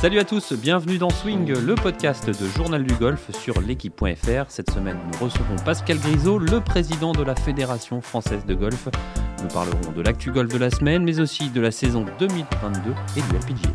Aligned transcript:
Salut 0.00 0.20
à 0.20 0.24
tous, 0.24 0.52
bienvenue 0.52 0.96
dans 0.96 1.10
Swing, 1.10 1.52
le 1.52 1.74
podcast 1.74 2.28
de 2.28 2.46
Journal 2.56 2.84
du 2.84 2.94
Golf 2.94 3.32
sur 3.36 3.60
l'équipe.fr. 3.60 4.44
Cette 4.46 4.70
semaine, 4.70 4.96
nous 5.10 5.24
recevons 5.24 5.56
Pascal 5.64 5.98
Grisot, 5.98 6.38
le 6.38 6.60
président 6.60 7.10
de 7.10 7.24
la 7.24 7.34
Fédération 7.34 8.00
française 8.00 8.46
de 8.46 8.54
golf. 8.54 8.88
Nous 9.42 9.48
parlerons 9.48 9.90
de 9.90 10.00
l'actu 10.00 10.30
golf 10.30 10.52
de 10.52 10.58
la 10.58 10.70
semaine, 10.70 11.02
mais 11.02 11.18
aussi 11.18 11.50
de 11.50 11.60
la 11.60 11.72
saison 11.72 12.06
2022 12.20 12.92
et 13.16 13.22
du 13.22 13.36
LPGA. 13.38 13.70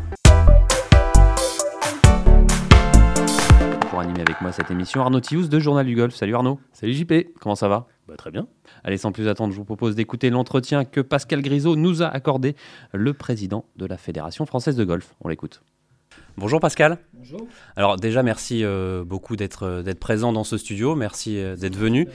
Pour 3.90 4.00
animer 4.00 4.22
avec 4.22 4.40
moi 4.40 4.50
cette 4.50 4.70
émission, 4.70 5.02
Arnaud 5.02 5.20
Thius 5.20 5.50
de 5.50 5.58
Journal 5.58 5.84
du 5.84 5.94
Golf. 5.94 6.14
Salut 6.14 6.34
Arnaud. 6.34 6.58
Salut 6.72 6.94
JP. 6.94 7.34
Comment 7.38 7.54
ça 7.54 7.68
va? 7.68 7.86
Bah, 8.08 8.14
Très 8.16 8.30
bien. 8.30 8.46
Allez, 8.82 8.96
sans 8.96 9.12
plus 9.12 9.28
attendre, 9.28 9.52
je 9.52 9.58
vous 9.58 9.66
propose 9.66 9.94
d'écouter 9.94 10.30
l'entretien 10.30 10.86
que 10.86 11.02
Pascal 11.02 11.42
Grisot 11.42 11.76
nous 11.76 12.02
a 12.02 12.06
accordé, 12.06 12.56
le 12.94 13.12
président 13.12 13.66
de 13.76 13.84
la 13.84 13.98
Fédération 13.98 14.46
française 14.46 14.76
de 14.76 14.84
golf. 14.84 15.14
On 15.20 15.28
l'écoute. 15.28 15.62
Bonjour 16.36 16.58
Pascal. 16.58 16.98
Bonjour. 17.12 17.46
Alors 17.76 17.94
déjà 17.96 18.24
merci 18.24 18.64
euh, 18.64 19.04
beaucoup 19.04 19.36
d'être 19.36 19.66
euh, 19.66 19.82
d'être 19.82 20.00
présent 20.00 20.32
dans 20.32 20.42
ce 20.42 20.58
studio, 20.58 20.96
merci 20.96 21.38
euh, 21.38 21.54
d'être 21.54 21.76
venu. 21.76 22.08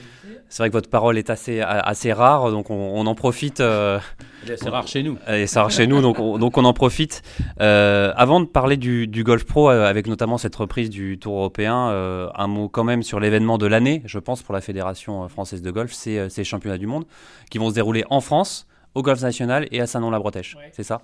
C'est 0.50 0.62
vrai 0.62 0.68
que 0.68 0.74
votre 0.74 0.90
parole 0.90 1.16
est 1.16 1.30
assez 1.30 1.62
assez 1.62 2.12
rare, 2.12 2.50
donc 2.50 2.68
on, 2.68 3.06
en 3.06 3.14
profite. 3.14 3.58
c'est 3.58 4.68
rare 4.68 4.86
chez 4.86 5.02
nous. 5.02 5.16
C'est 5.26 5.58
rare 5.58 5.70
chez 5.70 5.86
nous, 5.86 6.02
donc 6.02 6.18
on, 6.18 6.36
donc 6.36 6.58
on 6.58 6.64
en 6.66 6.74
profite. 6.74 7.22
avant 7.58 8.40
de 8.40 8.46
parler 8.46 8.76
du, 8.76 9.06
du, 9.06 9.24
golf 9.24 9.44
pro, 9.44 9.70
avec 9.70 10.06
notamment 10.06 10.36
cette 10.36 10.56
reprise 10.56 10.90
du 10.90 11.18
Tour 11.18 11.36
européen, 11.36 12.30
un 12.34 12.46
mot 12.48 12.68
quand 12.68 12.84
même 12.84 13.02
sur 13.02 13.20
l'événement 13.20 13.58
de 13.58 13.66
l'année, 13.66 14.02
je 14.06 14.18
pense 14.18 14.42
pour 14.42 14.52
la 14.52 14.60
fédération 14.60 15.28
française 15.28 15.62
de 15.62 15.70
golf, 15.70 15.92
c'est 15.92 16.28
ces 16.28 16.42
championnats 16.42 16.78
du 16.78 16.88
monde 16.88 17.04
qui 17.48 17.58
vont 17.58 17.70
se 17.70 17.74
dérouler 17.74 18.04
en 18.10 18.20
France 18.20 18.66
au 18.94 19.02
Golf 19.02 19.22
National 19.22 19.68
et 19.70 19.80
à 19.80 19.86
Saint-Nom-la-Bretèche. 19.86 20.56
C'est 20.72 20.82
ça? 20.82 21.02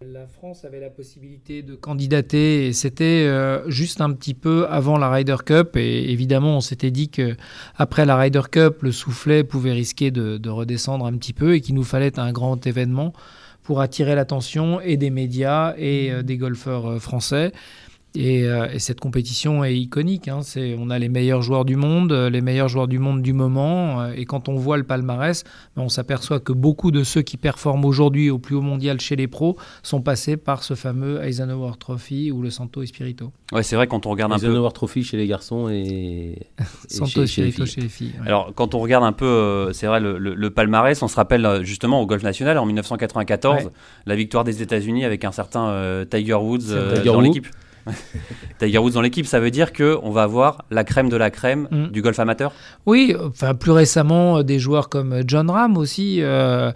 La 0.00 0.26
France 0.26 0.64
avait 0.64 0.80
la 0.80 0.90
possibilité 0.90 1.62
de 1.62 1.74
candidater 1.74 2.66
et 2.66 2.72
c'était 2.72 3.24
euh, 3.26 3.68
juste 3.70 4.00
un 4.00 4.12
petit 4.12 4.34
peu 4.34 4.66
avant 4.68 4.98
la 4.98 5.10
Ryder 5.10 5.36
Cup. 5.44 5.76
Et 5.76 6.10
évidemment, 6.12 6.58
on 6.58 6.60
s'était 6.60 6.90
dit 6.90 7.08
que 7.08 7.36
après 7.76 8.04
la 8.04 8.16
Ryder 8.16 8.42
Cup, 8.50 8.82
le 8.82 8.92
soufflet 8.92 9.42
pouvait 9.42 9.72
risquer 9.72 10.10
de, 10.10 10.36
de 10.36 10.50
redescendre 10.50 11.06
un 11.06 11.16
petit 11.16 11.32
peu 11.32 11.54
et 11.54 11.60
qu'il 11.60 11.74
nous 11.74 11.84
fallait 11.84 12.18
un 12.18 12.32
grand 12.32 12.66
événement 12.66 13.12
pour 13.62 13.80
attirer 13.80 14.14
l'attention 14.14 14.80
et 14.80 14.96
des 14.96 15.10
médias 15.10 15.74
et 15.76 16.12
euh, 16.12 16.22
des 16.22 16.36
golfeurs 16.36 16.86
euh, 16.86 16.98
français. 17.00 17.52
Euh, 18.16 18.68
et, 18.72 18.78
cette 18.78 19.00
compétition 19.00 19.64
est 19.64 19.76
iconique. 19.76 20.28
Hein. 20.28 20.40
on 20.78 20.90
a 20.90 20.98
les 20.98 21.08
meilleurs 21.08 21.42
joueurs 21.42 21.64
du 21.64 21.76
monde, 21.76 22.12
euh, 22.12 22.30
les 22.30 22.40
meilleurs 22.40 22.68
joueurs 22.68 22.88
du 22.88 22.98
monde 22.98 23.22
du 23.22 23.32
moment. 23.32 24.00
Euh, 24.00 24.12
et 24.16 24.24
quand 24.24 24.48
on 24.48 24.56
voit 24.56 24.76
le 24.76 24.84
palmarès, 24.84 25.44
ben, 25.76 25.82
on 25.82 25.88
s'aperçoit 25.88 26.40
que 26.40 26.52
beaucoup 26.52 26.90
de 26.90 27.04
ceux 27.04 27.22
qui 27.22 27.36
performent 27.36 27.84
aujourd'hui 27.84 28.30
au 28.30 28.38
plus 28.38 28.54
haut 28.54 28.62
mondial 28.62 29.00
chez 29.00 29.16
les 29.16 29.28
pros 29.28 29.56
sont 29.82 30.00
passés 30.00 30.36
par 30.36 30.62
ce 30.62 30.74
fameux 30.74 31.22
Eisenhower 31.22 31.72
Trophy 31.78 32.30
ou 32.30 32.42
le 32.42 32.50
Santo 32.50 32.82
Espirito. 32.82 33.32
Ouais, 33.52 33.62
c'est 33.62 33.76
vrai 33.76 33.86
quand 33.86 34.06
on 34.06 34.10
regarde 34.10 34.32
un 34.32 34.38
peu. 34.38 34.46
Eisenhower 34.46 34.72
Trophy 34.72 35.02
chez 35.02 35.16
les 35.16 35.26
garçons 35.26 35.68
et, 35.68 36.38
Santo 36.88 37.22
Espirito 37.22 37.66
chez 37.66 37.80
les 37.80 37.88
filles. 37.88 38.14
Alors 38.24 38.52
quand 38.54 38.74
on 38.74 38.80
regarde 38.80 39.04
un 39.04 39.12
peu, 39.12 39.70
c'est 39.72 39.86
vrai 39.86 40.00
le, 40.00 40.50
palmarès, 40.50 41.00
on 41.02 41.08
se 41.08 41.16
rappelle 41.16 41.60
justement 41.62 42.00
au 42.00 42.06
Golf 42.06 42.22
National 42.22 42.58
en 42.58 42.66
1994, 42.66 43.70
la 44.06 44.16
victoire 44.16 44.44
des 44.44 44.62
États-Unis 44.62 45.04
avec 45.04 45.24
un 45.24 45.32
certain 45.32 46.04
Tiger 46.10 46.34
Woods 46.34 46.72
dans 47.04 47.20
l'équipe. 47.20 47.46
Tiger 48.58 48.78
Woods 48.78 48.92
dans 48.92 49.00
l'équipe, 49.00 49.26
ça 49.26 49.40
veut 49.40 49.50
dire 49.50 49.72
qu'on 49.72 50.10
va 50.10 50.22
avoir 50.22 50.64
la 50.70 50.84
crème 50.84 51.08
de 51.08 51.16
la 51.16 51.30
crème 51.30 51.68
mm. 51.70 51.86
du 51.88 52.02
golf 52.02 52.18
amateur? 52.18 52.52
Oui, 52.86 53.14
enfin 53.18 53.54
plus 53.54 53.70
récemment, 53.72 54.38
euh, 54.38 54.42
des 54.42 54.58
joueurs 54.58 54.88
comme 54.88 55.12
euh, 55.12 55.22
John 55.26 55.50
Ram 55.50 55.76
aussi, 55.76 56.18
euh, 56.20 56.72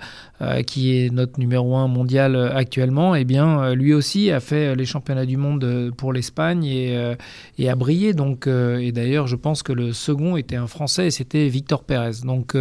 qui 0.67 0.97
est 0.97 1.13
notre 1.13 1.39
numéro 1.39 1.77
un 1.77 1.89
mondial 1.89 2.35
actuellement, 2.55 3.15
et 3.15 3.21
eh 3.21 3.25
bien, 3.25 3.75
lui 3.75 3.93
aussi 3.93 4.31
a 4.31 4.41
fait 4.41 4.75
les 4.75 4.87
championnats 4.87 5.27
du 5.27 5.37
monde 5.37 5.93
pour 5.99 6.15
l'Espagne 6.15 6.65
et, 6.65 7.15
et, 7.59 7.69
a 7.69 7.77
brillé. 7.77 8.15
Donc, 8.15 8.47
et 8.47 8.91
d'ailleurs, 8.91 9.27
je 9.27 9.37
pense 9.37 9.63
que 9.63 9.75
le 9.75 9.93
second 9.93 10.39
était 10.39 10.57
un 10.57 10.67
Français 10.67 11.09
et 11.09 11.11
c'était 11.11 11.47
Victor 11.49 11.85
Pérez. 11.85 12.23
Donc 12.25 12.57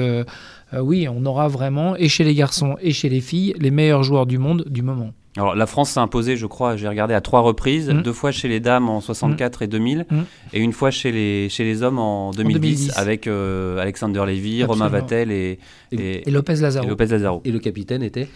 oui, 0.77 1.07
on 1.07 1.25
aura 1.25 1.47
vraiment, 1.47 1.95
et 1.95 2.09
chez 2.09 2.25
les 2.25 2.35
garçons 2.35 2.75
et 2.81 2.91
chez 2.91 3.07
les 3.07 3.21
filles, 3.21 3.55
les 3.57 3.71
meilleurs 3.71 4.03
joueurs 4.03 4.25
du 4.25 4.39
monde 4.39 4.65
du 4.67 4.81
moment. 4.81 5.13
Alors, 5.37 5.55
la 5.55 5.67
France 5.67 5.91
s'est 5.91 5.99
imposée, 5.99 6.37
je 6.37 6.47
crois, 6.47 6.75
j'ai 6.75 6.87
regardé 6.87 7.13
à 7.13 7.21
trois 7.21 7.41
reprises, 7.41 7.89
mmh. 7.89 8.01
deux 8.01 8.13
fois 8.13 8.31
chez 8.31 8.47
les 8.47 8.59
dames 8.59 8.89
en 8.89 8.99
64 8.99 9.61
mmh. 9.61 9.63
et 9.63 9.67
2000, 9.67 10.05
mmh. 10.09 10.15
et 10.53 10.59
une 10.59 10.73
fois 10.73 10.89
chez 10.89 11.11
les, 11.11 11.49
chez 11.49 11.63
les 11.63 11.83
hommes 11.83 11.99
en 11.99 12.31
2010, 12.31 12.93
avec 12.97 13.27
euh, 13.27 13.77
Alexander 13.77 14.23
Lévy, 14.25 14.63
Romain 14.63 14.87
Vattel 14.87 15.31
et, 15.31 15.59
et, 15.91 16.29
Lopez 16.31 16.55
Lazaro. 16.55 16.85
et 16.85 16.89
Lopez 16.89 17.05
Lazaro. 17.05 17.41
Et 17.45 17.51
le 17.51 17.59
capitaine 17.59 18.01
était 18.01 18.27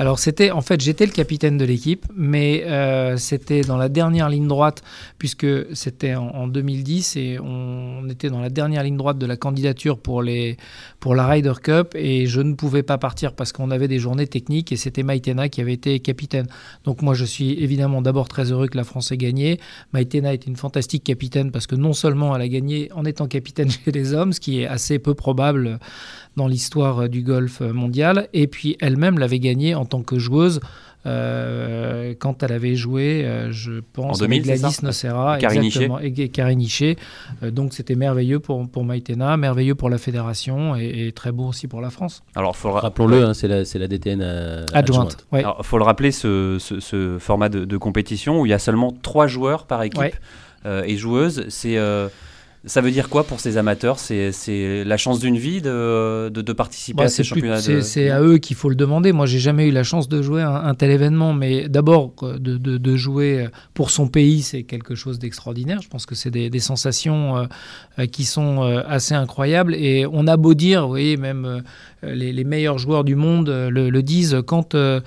alors 0.00 0.18
c'était, 0.18 0.50
en 0.50 0.62
fait, 0.62 0.80
j'étais 0.80 1.04
le 1.04 1.12
capitaine 1.12 1.58
de 1.58 1.64
l'équipe, 1.66 2.06
mais 2.16 2.64
euh, 2.64 3.18
c'était 3.18 3.60
dans 3.60 3.76
la 3.76 3.90
dernière 3.90 4.30
ligne 4.30 4.48
droite, 4.48 4.82
puisque 5.18 5.46
c'était 5.76 6.14
en, 6.14 6.48
2010 6.48 7.16
et 7.16 7.38
on 7.38 8.08
était 8.08 8.30
dans 8.30 8.40
la 8.40 8.48
dernière 8.48 8.82
ligne 8.82 8.96
droite 8.96 9.18
de 9.18 9.26
la 9.26 9.36
candidature 9.36 9.98
pour, 9.98 10.22
les, 10.22 10.56
pour 11.00 11.14
la 11.14 11.26
Ryder 11.26 11.52
Cup, 11.62 11.94
et 11.96 12.24
je 12.24 12.40
ne 12.40 12.54
pouvais 12.54 12.82
pas 12.82 12.96
partir 12.96 13.34
parce 13.34 13.52
qu'on 13.52 13.70
avait 13.70 13.88
des 13.88 13.98
journées 13.98 14.26
techniques, 14.26 14.72
et 14.72 14.76
c'était 14.76 15.02
Maïtena 15.02 15.50
qui 15.50 15.60
avait 15.60 15.74
été 15.74 16.00
capitaine. 16.00 16.46
Donc 16.84 17.02
moi, 17.02 17.12
je 17.12 17.26
suis 17.26 17.62
évidemment 17.62 18.00
d'abord 18.00 18.26
très 18.26 18.52
heureux 18.52 18.68
que 18.68 18.78
la 18.78 18.84
France 18.84 19.12
ait 19.12 19.18
gagné. 19.18 19.60
Maïtena 19.92 20.32
est 20.32 20.46
une 20.46 20.56
fantastique 20.56 21.04
capitaine 21.04 21.50
parce 21.50 21.66
que 21.66 21.74
non 21.74 21.92
seulement 21.92 22.34
elle 22.34 22.40
a 22.40 22.48
gagné 22.48 22.90
en 22.94 23.04
étant 23.04 23.28
capitaine 23.28 23.70
chez 23.84 23.92
les 23.92 24.14
hommes, 24.14 24.32
ce 24.32 24.40
qui 24.40 24.62
est 24.62 24.66
assez 24.66 24.98
peu 24.98 25.12
probable 25.12 25.78
dans 26.40 26.48
l'histoire 26.48 27.10
du 27.10 27.22
golf 27.22 27.60
mondial, 27.60 28.28
et 28.32 28.46
puis 28.46 28.78
elle-même 28.80 29.18
l'avait 29.18 29.40
gagné 29.40 29.74
en 29.74 29.84
tant 29.84 30.00
que 30.02 30.18
joueuse. 30.18 30.60
Euh, 31.06 32.14
quand 32.18 32.42
elle 32.42 32.52
avait 32.52 32.76
joué, 32.76 33.24
euh, 33.24 33.50
je 33.52 33.80
pense, 33.92 34.16
en 34.16 34.24
2000, 34.24 34.50
avec 34.50 34.60
Gladys 34.60 34.78
Nocera, 34.82 35.38
exactement, 35.38 35.98
et 35.98 36.28
Kariniché. 36.28 36.96
Euh, 37.42 37.50
donc 37.50 37.72
c'était 37.72 37.94
merveilleux 37.94 38.38
pour, 38.38 38.68
pour 38.68 38.84
Maïtena, 38.84 39.36
merveilleux 39.36 39.74
pour 39.74 39.88
la 39.88 39.96
fédération 39.96 40.76
et, 40.76 41.12
très 41.14 41.32
beau 41.32 41.48
aussi 41.48 41.68
pour 41.68 41.80
la 41.80 41.90
France. 41.90 42.22
Alors 42.34 42.54
rappelons-le, 42.54 43.24
hein, 43.24 43.34
c'est 43.34 43.48
la, 43.48 43.62
la, 43.62 43.88
DTN 43.88 44.22
adjointe. 44.74 45.26
Il 45.32 45.44
faut 45.62 45.78
le 45.78 45.84
rappeler, 45.84 46.10
ce, 46.10 46.56
ce, 46.58 47.18
format 47.18 47.48
de, 47.48 47.76
compétition 47.76 48.40
où 48.40 48.46
il 48.46 48.50
y 48.50 48.54
a 48.54 48.58
seulement 48.58 48.92
trois 49.02 49.26
joueurs 49.26 49.66
par 49.66 49.82
équipe 49.82 50.16
et 50.66 50.96
joueuses. 50.96 51.46
C'est 51.48 51.78
ça 52.66 52.82
veut 52.82 52.90
dire 52.90 53.08
quoi 53.08 53.24
pour 53.24 53.40
ces 53.40 53.56
amateurs? 53.56 53.98
C'est 53.98 54.84
la 54.84 54.96
chance 54.98 55.18
d'une 55.18 55.38
vie 55.38 55.62
de, 55.62 56.28
de, 56.28 56.52
participer 56.52 56.98
bah, 56.98 57.04
à 57.04 57.08
ces 57.08 57.24
championnats 57.24 57.60
C'est 57.60 58.10
à 58.10 58.20
eux 58.20 58.38
qu'il 58.38 58.56
faut 58.56 58.68
le 58.68 58.74
demander. 58.74 59.12
Moi, 59.12 59.26
j'ai 59.26 59.38
jamais 59.38 59.68
eu 59.68 59.70
la 59.70 59.82
chance 59.82 60.08
de 60.08 60.20
jouer 60.20 60.42
un, 60.42 60.74
tel 60.74 60.90
événement, 60.90 61.32
mais 61.32 61.68
d'abord, 61.68 62.12
de, 62.22 62.56
de, 62.58 62.96
jouer 62.96 63.48
pour 63.72 63.90
son 63.90 64.08
pays, 64.08 64.42
c'est 64.42 64.64
quelque 64.64 64.94
chose 64.94 65.18
d'extraordinaire. 65.18 65.80
Je 65.80 65.88
pense 65.88 66.04
que 66.04 66.14
c'est 66.14 66.30
des, 66.30 66.50
des, 66.50 66.60
sensations 66.60 67.48
euh, 67.98 68.06
qui 68.06 68.24
sont 68.24 68.62
euh, 68.62 68.82
assez 68.86 69.14
incroyables. 69.14 69.74
Et 69.74 70.06
on 70.10 70.26
a 70.26 70.36
beau 70.36 70.54
dire, 70.54 70.82
vous 70.82 70.88
voyez, 70.88 71.16
même 71.16 71.44
euh, 71.46 71.60
les, 72.02 72.32
les 72.32 72.44
meilleurs 72.44 72.78
joueurs 72.78 73.04
du 73.04 73.14
monde 73.14 73.48
le, 73.48 73.88
le 73.88 74.02
disent, 74.02 74.42
quand 74.46 74.74
euh, 74.74 75.00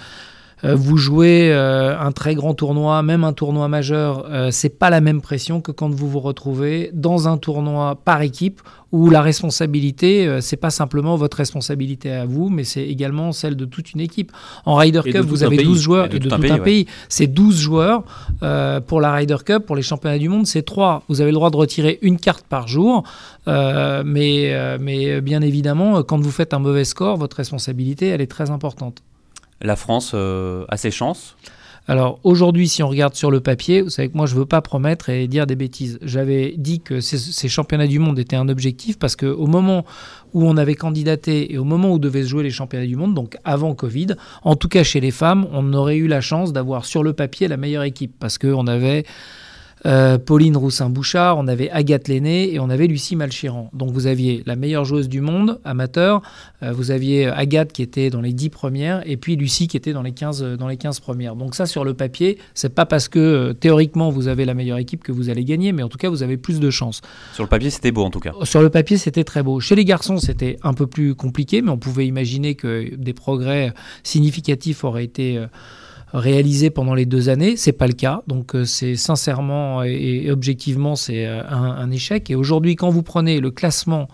vous 0.64 0.98
jouez 0.98 1.52
euh, 1.52 2.00
un 2.00 2.12
très 2.12 2.36
grand 2.36 2.54
tournoi, 2.54 3.02
même 3.04 3.24
un 3.24 3.34
tournoi 3.34 3.68
majeur, 3.68 4.26
euh, 4.30 4.50
c'est 4.52 4.70
pas 4.70 4.90
la 4.90 5.02
même 5.02 5.22
pression 5.22 5.60
que 5.60 5.72
quand 5.72 5.94
vous 5.94 6.08
vous 6.08 6.22
retrouvez 6.22 6.90
dans 6.94 7.28
un 7.28 7.38
tournoi 7.38 7.96
par 8.04 8.22
équipe 8.22 8.62
où 8.94 9.10
la 9.10 9.24
responsabilité, 9.24 10.38
c'est 10.40 10.56
pas 10.56 10.70
simplement 10.70 11.16
votre 11.16 11.38
responsabilité 11.38 12.12
à 12.12 12.28
vous, 12.28 12.50
mais 12.50 12.64
c'est 12.64 12.88
également 12.88 13.32
celle 13.32 13.56
de 13.56 13.66
toute 13.66 13.94
une 13.94 14.00
équipe. 14.00 14.32
En 14.66 14.76
Ryder 14.76 15.02
Cup, 15.02 15.26
vous 15.26 15.44
avez 15.44 15.64
12 15.64 15.82
joueurs 15.82 16.06
et 16.06 16.10
de, 16.10 16.20
tout, 16.20 16.32
un, 16.32 16.60
pays. 16.60 16.86
C'est 17.10 17.26
12 17.26 17.60
joueurs. 17.60 18.04
pour 18.86 19.02
la 19.02 19.14
Ryder 19.14 19.38
Cup, 19.44 19.66
pour 19.66 19.76
les 19.76 19.82
championnats 19.82 20.20
du 20.20 20.30
monde, 20.30 20.46
c'est 20.46 20.62
3. 20.62 21.06
Vous 21.10 21.22
avez 21.22 21.32
le 21.32 21.36
droit 21.36 21.50
de 21.50 21.58
retirer 21.58 21.98
une 22.04 22.20
carte 22.20 22.46
par 22.46 22.68
jour, 22.68 23.04
mais, 23.48 24.78
mais 24.80 25.22
bien 25.22 25.42
évidemment, 25.42 26.04
quand 26.04 26.20
vous 26.20 26.30
faites 26.30 26.54
un 26.54 26.60
mauvais 26.60 26.86
score, 26.86 27.18
votre 27.18 27.38
responsabilité, 27.38 28.10
elle 28.10 28.22
est 28.22 28.28
très 28.28 28.52
importante 28.52 29.02
la 29.64 29.76
France 29.76 30.12
euh, 30.14 30.66
a 30.70 30.78
ses 30.78 30.92
chances 30.92 31.36
alors 31.86 32.22
aujourd'hui, 32.24 32.70
si 32.70 32.82
on 32.82 32.88
regarde 32.88 33.14
sur 33.14 33.30
le 33.30 33.42
papier, 33.42 33.82
vous 33.82 33.90
savez 33.90 34.08
que 34.08 34.16
moi 34.16 34.26
je 34.26 34.36
ne 34.36 34.40
veux 34.40 34.46
pas 34.46 34.62
promettre 34.62 35.10
et 35.10 35.28
dire 35.28 35.46
des 35.46 35.58
bêtises. 35.58 36.00
J'avais 36.02 36.54
dit 36.58 36.80
que 36.80 37.02
ces, 37.02 37.50
championnats 37.50 37.88
du 37.88 38.00
monde 38.00 38.18
étaient 38.20 38.38
un 38.38 38.48
objectif 38.48 38.98
parce 38.98 39.18
qu'au 39.18 39.48
moment 39.48 39.84
où 40.34 40.48
on 40.48 40.56
avait 40.56 40.76
candidaté 40.76 41.54
et 41.54 41.58
au 41.58 41.66
moment 41.66 41.92
où 41.92 42.00
devaient 42.00 42.24
se 42.24 42.30
jouer 42.30 42.44
les 42.44 42.52
championnats 42.52 42.86
du 42.86 42.96
monde, 42.96 43.14
donc 43.14 43.36
avant 43.44 43.76
Covid, 43.76 44.16
en 44.44 44.56
tout 44.56 44.70
cas 44.70 44.84
chez 44.84 45.02
les 45.02 45.12
femmes, 45.12 45.46
on 45.52 45.74
aurait 45.74 45.98
eu 45.98 46.08
la 46.08 46.22
chance 46.22 46.54
d'avoir 46.54 46.86
sur 46.86 47.04
le 47.04 47.12
papier 47.12 47.50
la 47.50 47.58
meilleure 47.58 47.84
équipe 47.84 48.14
parce 48.18 48.38
qu'on 48.38 48.66
avait 48.68 49.04
euh, 49.86 50.18
Pauline 50.18 50.56
Roussin-Bouchard, 50.56 51.38
on 51.38 51.48
avait 51.48 51.70
Agathe 51.70 52.08
Lenné 52.08 52.54
et 52.54 52.60
on 52.60 52.70
avait 52.70 52.88
Lucie 52.88 53.16
Malchiran. 53.16 53.70
Donc 53.74 53.92
vous 53.92 54.08
aviez 54.08 54.44
la 54.46 54.56
meilleure 54.56 54.86
joueuse 54.86 55.10
du 55.10 55.22
monde, 55.22 55.60
amateur, 55.66 56.22
euh, 56.62 56.72
vous 56.72 56.92
aviez 56.92 57.28
Agathe 57.28 57.74
qui 57.74 57.82
était 57.82 58.10
dans 58.10 58.22
les 58.22 58.34
10 58.34 58.50
premières 58.50 59.04
et 59.10 59.18
puis 59.18 59.36
Lucie 59.36 59.68
qui 59.68 59.78
était 59.78 59.94
dans 59.94 60.02
les 60.02 60.14
15, 60.14 60.44
dans 60.58 60.68
les 60.68 60.78
15 60.78 61.00
premières. 61.00 61.36
Donc 61.36 61.56
ça 61.56 61.66
sur 61.66 61.84
le 61.84 61.94
papier, 61.94 62.38
c'est 62.54 62.74
pas 62.74 62.86
parce 62.86 63.08
que 63.08 63.20
euh, 63.20 63.54
théoriquement 63.54 64.10
vous 64.10 64.28
avez 64.28 64.46
la 64.46 64.54
meilleure 64.54 64.78
équipe 64.78 65.04
que 65.04 65.12
vous 65.12 65.30
allez 65.30 65.44
gagner, 65.44 65.72
mais 65.74 65.84
en 65.84 65.90
tout 65.90 65.98
cas 65.98 66.10
vous 66.10 66.24
avez 66.24 66.38
plus 66.38 66.60
de 66.60 66.70
chances. 66.70 67.02
Sur 67.34 67.44
le 67.44 67.50
papier 67.50 67.70
c'était 67.70 67.92
beau 67.92 68.04
en 68.04 68.10
tout 68.10 68.20
cas. 68.20 68.34
Sur 68.44 68.62
le 68.62 68.70
papier 68.70 68.98
c'était 68.98 69.24
très 69.24 69.44
beau. 69.44 69.60
Chez 69.60 69.76
les 69.76 69.86
garçons 69.86 70.18
c'était 70.18 70.58
un 70.64 70.74
peu 70.74 70.88
plus 70.88 71.16
compliqué, 71.16 71.62
mais 71.62 71.72
on 71.72 71.78
pouvait 71.78 72.08
imaginer 72.08 72.56
que 72.56 72.96
des 72.96 73.14
progrès 73.14 73.74
significatifs 74.04 74.84
auraient 74.84 75.04
été 75.04 75.44
réalisé 76.14 76.70
pendant 76.70 76.94
les 76.94 77.06
deux 77.06 77.30
années. 77.30 77.58
C'est 77.58 77.72
pas 77.72 77.88
le 77.88 77.94
cas, 77.94 78.22
donc 78.28 78.56
c'est 78.66 78.96
sincèrement 78.96 79.84
et, 79.84 80.30
objectivement 80.32 80.96
c'est 80.96 81.26
un, 81.26 81.42
un, 81.42 81.92
échec. 81.92 82.30
Et 82.30 82.36
aujourd'hui, 82.36 82.76
quand 82.76 82.90
vous 82.90 83.04
prenez 83.04 83.40
le 83.40 83.52
classement 83.52 84.08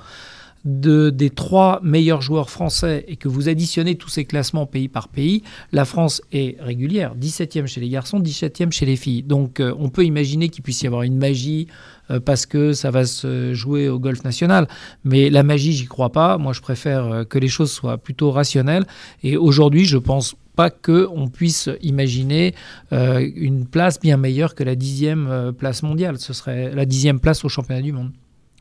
de, 0.66 1.10
des 1.10 1.30
trois 1.30 1.80
meilleurs 1.84 2.22
joueurs 2.22 2.50
français 2.50 3.06
et 3.08 3.16
que 3.16 3.28
vous 3.28 3.50
additionnez 3.50 3.96
tous 3.96 4.10
ces 4.10 4.26
classements 4.26 4.66
pays 4.66 4.88
par 4.88 5.08
pays, 5.08 5.44
la 5.72 5.86
France 5.86 6.22
est 6.32 6.62
régulière, 6.62 7.16
17e 7.16 7.66
chez 7.66 7.82
les 7.82 7.90
garçons, 7.90 8.20
17e 8.20 8.72
chez 8.72 8.86
les 8.86 8.96
filles. 8.96 9.24
Donc 9.24 9.60
euh, 9.60 9.74
on 9.80 9.90
peut 9.90 10.06
imaginer 10.06 10.50
qu'il 10.50 10.64
puisse 10.64 10.82
y 10.82 10.88
avoir 10.88 11.04
une 11.04 11.18
magie 11.18 11.68
euh, 12.12 12.20
parce 12.20 12.46
que 12.46 12.74
ça 12.74 12.92
va 12.92 13.06
se 13.06 13.54
jouer 13.54 13.90
au 13.90 14.00
golf 14.00 14.24
national. 14.24 14.68
Mais 15.04 15.30
la 15.30 15.44
magie, 15.44 15.74
j'y 15.74 15.86
crois 15.86 16.12
pas. 16.12 16.38
Moi, 16.38 16.54
je 16.54 16.62
préfère 16.62 17.06
euh, 17.06 17.24
que 17.24 17.40
les 17.40 17.48
choses 17.48 17.72
soient 17.72 17.98
plutôt 17.98 18.32
rationnelles. 18.32 18.86
Et 19.24 19.38
aujourd'hui, 19.38 19.86
je 19.86 19.98
pense 19.98 20.36
pas 20.60 20.70
qu'on 20.70 21.30
puisse 21.30 21.70
imaginer 21.82 22.54
une 22.92 23.66
place 23.66 23.98
bien 23.98 24.18
meilleure 24.18 24.56
que 24.56 24.66
la 24.66 24.76
dixième 24.76 25.54
place 25.58 25.84
mondiale. 25.84 26.18
Ce 26.18 26.34
serait 26.34 26.76
la 26.76 26.86
dixième 26.86 27.22
place 27.22 27.46
au 27.46 27.50
championnat 27.50 27.82
du 27.82 27.94
monde. 27.94 28.12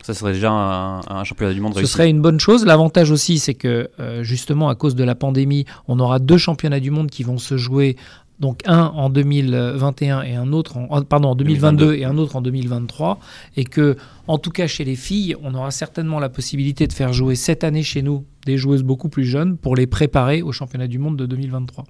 Ça 0.03 0.15
serait 0.15 0.33
déjà 0.33 0.51
un, 0.51 1.25
championnat 1.25 1.53
du 1.53 1.61
monde 1.61 1.75
réussi. 1.75 1.89
Ce 1.89 1.93
serait 1.93 2.09
une 2.09 2.23
bonne 2.23 2.41
chose. 2.41 2.65
L'avantage 2.65 3.11
aussi, 3.11 3.39
c'est 3.39 3.55
que 3.55 3.91
euh, 3.99 4.23
justement, 4.23 4.69
à 4.69 4.75
cause 4.75 4.95
de 4.95 5.05
la 5.05 5.15
pandémie, 5.15 5.65
on 5.89 5.99
aura 5.99 6.19
deux 6.19 6.39
championnats 6.39 6.81
du 6.81 6.91
monde 6.91 7.11
qui 7.11 7.23
vont 7.23 7.39
se 7.39 7.57
jouer. 7.57 7.97
Donc 8.39 8.63
un 8.67 8.85
en 8.85 9.11
2021 9.11 10.23
et 10.23 10.37
un 10.37 10.53
autre 10.53 10.77
en 10.77 11.03
pardon 11.03 11.31
en 11.31 11.35
2022, 11.35 11.95
et 11.95 12.05
un 12.05 12.17
autre 12.19 12.37
en 12.37 12.41
2023 12.41 13.19
et 13.57 13.65
que 13.65 13.97
en 14.29 14.39
tout 14.39 14.53
cas 14.53 14.69
chez 14.69 14.85
les 14.85 14.95
filles, 14.95 15.35
on 15.43 15.55
aura 15.55 15.73
certainement 15.73 16.21
la 16.21 16.29
possibilité 16.29 16.87
de 16.87 16.93
faire 16.93 17.13
jouer 17.13 17.35
cette 17.35 17.65
année 17.65 17.83
chez 17.83 18.01
nous 18.01 18.25
des 18.49 18.57
joueuses 18.57 18.83
beaucoup 18.83 19.09
plus 19.09 19.25
jeunes 19.25 19.57
pour 19.57 19.77
les 19.77 19.87
préparer 19.87 20.43
au 20.43 20.53
championnat 20.53 20.87
du 20.87 20.99
monde 20.99 21.17
de 21.17 21.27
2023. 21.27 21.85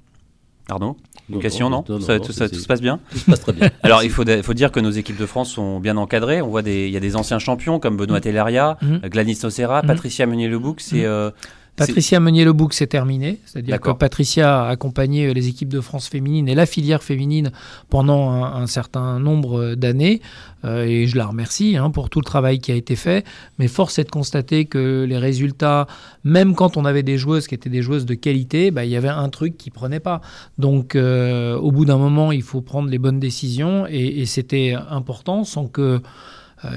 Pardon 0.67 0.97
Une 1.31 1.39
question, 1.39 1.71
non, 1.71 1.83
tout, 1.83 2.01
ça, 2.01 2.19
tout, 2.19 2.33
se 2.33 2.67
passe 2.67 2.83
bien 2.83 3.01
Tout 3.11 3.19
se 3.19 3.25
passe 3.25 3.41
très 3.41 3.53
bien. 3.53 3.71
Alors, 3.83 4.03
il 4.03 4.11
faut, 4.11 4.25
faut 4.43 4.55
dire 4.55 4.71
que 4.71 4.81
nos 4.81 4.91
équipes 4.91 5.17
de 5.17 5.25
France 5.25 5.51
sont 5.53 5.81
bien 5.81 5.97
encadrées. 5.97 6.43
On 6.43 6.49
voit 6.49 6.63
des, 6.63 6.87
il 6.87 6.93
y 6.93 6.97
a 6.97 7.01
des 7.01 7.17
anciens 7.17 7.39
champions 7.39 7.79
comme 7.79 7.97
Benoît 7.97 8.21
Telleria, 8.21 8.77
mmh. 8.83 9.09
Gladys 9.09 9.39
Nocera, 9.43 9.83
mmh. 9.83 9.87
Patricia 9.87 10.27
Meunier-Lebouc. 10.27 10.81
C'est. 10.81 11.03
Mmh. 11.03 11.07
Euh, 11.07 11.31
Patricia 11.79 12.21
Meunier-le-Bouc, 12.21 12.75
c'est 12.75 12.87
terminé. 12.87 13.39
C'est-à-dire 13.47 13.81
que 13.81 13.91
Patricia 13.91 14.65
a 14.65 14.69
accompagné 14.69 15.33
les 15.33 15.49
équipes 15.49 15.69
de 15.69 15.81
France 15.81 16.09
féminine 16.09 16.49
et 16.49 16.55
la 16.55 16.67
filière 16.67 17.03
féminine 17.03 17.53
pendant 17.89 18.31
un, 18.45 18.67
certain 18.67 19.19
nombre 19.19 19.75
d'années. 19.75 20.21
Euh, 20.65 20.85
et 20.85 21.07
je 21.07 21.17
la 21.17 21.27
remercie 21.27 21.77
hein, 21.77 21.91
pour 21.91 22.11
tout 22.11 22.21
le 22.21 22.25
travail 22.25 22.59
qui 22.59 22.73
a 22.73 22.75
été 22.75 22.97
fait. 22.97 23.25
Mais 23.59 23.69
force 23.69 23.99
est 23.99 24.05
de 24.05 24.11
constater 24.11 24.65
que 24.65 25.05
les 25.09 25.19
résultats, 25.19 25.87
même 26.25 26.55
quand 26.55 26.77
on 26.77 26.85
avait 26.85 27.05
des 27.05 27.17
joueuses 27.17 27.47
qui 27.47 27.55
étaient 27.55 27.71
des 27.71 27.83
joueuses 27.83 28.07
de 28.07 28.15
qualité, 28.15 28.71
bah, 28.71 28.85
il 28.85 28.91
y 28.91 28.97
avait 28.97 29.09
un 29.09 29.29
truc 29.29 29.57
qui 29.57 29.71
prenait 29.71 30.01
pas. 30.01 30.21
Donc 30.59 30.97
euh, 30.97 31.57
au 31.57 31.71
bout 31.71 31.85
d'un 31.85 31.99
moment, 31.99 32.33
il 32.33 32.43
faut 32.43 32.61
prendre 32.61 32.91
les 32.91 32.99
bonnes 32.99 33.21
décisions. 33.21 33.87
Et, 33.89 34.21
et 34.21 34.27
c'était 34.27 34.75
important 34.91 35.45
sans 35.45 35.67
que 35.67 35.89
euh, 35.89 35.99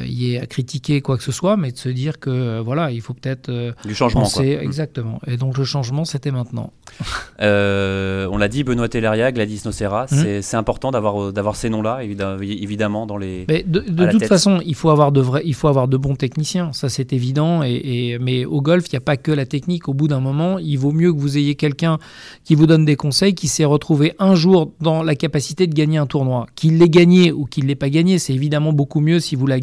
y 0.06 0.34
ait 0.34 0.40
à 0.40 0.46
critiquer 0.46 1.02
quoi 1.02 1.18
que 1.18 1.24
ce 1.24 1.32
soit, 1.32 1.58
mais 1.58 1.72
de 1.72 1.78
se 1.78 1.90
dire 1.90 2.20
que 2.20 2.30
euh, 2.30 2.62
voilà, 2.62 2.92
il 2.92 3.02
faut 3.02 3.14
peut-être 3.14 3.50
euh, 3.50 3.72
du 3.86 3.96
changement. 3.96 4.22
Penser, 4.22 4.58
mm. 4.58 4.64
Exactement. 4.64 5.20
Et 5.28 5.38
donc 5.38 5.58
le 5.58 5.64
changement, 5.64 6.06
c'était 6.06 6.32
maintenant. 6.32 6.74
on 7.40 8.38
l'a 8.38 8.48
dit, 8.48 8.64
Benoît 8.64 8.90
Telleria, 8.90 9.32
Gladys 9.32 9.62
Nocera, 9.66 10.06
mm. 10.12 10.42
c'est 10.42 10.58
important 10.58 10.92
d'avoir 10.92 11.34
d'avoir 11.34 11.56
ces 11.56 11.70
noms-là, 11.70 12.04
évidemment 12.04 13.06
dans 13.06 13.18
les. 13.18 13.46
Mais 13.48 13.64
de, 13.64 13.82
toute 14.12 14.26
façon, 14.26 14.62
il 14.66 14.76
faut 14.76 14.90
avoir 14.90 15.12
de 15.12 15.22
vrais, 15.22 15.42
il 15.46 15.56
faut 15.56 15.68
avoir 15.68 15.88
de 15.88 15.98
bons 15.98 16.16
techniciens, 16.16 16.74
ça 16.74 16.90
c'est 16.90 17.14
évident. 17.14 17.64
Et, 17.64 18.18
mais 18.20 18.46
au 18.46 18.62
golf, 18.62 18.86
il 18.88 18.96
n'y 18.96 18.98
a 18.98 19.02
pas 19.02 19.18
que 19.18 19.32
la 19.32 19.46
technique. 19.46 19.88
Au 19.88 19.94
bout 19.94 20.08
d'un 20.08 20.20
moment, 20.20 20.60
il 20.60 20.78
vaut 20.78 20.92
mieux 20.92 21.14
que 21.14 21.20
vous 21.20 21.38
ayez 21.38 21.56
quelqu'un 21.56 21.98
qui 22.44 22.56
vous 22.56 22.68
donne 22.68 22.86
des 22.86 22.96
conseils, 22.96 23.34
qui 23.34 23.48
s'est 23.48 23.66
retrouvé 23.66 24.14
un 24.20 24.36
jour 24.36 24.72
dans 24.80 25.04
la 25.04 25.16
capacité 25.16 25.68
de 25.68 25.74
gagner 25.74 25.98
un 25.98 26.06
tournoi, 26.06 26.48
qu'il 26.56 26.78
l'ait 26.78 26.90
gagné 26.90 27.32
ou 27.32 27.46
qu'il 27.46 27.66
l'ait 27.66 27.76
pas 27.76 27.90
gagné, 27.90 28.20
c'est 28.20 28.34
évidemment 28.34 28.74
beaucoup 28.74 29.00
mieux 29.00 29.20
si 29.20 29.36
vous 29.36 29.48
l'avez 29.48 29.62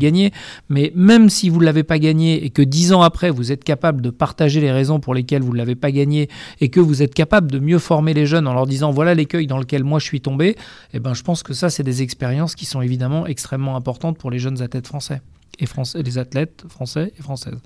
mais 0.68 0.92
même 0.94 1.28
si 1.28 1.48
vous 1.48 1.60
ne 1.60 1.64
l'avez 1.64 1.82
pas 1.82 1.98
gagné 1.98 2.44
et 2.44 2.50
que 2.50 2.62
dix 2.62 2.92
ans 2.92 3.02
après, 3.02 3.30
vous 3.30 3.52
êtes 3.52 3.64
capable 3.64 4.00
de 4.02 4.10
partager 4.10 4.60
les 4.60 4.72
raisons 4.72 5.00
pour 5.00 5.14
lesquelles 5.14 5.42
vous 5.42 5.52
ne 5.52 5.58
l'avez 5.58 5.74
pas 5.74 5.90
gagné 5.90 6.28
et 6.60 6.68
que 6.68 6.80
vous 6.80 7.02
êtes 7.02 7.14
capable 7.14 7.50
de 7.50 7.58
mieux 7.58 7.78
former 7.78 8.14
les 8.14 8.26
jeunes 8.26 8.46
en 8.46 8.54
leur 8.54 8.66
disant 8.66 8.90
voilà 8.90 9.14
l'écueil 9.14 9.46
dans 9.46 9.58
lequel 9.58 9.84
moi 9.84 9.98
je 9.98 10.04
suis 10.04 10.20
tombé, 10.20 10.56
eh 10.92 11.00
ben, 11.00 11.14
je 11.14 11.22
pense 11.22 11.42
que 11.42 11.54
ça, 11.54 11.70
c'est 11.70 11.82
des 11.82 12.02
expériences 12.02 12.54
qui 12.54 12.64
sont 12.64 12.80
évidemment 12.80 13.26
extrêmement 13.26 13.76
importantes 13.76 14.18
pour 14.18 14.30
les 14.30 14.38
jeunes 14.38 14.62
athlètes 14.62 14.86
français 14.86 15.22
et 15.58 15.66
français, 15.66 16.02
les 16.02 16.18
athlètes 16.18 16.64
français 16.68 17.12
et 17.18 17.22
françaises. 17.22 17.60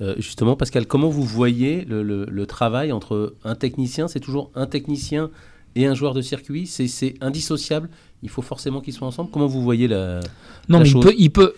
Euh, 0.00 0.14
justement, 0.18 0.54
Pascal, 0.56 0.86
comment 0.86 1.08
vous 1.08 1.24
voyez 1.24 1.84
le 1.84 2.44
travail 2.46 2.92
entre 2.92 3.34
un 3.44 3.54
technicien, 3.56 4.08
c'est 4.08 4.20
toujours 4.20 4.50
un 4.54 4.66
technicien 4.66 5.30
et 5.74 5.86
un 5.86 5.94
joueur 5.94 6.14
de 6.14 6.22
circuit, 6.22 6.66
c'est 6.66 7.14
indissociable 7.20 7.88
il 8.22 8.28
faut 8.28 8.42
forcément 8.42 8.80
qu'ils 8.80 8.94
soient 8.94 9.08
ensemble. 9.08 9.30
Comment 9.30 9.46
vous 9.46 9.62
voyez 9.62 9.88
la, 9.88 10.20
non, 10.68 10.80
mais 10.80 10.88
il 11.16 11.30
peut, 11.30 11.54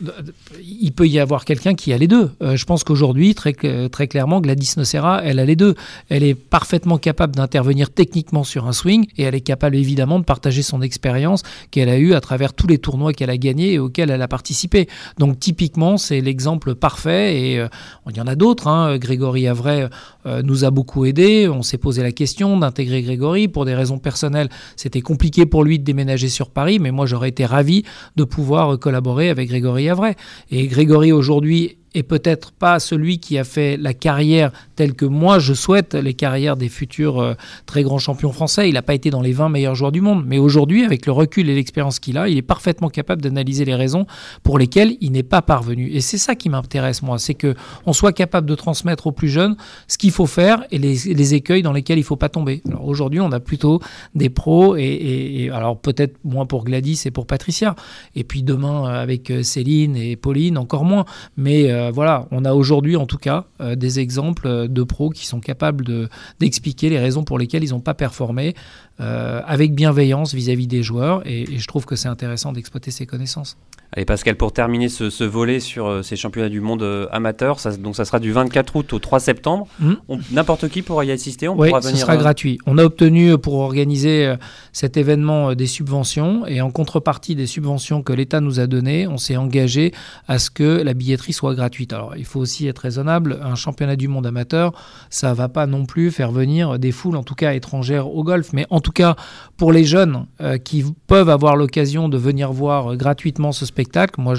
il 0.62 0.92
peut, 0.92 1.08
y 1.08 1.18
avoir 1.18 1.44
quelqu'un 1.44 1.74
qui 1.74 1.92
a 1.92 1.98
les 1.98 2.06
deux. 2.06 2.30
Euh, 2.42 2.56
je 2.56 2.64
pense 2.64 2.84
qu'aujourd'hui, 2.84 3.34
très, 3.34 3.52
très 3.88 4.06
clairement, 4.06 4.40
Gladys 4.40 4.74
Nocera, 4.76 5.20
elle 5.24 5.40
a 5.40 5.44
les 5.44 5.56
deux. 5.56 5.74
Elle 6.08 6.22
est 6.22 6.34
parfaitement 6.34 6.98
capable 6.98 7.34
d'intervenir 7.34 7.90
techniquement 7.90 8.44
sur 8.44 8.68
un 8.68 8.72
swing 8.72 9.06
et 9.16 9.24
elle 9.24 9.34
est 9.34 9.40
capable 9.40 9.74
évidemment 9.74 10.20
de 10.20 10.24
partager 10.24 10.62
son 10.62 10.80
expérience 10.80 11.42
qu'elle 11.72 11.88
a 11.88 11.98
eue 11.98 12.14
à 12.14 12.20
travers 12.20 12.52
tous 12.52 12.68
les 12.68 12.78
tournois 12.78 13.12
qu'elle 13.12 13.30
a 13.30 13.36
gagnés 13.36 13.72
et 13.72 13.78
auxquels 13.80 14.10
elle 14.10 14.22
a 14.22 14.28
participé. 14.28 14.88
Donc 15.18 15.40
typiquement, 15.40 15.96
c'est 15.96 16.20
l'exemple 16.20 16.76
parfait 16.76 17.36
et 17.36 17.58
euh, 17.58 17.68
il 18.08 18.16
y 18.16 18.20
en 18.20 18.28
a 18.28 18.36
d'autres. 18.36 18.68
Hein. 18.68 18.96
Grégory 18.98 19.48
Avray 19.48 19.88
euh, 20.26 20.42
nous 20.42 20.64
a 20.64 20.70
beaucoup 20.70 21.04
aidé. 21.04 21.48
On 21.48 21.62
s'est 21.62 21.78
posé 21.78 22.02
la 22.02 22.12
question 22.12 22.56
d'intégrer 22.58 23.02
Grégory. 23.02 23.48
Pour 23.48 23.64
des 23.64 23.74
raisons 23.74 23.98
personnelles, 23.98 24.50
c'était 24.76 25.00
compliqué 25.00 25.46
pour 25.46 25.64
lui 25.64 25.80
de 25.80 25.84
déménager 25.84 26.28
sur 26.28 26.49
Paris, 26.50 26.78
mais 26.78 26.90
moi 26.90 27.06
j'aurais 27.06 27.30
été 27.30 27.44
ravi 27.44 27.84
de 28.16 28.24
pouvoir 28.24 28.78
collaborer 28.78 29.30
avec 29.30 29.48
Grégory 29.48 29.88
Avray. 29.88 30.14
Et 30.50 30.66
Grégory 30.66 31.12
aujourd'hui 31.12 31.78
et 31.94 32.02
peut-être 32.02 32.52
pas 32.52 32.78
celui 32.78 33.18
qui 33.18 33.38
a 33.38 33.44
fait 33.44 33.76
la 33.76 33.94
carrière 33.94 34.52
telle 34.76 34.94
que 34.94 35.04
moi 35.04 35.38
je 35.38 35.54
souhaite 35.54 35.94
les 35.94 36.14
carrières 36.14 36.56
des 36.56 36.68
futurs 36.68 37.20
euh, 37.20 37.34
très 37.66 37.82
grands 37.82 37.98
champions 37.98 38.32
français. 38.32 38.68
Il 38.68 38.74
n'a 38.74 38.82
pas 38.82 38.94
été 38.94 39.10
dans 39.10 39.22
les 39.22 39.32
20 39.32 39.48
meilleurs 39.48 39.74
joueurs 39.74 39.92
du 39.92 40.00
monde, 40.00 40.24
mais 40.26 40.38
aujourd'hui, 40.38 40.84
avec 40.84 41.06
le 41.06 41.12
recul 41.12 41.48
et 41.48 41.54
l'expérience 41.54 41.98
qu'il 41.98 42.18
a, 42.18 42.28
il 42.28 42.36
est 42.38 42.42
parfaitement 42.42 42.88
capable 42.88 43.22
d'analyser 43.22 43.64
les 43.64 43.74
raisons 43.74 44.06
pour 44.42 44.58
lesquelles 44.58 44.96
il 45.00 45.12
n'est 45.12 45.22
pas 45.22 45.42
parvenu. 45.42 45.90
Et 45.92 46.00
c'est 46.00 46.18
ça 46.18 46.34
qui 46.34 46.48
m'intéresse 46.48 47.02
moi, 47.02 47.18
c'est 47.18 47.34
que 47.34 47.54
on 47.86 47.92
soit 47.92 48.12
capable 48.12 48.48
de 48.48 48.54
transmettre 48.54 49.06
aux 49.06 49.12
plus 49.12 49.28
jeunes 49.28 49.56
ce 49.88 49.98
qu'il 49.98 50.10
faut 50.10 50.26
faire 50.26 50.64
et 50.70 50.78
les, 50.78 51.34
écueils 51.34 51.62
dans 51.62 51.72
lesquels 51.72 51.98
il 51.98 52.04
faut 52.04 52.16
pas 52.16 52.28
tomber. 52.28 52.62
Alors 52.66 52.86
aujourd'hui, 52.86 53.20
on 53.20 53.30
a 53.32 53.40
plutôt 53.40 53.80
des 54.14 54.30
pros 54.30 54.76
et, 54.76 55.50
alors 55.52 55.78
peut-être 55.78 56.16
moins 56.24 56.46
pour 56.46 56.64
Gladys 56.64 57.02
et 57.04 57.10
pour 57.10 57.26
Patricia, 57.26 57.74
et 58.14 58.24
puis 58.24 58.42
demain 58.42 58.86
euh, 58.86 59.02
avec 59.02 59.30
euh, 59.30 59.42
Céline 59.42 59.96
et 59.96 60.16
Pauline 60.16 60.58
encore 60.58 60.84
moins, 60.84 61.04
mais 61.36 61.70
voilà, 61.92 62.26
on 62.30 62.44
a 62.44 62.52
aujourd'hui 62.52 62.96
en 62.96 63.06
tout 63.06 63.16
cas 63.16 63.44
euh, 63.60 63.76
des 63.76 64.00
exemples 64.00 64.46
euh, 64.46 64.68
de 64.68 64.82
pros 64.82 65.10
qui 65.10 65.26
sont 65.26 65.40
capables 65.40 66.08
d'expliquer 66.38 66.88
les 66.90 66.98
raisons 66.98 67.24
pour 67.24 67.38
lesquelles 67.38 67.64
ils 67.64 67.70
n'ont 67.70 67.80
pas 67.80 67.94
performé 67.94 68.54
avec 69.02 69.74
bienveillance 69.74 70.34
vis-à-vis 70.34 70.66
des 70.66 70.82
joueurs 70.82 71.22
et, 71.26 71.46
je 71.56 71.66
trouve 71.66 71.86
que 71.86 71.96
c'est 71.96 72.08
intéressant 72.08 72.52
d'exploiter 72.52 72.90
ces 72.90 73.06
connaissances. 73.06 73.56
Allez 73.92 74.04
Pascal, 74.04 74.36
pour 74.36 74.52
terminer 74.52 74.90
ce, 74.90 75.24
volet 75.24 75.58
sur 75.58 76.04
ces 76.04 76.16
championnats 76.16 76.50
du 76.50 76.60
monde 76.60 77.08
amateurs, 77.10 77.60
ça, 77.60 77.74
donc 77.74 77.96
ça 77.96 78.04
sera 78.04 78.18
du 78.18 78.30
24 78.30 78.76
août 78.76 78.92
au 78.92 78.98
3 78.98 79.18
septembre. 79.18 79.68
Mmh. 79.78 79.94
N'importe 80.32 80.68
qui 80.68 80.82
pourra 80.82 81.06
y 81.06 81.12
assister, 81.12 81.48
on 81.48 81.58
oui, 81.58 81.70
ce 81.80 81.96
sera 81.96 82.18
gratuit. 82.18 82.58
On 82.66 82.76
a 82.76 82.84
obtenu 82.84 83.38
pour 83.38 83.54
organiser 83.54 84.34
cet 84.74 84.98
événement 84.98 85.54
des 85.54 85.66
subventions 85.66 86.46
et 86.46 86.60
en 86.60 86.70
contrepartie 86.70 87.34
des 87.34 87.46
subventions 87.46 88.02
que 88.02 88.12
l'État 88.12 88.42
nous 88.42 88.60
a 88.60 88.66
données, 88.66 89.06
on 89.06 89.16
s'est 89.16 89.38
engagé 89.38 89.94
à 90.28 90.38
ce 90.38 90.50
que 90.50 90.82
la 90.82 90.92
billetterie 90.92 91.32
soit 91.32 91.54
gratuite. 91.54 91.69
Alors 91.90 92.16
il 92.16 92.24
faut 92.24 92.40
aussi 92.40 92.66
être 92.66 92.80
raisonnable, 92.80 93.38
un 93.42 93.54
championnat 93.54 93.96
du 93.96 94.08
monde 94.08 94.26
amateur, 94.26 94.72
ça 95.08 95.34
va 95.34 95.48
pas 95.48 95.66
non 95.66 95.86
plus 95.86 96.10
faire 96.10 96.32
venir 96.32 96.78
des 96.78 96.92
foules, 96.92 97.16
en 97.16 97.22
tout 97.22 97.34
cas 97.34 97.54
étrangères, 97.54 98.08
au 98.08 98.22
golf, 98.24 98.52
mais 98.52 98.66
en 98.70 98.80
tout 98.80 98.92
cas 98.92 99.16
pour 99.56 99.72
les 99.72 99.84
jeunes 99.84 100.26
euh, 100.40 100.58
qui 100.58 100.84
peuvent 101.06 101.28
avoir 101.28 101.56
l'occasion 101.56 102.08
de 102.08 102.18
venir 102.18 102.52
voir 102.52 102.96
gratuitement 102.96 103.52
ce 103.52 103.66
spectacle, 103.66 104.20
moi 104.20 104.34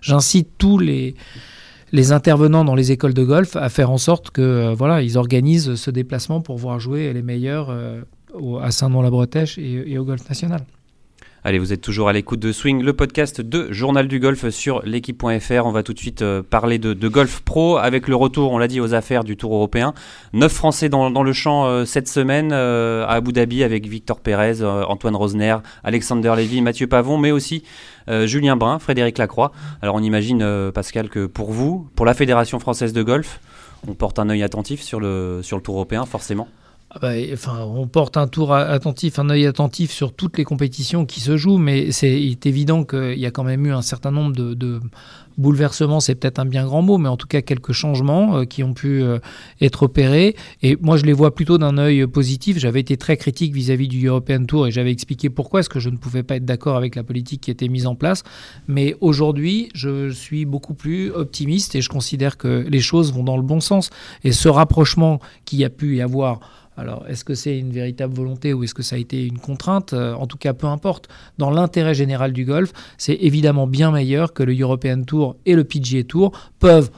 j'incite 0.00 0.48
tous 0.58 0.78
les 0.78 1.14
intervenants 2.12 2.64
dans 2.64 2.74
les 2.74 2.92
écoles 2.92 3.14
de 3.14 3.24
golf 3.24 3.56
à 3.56 3.68
faire 3.68 3.90
en 3.90 3.98
sorte 3.98 4.30
que 4.30 4.42
euh, 4.42 4.74
voilà 4.74 5.02
ils 5.02 5.18
organisent 5.18 5.74
ce 5.74 5.90
déplacement 5.90 6.40
pour 6.40 6.56
voir 6.58 6.80
jouer 6.80 7.12
les 7.12 7.22
meilleurs 7.22 7.68
euh, 7.70 8.02
à 8.60 8.70
Saint-Nom-la-Bretèche 8.70 9.58
et 9.58 9.98
au 9.98 10.04
golf 10.04 10.26
national. 10.28 10.64
Allez, 11.44 11.58
vous 11.58 11.72
êtes 11.72 11.80
toujours 11.80 12.08
à 12.08 12.12
l'écoute 12.12 12.38
de 12.38 12.52
Swing, 12.52 12.84
le 12.84 12.92
podcast 12.92 13.40
de 13.40 13.66
Journal 13.72 14.06
du 14.06 14.20
Golf 14.20 14.48
sur 14.50 14.80
l'équipe.fr. 14.84 15.66
On 15.66 15.72
va 15.72 15.82
tout 15.82 15.92
de 15.92 15.98
suite 15.98 16.22
euh, 16.22 16.40
parler 16.40 16.78
de, 16.78 17.08
golf 17.08 17.40
pro 17.40 17.78
avec 17.78 18.06
le 18.06 18.14
retour, 18.14 18.52
on 18.52 18.58
l'a 18.58 18.68
dit, 18.68 18.80
aux 18.80 18.94
affaires 18.94 19.24
du 19.24 19.36
Tour 19.36 19.52
européen. 19.52 19.92
Neuf 20.34 20.52
Français 20.52 20.88
dans, 20.88 21.10
le 21.10 21.32
champ 21.32 21.64
euh, 21.66 21.84
cette 21.84 22.06
semaine 22.06 22.50
euh, 22.52 23.04
à 23.06 23.14
Abu 23.14 23.32
Dhabi 23.32 23.64
avec 23.64 23.88
Victor 23.88 24.20
Pérez, 24.20 24.62
Antoine 24.62 25.16
Rosner, 25.16 25.56
Alexander 25.82 26.32
Lévy, 26.36 26.62
Mathieu 26.62 26.86
Pavon, 26.86 27.18
mais 27.18 27.32
aussi 27.32 27.64
Julien 28.06 28.54
Brun, 28.54 28.78
Frédéric 28.78 29.18
Lacroix. 29.18 29.50
Alors 29.80 29.96
on 29.96 30.02
imagine, 30.02 30.70
Pascal, 30.72 31.08
que 31.08 31.26
pour 31.26 31.50
vous, 31.50 31.88
pour 31.96 32.06
la 32.06 32.14
Fédération 32.14 32.60
française 32.60 32.92
de 32.92 33.02
golf, 33.02 33.40
on 33.88 33.94
porte 33.94 34.20
un 34.20 34.28
œil 34.28 34.44
attentif 34.44 34.80
sur 34.80 35.00
le, 35.00 35.40
sur 35.42 35.56
le 35.56 35.62
Tour 35.62 35.74
européen, 35.74 36.06
forcément. 36.06 36.46
Ah 36.94 36.98
bah, 37.00 37.12
enfin, 37.32 37.60
on 37.60 37.86
porte 37.86 38.18
un 38.18 38.26
tour 38.26 38.52
attentif, 38.52 39.18
un 39.18 39.30
œil 39.30 39.46
attentif 39.46 39.92
sur 39.92 40.12
toutes 40.12 40.36
les 40.36 40.44
compétitions 40.44 41.06
qui 41.06 41.20
se 41.20 41.38
jouent, 41.38 41.56
mais 41.56 41.90
c'est 41.90 42.36
évident 42.44 42.84
qu'il 42.84 43.18
y 43.18 43.24
a 43.24 43.30
quand 43.30 43.44
même 43.44 43.64
eu 43.64 43.72
un 43.72 43.80
certain 43.80 44.10
nombre 44.10 44.36
de, 44.36 44.80
bouleversements, 45.38 46.00
c'est 46.00 46.14
peut-être 46.14 46.38
un 46.38 46.44
bien 46.44 46.66
grand 46.66 46.82
mot, 46.82 46.98
mais 46.98 47.08
en 47.08 47.16
tout 47.16 47.26
cas 47.26 47.40
quelques 47.40 47.72
changements 47.72 48.36
euh, 48.36 48.44
qui 48.44 48.62
ont 48.62 48.74
pu 48.74 49.02
euh, 49.02 49.18
être 49.62 49.84
opérés. 49.84 50.36
Et 50.62 50.76
moi, 50.82 50.98
je 50.98 51.04
les 51.04 51.14
vois 51.14 51.34
plutôt 51.34 51.56
d'un 51.56 51.78
œil 51.78 52.06
positif. 52.06 52.58
J'avais 52.58 52.80
été 52.80 52.98
très 52.98 53.16
critique 53.16 53.54
vis-à-vis 53.54 53.88
du 53.88 54.06
European 54.06 54.44
Tour 54.44 54.66
et 54.66 54.70
j'avais 54.70 54.92
expliqué 54.92 55.30
pourquoi 55.30 55.60
est-ce 55.60 55.70
que 55.70 55.80
je 55.80 55.88
ne 55.88 55.96
pouvais 55.96 56.22
pas 56.22 56.36
être 56.36 56.44
d'accord 56.44 56.76
avec 56.76 56.96
la 56.96 57.02
politique 57.02 57.40
qui 57.40 57.50
était 57.50 57.68
mise 57.68 57.86
en 57.86 57.94
place. 57.94 58.24
Mais 58.68 58.94
aujourd'hui, 59.00 59.70
je 59.74 60.10
suis 60.10 60.44
beaucoup 60.44 60.74
plus 60.74 61.10
optimiste 61.10 61.74
et 61.74 61.80
je 61.80 61.88
considère 61.88 62.36
que 62.36 62.66
les 62.68 62.80
choses 62.80 63.12
vont 63.12 63.24
dans 63.24 63.36
le 63.36 63.42
bon 63.42 63.60
sens. 63.60 63.88
Et 64.24 64.32
ce 64.32 64.50
rapprochement 64.50 65.18
qu'il 65.44 65.60
y 65.60 65.64
a 65.64 65.70
pu 65.70 65.96
y 65.96 66.02
avoir 66.02 66.40
alors, 66.82 67.04
est-ce 67.08 67.24
que 67.24 67.36
c'est 67.36 67.56
une 67.56 67.70
véritable 67.70 68.12
volonté 68.12 68.52
ou 68.52 68.64
est-ce 68.64 68.74
que 68.74 68.82
ça 68.82 68.96
a 68.96 68.98
été 68.98 69.24
une 69.24 69.38
contrainte? 69.38 69.92
Euh, 69.92 70.14
En 70.14 70.26
tout 70.26 70.36
cas, 70.36 70.52
peu 70.52 70.66
importe. 70.66 71.08
Dans 71.38 71.48
l'intérêt 71.48 71.94
général 71.94 72.32
du 72.32 72.44
golf, 72.44 72.72
c'est 72.98 73.14
évidemment 73.20 73.68
bien 73.68 73.92
meilleur 73.92 74.32
que 74.32 74.42
le 74.42 74.52
European 74.58 75.04
Tour 75.04 75.36
et 75.46 75.54
le 75.54 75.62
PGA 75.62 76.02
Tour 76.02 76.32
peuvent 76.58 76.90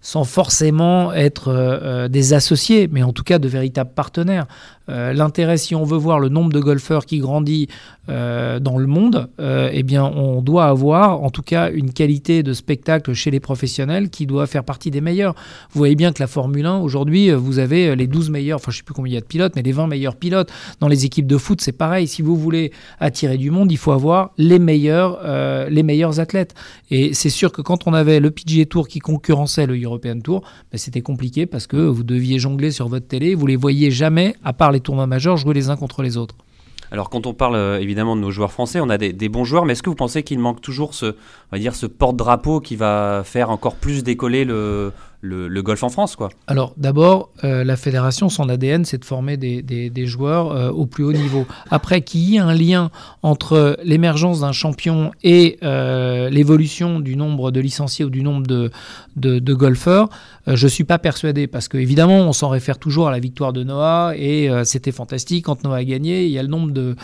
sans 0.00 0.24
forcément 0.24 1.12
être 1.12 1.48
euh, 1.48 1.78
euh, 1.82 2.08
des 2.08 2.32
associés, 2.32 2.88
mais 2.90 3.02
en 3.02 3.12
tout 3.12 3.24
cas 3.24 3.38
de 3.38 3.46
véritables 3.46 3.92
partenaires. 3.94 4.46
Euh, 4.88 5.12
l'intérêt, 5.12 5.56
si 5.56 5.74
on 5.74 5.84
veut 5.84 5.96
voir 5.96 6.20
le 6.20 6.28
nombre 6.28 6.52
de 6.52 6.60
golfeurs 6.60 7.06
qui 7.06 7.18
grandit 7.18 7.68
euh, 8.08 8.60
dans 8.60 8.78
le 8.78 8.86
monde, 8.86 9.28
euh, 9.40 9.68
eh 9.72 9.82
bien, 9.82 10.04
on 10.04 10.42
doit 10.42 10.66
avoir 10.66 11.22
en 11.22 11.30
tout 11.30 11.42
cas 11.42 11.70
une 11.70 11.92
qualité 11.92 12.42
de 12.42 12.52
spectacle 12.52 13.12
chez 13.12 13.30
les 13.30 13.40
professionnels 13.40 14.10
qui 14.10 14.26
doit 14.26 14.46
faire 14.46 14.64
partie 14.64 14.90
des 14.90 15.00
meilleurs. 15.00 15.34
Vous 15.72 15.78
voyez 15.78 15.96
bien 15.96 16.12
que 16.12 16.22
la 16.22 16.28
Formule 16.28 16.66
1, 16.66 16.78
aujourd'hui, 16.78 17.30
vous 17.32 17.58
avez 17.58 17.96
les 17.96 18.06
12 18.06 18.30
meilleurs, 18.30 18.56
enfin, 18.56 18.70
je 18.70 18.76
ne 18.76 18.78
sais 18.78 18.84
plus 18.84 18.94
combien 18.94 19.10
il 19.10 19.14
y 19.14 19.18
a 19.18 19.20
de 19.20 19.26
pilotes, 19.26 19.54
mais 19.56 19.62
les 19.62 19.72
20 19.72 19.88
meilleurs 19.88 20.16
pilotes. 20.16 20.50
Dans 20.80 20.88
les 20.88 21.04
équipes 21.04 21.26
de 21.26 21.36
foot, 21.36 21.60
c'est 21.60 21.72
pareil. 21.72 22.06
Si 22.06 22.22
vous 22.22 22.36
voulez 22.36 22.72
attirer 23.00 23.38
du 23.38 23.50
monde, 23.50 23.72
il 23.72 23.78
faut 23.78 23.92
avoir 23.92 24.30
les 24.38 24.58
meilleurs, 24.58 25.20
les 25.68 25.82
meilleurs 25.82 26.20
athlètes. 26.20 26.54
Et 26.90 27.14
c'est 27.14 27.30
sûr 27.30 27.52
que 27.52 27.62
quand 27.62 27.86
on 27.86 27.94
avait 27.94 28.20
le 28.20 28.30
PGA 28.30 28.66
Tour 28.66 28.88
qui 28.88 29.00
concurrençait 29.00 29.66
le 29.66 29.80
European 29.80 30.20
Tour, 30.20 30.42
ben, 30.70 30.78
c'était 30.78 31.00
compliqué 31.00 31.46
parce 31.46 31.66
que 31.66 31.76
vous 31.76 32.04
deviez 32.04 32.38
jongler 32.38 32.70
sur 32.70 32.88
votre 32.88 33.06
télé, 33.06 33.34
vous 33.34 33.46
les 33.46 33.56
voyez 33.56 33.90
jamais, 33.90 34.36
à 34.44 34.52
part 34.52 34.72
les 34.72 34.75
tournois 34.80 35.06
majeurs 35.06 35.36
jouer 35.36 35.54
les 35.54 35.70
uns 35.70 35.76
contre 35.76 36.02
les 36.02 36.16
autres. 36.16 36.34
Alors 36.92 37.10
quand 37.10 37.26
on 37.26 37.34
parle 37.34 37.56
euh, 37.56 37.80
évidemment 37.80 38.16
de 38.16 38.20
nos 38.20 38.30
joueurs 38.30 38.52
français, 38.52 38.80
on 38.80 38.88
a 38.88 38.98
des, 38.98 39.28
bons 39.28 39.44
joueurs, 39.44 39.64
mais 39.64 39.72
est-ce 39.72 39.82
que 39.82 39.90
vous 39.90 39.96
pensez 39.96 40.22
qu'il 40.22 40.38
manque 40.38 40.60
toujours 40.60 40.94
ce, 40.94 41.16
ce 41.52 41.86
porte-drapeau 41.86 42.60
qui 42.60 42.76
va 42.76 43.22
faire 43.24 43.50
encore 43.50 43.74
plus 43.74 44.04
décoller 44.04 44.44
le, 44.44 44.92
le, 45.26 45.62
golf 45.62 45.82
en 45.82 45.88
France 45.88 46.16
quoi 46.16 46.30
Alors 46.46 46.74
d'abord, 46.76 47.30
euh, 47.44 47.64
la 47.64 47.76
fédération, 47.76 48.28
son 48.28 48.48
ADN, 48.48 48.84
c'est 48.84 48.98
de 48.98 49.04
former 49.04 49.36
des, 49.36 50.06
joueurs 50.06 50.52
euh, 50.52 50.70
au 50.70 50.86
plus 50.86 51.04
haut 51.04 51.12
niveau. 51.12 51.46
Après, 51.70 52.02
qu'il 52.02 52.20
y 52.20 52.36
ait 52.36 52.40
un 52.40 52.54
lien 52.54 52.90
entre 53.22 53.78
l'émergence 53.82 54.40
d'un 54.40 54.52
champion 54.52 55.10
et 55.22 55.58
euh, 55.62 56.30
l'évolution 56.30 57.00
du 57.00 57.16
nombre 57.16 57.50
de 57.50 57.60
licenciés 57.60 58.04
ou 58.04 58.10
du 58.10 58.22
nombre 58.22 58.46
de, 58.46 59.54
golfeurs, 59.54 60.08
je 60.46 60.64
ne 60.64 60.70
suis 60.70 60.84
pas 60.84 60.98
persuadé, 60.98 61.48
parce 61.48 61.66
qu'évidemment, 61.66 62.18
on 62.18 62.32
s'en 62.32 62.48
réfère 62.48 62.78
toujours 62.78 63.08
à 63.08 63.10
la 63.10 63.18
victoire 63.18 63.52
de 63.52 63.64
Noah, 63.64 64.12
et 64.16 64.48
c'était 64.64 64.92
fantastique 64.92 65.46
quand 65.46 65.64
Noah 65.64 65.78
a 65.78 65.84
gagné, 65.84 66.26
il 66.26 66.30
y 66.30 66.38
a 66.38 66.42
le 66.42 66.48
nombre 66.48 66.72
de, 66.72 66.94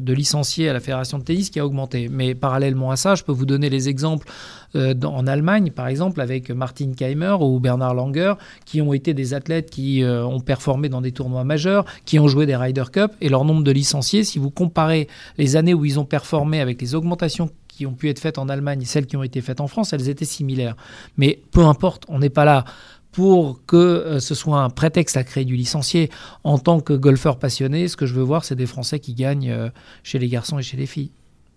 de 0.00 0.12
licenciés 0.12 0.68
à 0.68 0.72
la 0.72 0.80
fédération 0.80 1.18
de 1.18 1.24
tennis 1.24 1.50
qui 1.50 1.60
a 1.60 1.66
augmenté. 1.66 2.08
Mais 2.10 2.34
parallèlement 2.34 2.90
à 2.90 2.96
ça, 2.96 3.14
je 3.14 3.22
peux 3.22 3.32
vous 3.32 3.46
donner 3.46 3.70
les 3.70 3.88
exemples 3.88 4.26
en 4.74 5.26
Allemagne, 5.26 5.70
par 5.70 5.88
exemple, 5.88 6.20
avec 6.20 6.50
Martin 6.50 6.92
Keimer 6.92 7.36
ou 7.40 7.60
Bernard 7.60 7.94
Langer, 7.94 8.34
qui 8.64 8.80
ont 8.80 8.92
été 8.92 9.14
des 9.14 9.34
athlètes 9.34 9.70
qui 9.70 10.02
euh, 10.02 10.24
ont 10.24 10.40
performé 10.40 10.88
dans 10.88 11.00
des 11.00 11.12
tournois 11.12 11.44
majeurs, 11.44 11.84
qui 12.04 12.18
ont 12.18 12.28
joué 12.28 12.46
des 12.46 12.56
Ryder 12.56 12.84
Cup, 12.92 13.12
et 13.20 13.28
leur 13.28 13.44
nombre 13.44 13.62
de 13.62 13.70
licenciés, 13.70 14.24
si 14.24 14.38
vous 14.38 14.50
comparez 14.50 15.08
les 15.38 15.56
années 15.56 15.74
où 15.74 15.84
ils 15.84 16.00
ont 16.00 16.04
performé 16.04 16.60
avec 16.60 16.80
les 16.80 16.94
augmentations 16.94 17.50
qui 17.68 17.86
ont 17.86 17.94
pu 17.94 18.08
être 18.08 18.18
faites 18.18 18.38
en 18.38 18.48
Allemagne 18.48 18.82
et 18.82 18.84
celles 18.84 19.06
qui 19.06 19.16
ont 19.16 19.22
été 19.22 19.40
faites 19.40 19.60
en 19.60 19.66
France, 19.66 19.92
elles 19.92 20.08
étaient 20.08 20.24
similaires. 20.24 20.76
Mais 21.16 21.40
peu 21.52 21.64
importe, 21.64 22.04
on 22.08 22.18
n'est 22.18 22.30
pas 22.30 22.44
là 22.44 22.64
pour 23.12 23.64
que 23.66 23.76
euh, 23.76 24.20
ce 24.20 24.34
soit 24.34 24.60
un 24.60 24.70
prétexte 24.70 25.16
à 25.16 25.24
créer 25.24 25.44
du 25.44 25.54
licencié. 25.54 26.10
En 26.44 26.58
tant 26.58 26.80
que 26.80 26.94
golfeur 26.94 27.38
passionné, 27.38 27.88
ce 27.88 27.96
que 27.96 28.06
je 28.06 28.14
veux 28.14 28.22
voir, 28.22 28.44
c'est 28.44 28.56
des 28.56 28.66
Français 28.66 29.00
qui 29.00 29.14
gagnent 29.14 29.50
euh, 29.50 29.68
chez 30.02 30.18
les 30.18 30.28
garçons 30.28 30.58
et 30.58 30.62
chez 30.62 30.76
les 30.76 30.86
filles. 30.86 31.10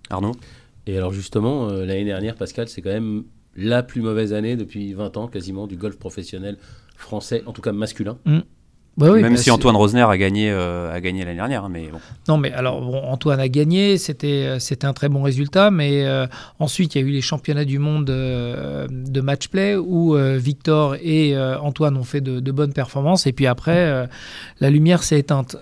Arnaud? 0.10 0.34
Et 0.88 0.98
alors 0.98 1.14
justement, 1.14 1.68
l'année 1.72 2.06
dernière, 2.06 2.36
Pascal, 2.36 2.68
c'est 2.68 2.82
quand 2.82 2.92
même 2.92 3.24
la 3.56 3.84
plus 3.84 4.02
mauvaise 4.02 4.34
année 4.34 4.56
depuis 4.56 4.94
20 4.94 5.18
ans 5.18 5.28
quasiment 5.28 5.68
du 5.68 5.78
golf 5.78 5.98
professionnel 5.98 6.58
français, 6.96 7.44
en 7.46 7.54
tout 7.54 7.62
cas 7.62 7.72
masculin. 7.72 8.18
Mm. 8.26 8.40
Bah 8.98 9.12
Même 9.12 9.34
bah 9.34 9.38
si 9.38 9.52
Antoine 9.52 9.76
Rosner 9.76 10.04
a 10.04 10.18
gagné, 10.18 10.50
euh, 10.50 10.94
a 10.94 11.02
gagné 11.02 11.26
l'année 11.26 11.36
dernière. 11.36 11.66
Hein, 11.66 11.70
mais 11.70 11.88
bon. 11.88 12.00
Non, 12.30 12.38
mais 12.38 12.54
alors 12.54 12.82
Antoine 13.10 13.42
a 13.42 13.50
gagné, 13.50 13.98
c'était, 13.98 14.46
euh, 14.46 14.60
c'était 14.60 14.88
un 14.88 14.94
très 14.94 15.10
bon 15.10 15.22
résultat. 15.22 15.70
Mais 15.70 16.06
euh, 16.06 16.28
ensuite, 16.60 16.96
il 16.96 17.02
y 17.02 17.04
a 17.04 17.08
eu 17.08 17.12
les 17.12 17.22
championnats 17.22 17.66
du 17.66 17.78
monde 17.78 18.06
de 18.06 19.22
match 19.22 19.50
play 19.50 19.76
où 19.76 20.16
Victor 20.16 20.96
et 21.02 21.38
Antoine 21.38 21.98
ont 21.98 22.04
fait 22.04 22.22
de, 22.22 22.40
de, 22.40 22.52
bonnes 22.52 22.74
performances. 22.74 23.28
Et 23.28 23.34
puis 23.34 23.48
après, 23.48 24.08
la 24.60 24.70
lumière 24.70 25.04
s'est 25.04 25.20
éteinte. 25.20 25.58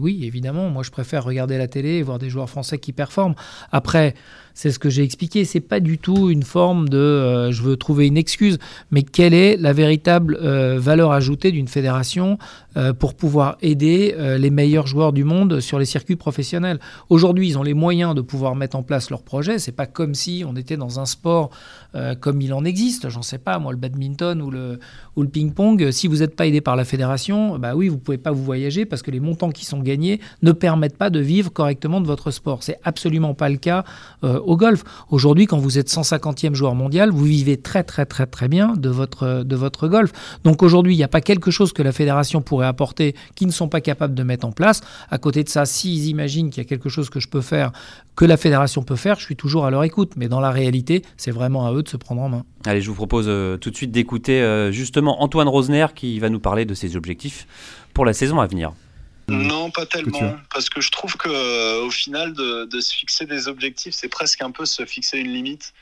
oui, 0.00 0.24
évidemment, 0.24 0.70
moi 0.70 0.82
je 0.82 0.90
préfère 0.90 1.24
regarder 1.24 1.58
la 1.58 1.68
télé 1.68 1.90
et 1.96 2.02
voir 2.02 2.18
des 2.18 2.30
joueurs 2.30 2.48
français 2.48 2.78
qui 2.78 2.92
performent. 2.92 3.34
Après 3.70 4.14
c'est 4.54 4.70
ce 4.70 4.78
que 4.78 4.88
j'ai 4.88 5.02
expliqué. 5.02 5.44
C'est 5.44 5.60
pas 5.60 5.80
du 5.80 5.98
tout 5.98 6.30
une 6.30 6.44
forme 6.44 6.88
de 6.88 6.96
euh, 6.96 7.52
je 7.52 7.62
veux 7.62 7.76
trouver 7.76 8.06
une 8.06 8.16
excuse, 8.16 8.58
mais 8.90 9.02
quelle 9.02 9.34
est 9.34 9.56
la 9.56 9.72
véritable 9.72 10.38
euh, 10.40 10.78
valeur 10.78 11.12
ajoutée 11.12 11.50
d'une 11.50 11.68
fédération 11.68 12.38
euh, 12.76 12.92
pour 12.92 13.14
pouvoir 13.14 13.58
aider 13.60 14.14
les 14.38 14.50
meilleurs 14.50 14.86
joueurs 14.86 15.12
du 15.12 15.24
monde 15.24 15.60
sur 15.60 15.78
les 15.78 15.84
circuits 15.84 16.16
professionnels? 16.16 16.78
Aujourd'hui, 17.10 17.48
ils 17.48 17.58
ont 17.58 17.62
les 17.62 17.74
moyens 17.74 18.14
de 18.14 18.20
pouvoir 18.20 18.54
mettre 18.54 18.76
en 18.76 18.82
place 18.82 19.10
leurs 19.10 19.22
projets. 19.22 19.58
C'est 19.58 19.72
pas 19.72 19.86
comme 19.86 20.14
si 20.14 20.44
on 20.46 20.54
était 20.56 20.76
dans 20.76 21.00
un 21.00 21.06
sport 21.06 21.50
comme 22.20 22.40
il 22.40 22.52
en 22.52 22.64
existe. 22.64 23.08
J'en 23.08 23.22
sais 23.22 23.38
pas, 23.38 23.60
moi, 23.60 23.70
le 23.72 23.78
badminton 23.78 24.42
ou 24.42 24.50
le, 24.50 24.80
ou 25.14 25.22
le 25.22 25.28
ping-pong. 25.28 25.90
Si 25.92 26.08
vous 26.08 26.18
n'êtes 26.18 26.34
pas 26.34 26.46
aidé 26.46 26.60
par 26.60 26.74
la 26.74 26.84
fédération, 26.84 27.58
bah 27.58 27.74
oui, 27.76 27.88
vous 27.88 27.98
pouvez 27.98 28.18
pas 28.18 28.32
vous 28.32 28.42
voyager 28.42 28.84
parce 28.84 29.02
que 29.02 29.10
les 29.10 29.20
montants 29.20 29.50
qui 29.50 29.64
sont 29.64 29.80
gagnés 29.80 30.20
ne 30.42 30.52
permettent 30.52 30.98
pas 30.98 31.10
de 31.10 31.20
vivre 31.20 31.52
correctement 31.52 32.00
de 32.00 32.06
votre 32.06 32.30
sport. 32.30 32.62
C'est 32.62 32.80
absolument 32.82 33.34
pas 33.34 33.48
le 33.48 33.56
cas 33.56 33.84
au 34.46 34.56
golf. 34.56 34.84
Aujourd'hui, 35.10 35.46
quand 35.46 35.58
vous 35.58 35.78
êtes 35.78 35.88
150e 35.88 36.54
joueur 36.54 36.74
mondial, 36.74 37.10
vous 37.10 37.24
vivez 37.24 37.56
très 37.56 37.82
très 37.82 38.06
très 38.06 38.26
très 38.26 38.48
bien 38.48 38.74
de 38.76 38.88
votre, 38.88 39.88
golf. 39.88 40.12
Donc 40.44 40.62
aujourd'hui, 40.62 40.94
il 40.94 40.96
n'y 40.96 41.04
a 41.04 41.08
pas 41.08 41.20
quelque 41.20 41.50
chose 41.50 41.72
que 41.72 41.82
la 41.82 41.92
fédération 41.92 42.42
pourrait 42.42 42.66
apporter 42.66 43.14
qu'ils 43.34 43.46
ne 43.46 43.52
sont 43.52 43.68
pas 43.68 43.80
capables 43.80 44.14
de 44.14 44.22
mettre 44.22 44.46
en 44.46 44.52
place. 44.52 44.80
À 45.10 45.18
côté 45.18 45.44
de 45.44 45.48
ça, 45.48 45.66
s'ils 45.66 46.06
imaginent 46.06 46.50
qu'il 46.50 46.62
y 46.62 46.66
a 46.66 46.68
quelque 46.68 46.88
chose 46.88 47.10
que 47.10 47.20
je 47.20 47.28
peux 47.28 47.40
faire, 47.40 47.72
que 48.16 48.24
la 48.24 48.36
fédération 48.36 48.82
peut 48.82 48.96
faire, 48.96 49.18
je 49.18 49.24
suis 49.24 49.36
toujours 49.36 49.66
à 49.66 49.70
leur 49.70 49.84
écoute. 49.84 50.12
Mais 50.16 50.28
dans 50.28 50.40
la 50.40 50.50
réalité, 50.50 51.02
c'est 51.16 51.30
vraiment 51.30 51.66
à 51.66 51.72
eux 51.72 51.82
de 51.82 51.88
se 51.88 51.96
prendre 51.96 52.22
en 52.22 52.28
main. 52.28 52.44
Allez, 52.64 52.80
je 52.80 52.88
vous 52.88 52.96
propose 52.96 53.26
euh, 53.28 53.56
tout 53.56 53.70
de 53.70 53.76
suite 53.76 53.92
d'écouter 53.92 54.40
euh, 54.40 54.72
justement 54.72 55.22
Antoine 55.22 55.48
Rosner 55.48 55.86
qui 55.94 56.18
va 56.18 56.30
nous 56.30 56.40
parler 56.40 56.64
de 56.64 56.74
ses 56.74 56.96
objectifs 56.96 57.46
pour 57.92 58.04
la 58.04 58.12
saison 58.12 58.40
à 58.40 58.46
venir. 58.46 58.72
Non, 59.28 59.70
pas 59.70 59.86
tellement, 59.86 60.36
parce 60.52 60.68
que 60.68 60.80
je 60.80 60.90
trouve 60.90 61.16
que 61.16 61.28
euh, 61.28 61.84
au 61.84 61.90
final, 61.90 62.34
de, 62.34 62.66
de, 62.66 62.80
se 62.80 62.94
fixer 62.94 63.24
des 63.24 63.48
objectifs, 63.48 63.94
c'est 63.94 64.08
presque 64.08 64.42
un 64.42 64.50
peu 64.50 64.66
se 64.66 64.84
fixer 64.84 65.18
une 65.18 65.32
limite. 65.32 65.72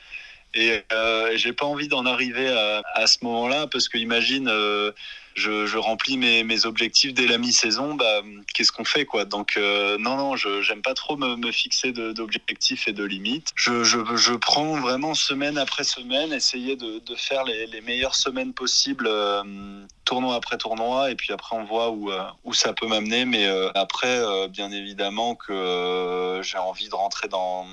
Et 0.54 0.82
euh, 0.92 1.32
j'ai 1.36 1.52
pas 1.52 1.64
envie 1.64 1.88
d'en 1.88 2.04
arriver 2.04 2.48
à, 2.48 2.82
à 2.94 3.06
ce 3.06 3.18
moment-là, 3.22 3.66
parce 3.68 3.88
que 3.88 3.96
imagine, 3.96 4.48
euh, 4.48 4.92
je, 5.34 5.64
je, 5.64 5.78
remplis 5.78 6.18
mes, 6.18 6.44
mes, 6.44 6.66
objectifs 6.66 7.14
dès 7.14 7.26
la 7.26 7.38
mi-saison, 7.38 7.94
bah, 7.94 8.20
qu'est-ce 8.52 8.70
qu'on 8.70 8.84
fait 8.84 9.06
quoi? 9.06 9.24
Donc 9.24 9.54
euh, 9.56 9.96
non, 9.98 10.16
non, 10.16 10.36
j'aime 10.36 10.82
pas 10.82 10.92
trop 10.92 11.16
me, 11.16 11.36
me 11.36 11.50
fixer 11.52 11.92
d'objectifs 11.92 12.86
et 12.86 12.92
de 12.92 13.02
limites. 13.02 13.50
Je, 13.54 13.82
je, 13.82 13.98
je, 14.14 14.34
prends 14.34 14.78
vraiment 14.78 15.14
semaine 15.14 15.56
après 15.56 15.84
semaine, 15.84 16.34
essayer 16.34 16.76
de, 16.76 16.98
de 16.98 17.14
faire 17.14 17.44
les, 17.44 17.66
les, 17.66 17.80
meilleures 17.80 18.14
semaines 18.14 18.52
possibles, 18.52 19.06
euh, 19.08 19.86
tournoi 20.04 20.34
après 20.34 20.58
tournoi, 20.58 21.10
et 21.10 21.14
puis 21.14 21.32
après 21.32 21.56
on 21.56 21.64
voit 21.64 21.90
où, 21.90 22.10
euh, 22.10 22.24
où 22.44 22.52
ça 22.52 22.74
peut 22.74 22.86
m'amener. 22.86 23.24
Mais 23.24 23.46
après, 23.74 24.20
bien 24.48 24.70
évidemment 24.70 25.34
que 25.34 26.40
j'ai 26.42 26.58
envie 26.58 26.90
de 26.90 26.94
rentrer 26.94 27.28
dans 27.28 27.66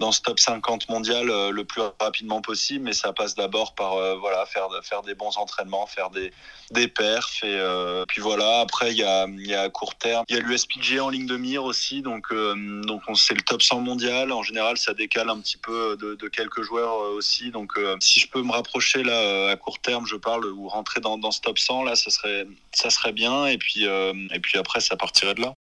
dans 0.00 0.12
ce 0.12 0.22
top 0.22 0.40
50 0.40 0.88
mondial 0.88 1.30
euh, 1.30 1.50
le 1.50 1.64
plus 1.64 1.82
rapidement 2.00 2.40
possible, 2.40 2.86
mais 2.86 2.94
ça 2.94 3.12
passe 3.12 3.34
d'abord 3.34 3.74
par 3.74 3.94
euh, 3.94 4.16
voilà 4.16 4.46
faire 4.46 4.68
faire 4.82 5.02
des 5.02 5.14
bons 5.14 5.36
entraînements, 5.36 5.86
faire 5.86 6.10
des 6.10 6.32
des 6.70 6.88
perfs 6.88 7.44
et 7.44 7.54
euh, 7.54 8.04
puis 8.08 8.22
voilà. 8.22 8.60
Après 8.60 8.90
il 8.92 8.96
y 8.96 9.04
a 9.04 9.26
y 9.28 9.54
a 9.54 9.62
à 9.62 9.68
court 9.68 9.94
terme, 9.96 10.24
il 10.28 10.36
y 10.36 10.38
a 10.38 10.42
l'USPG 10.42 11.00
en 11.00 11.10
ligne 11.10 11.26
de 11.26 11.36
mire 11.36 11.64
aussi, 11.64 12.00
donc 12.00 12.32
donc 12.32 13.02
on 13.08 13.14
c'est 13.14 13.34
le 13.34 13.42
top 13.42 13.62
100 13.62 13.80
mondial. 13.80 14.32
En 14.32 14.42
général, 14.42 14.78
ça 14.78 14.94
décale 14.94 15.28
un 15.28 15.38
petit 15.38 15.58
peu 15.58 15.96
de, 15.98 16.14
de 16.14 16.28
quelques 16.28 16.62
joueurs 16.62 16.94
aussi. 17.12 17.50
Donc 17.50 17.78
si 18.00 18.20
je 18.20 18.28
peux 18.28 18.42
me 18.42 18.52
rapprocher 18.52 19.02
là 19.02 19.50
à 19.50 19.56
court 19.56 19.80
terme, 19.80 20.06
je 20.06 20.16
parle 20.16 20.46
ou 20.46 20.68
rentrer 20.68 21.00
dans, 21.00 21.18
dans 21.18 21.30
ce 21.30 21.42
top 21.42 21.58
100 21.58 21.84
là, 21.84 21.94
ça 21.94 22.10
serait 22.10 22.46
ça 22.72 22.88
serait 22.88 23.12
bien. 23.12 23.46
Et 23.46 23.58
puis 23.58 23.84
et 23.84 24.40
puis 24.40 24.58
après 24.58 24.80
ça 24.80 24.96
partirait 24.96 25.34
de 25.34 25.42
là. 25.42 25.54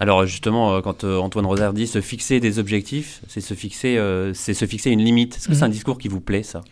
Alors 0.00 0.24
justement, 0.24 0.74
euh, 0.74 0.80
quand 0.80 1.04
euh, 1.04 1.18
Antoine 1.18 1.44
Rosaire 1.44 1.74
dit 1.74 1.86
se 1.86 2.00
fixer 2.00 2.40
des 2.40 2.58
objectifs, 2.58 3.20
c'est 3.28 3.42
se 3.42 3.52
fixer, 3.52 3.98
euh, 3.98 4.32
c'est 4.32 4.54
se 4.54 4.64
fixer 4.64 4.90
une 4.90 5.04
limite. 5.04 5.36
Est-ce 5.36 5.46
que 5.46 5.54
c'est 5.54 5.62
un 5.62 5.66
mhm. 5.66 5.74
discours 5.74 5.98
qui 5.98 6.08
vous 6.08 6.22
plaît, 6.22 6.42
ça? 6.42 6.62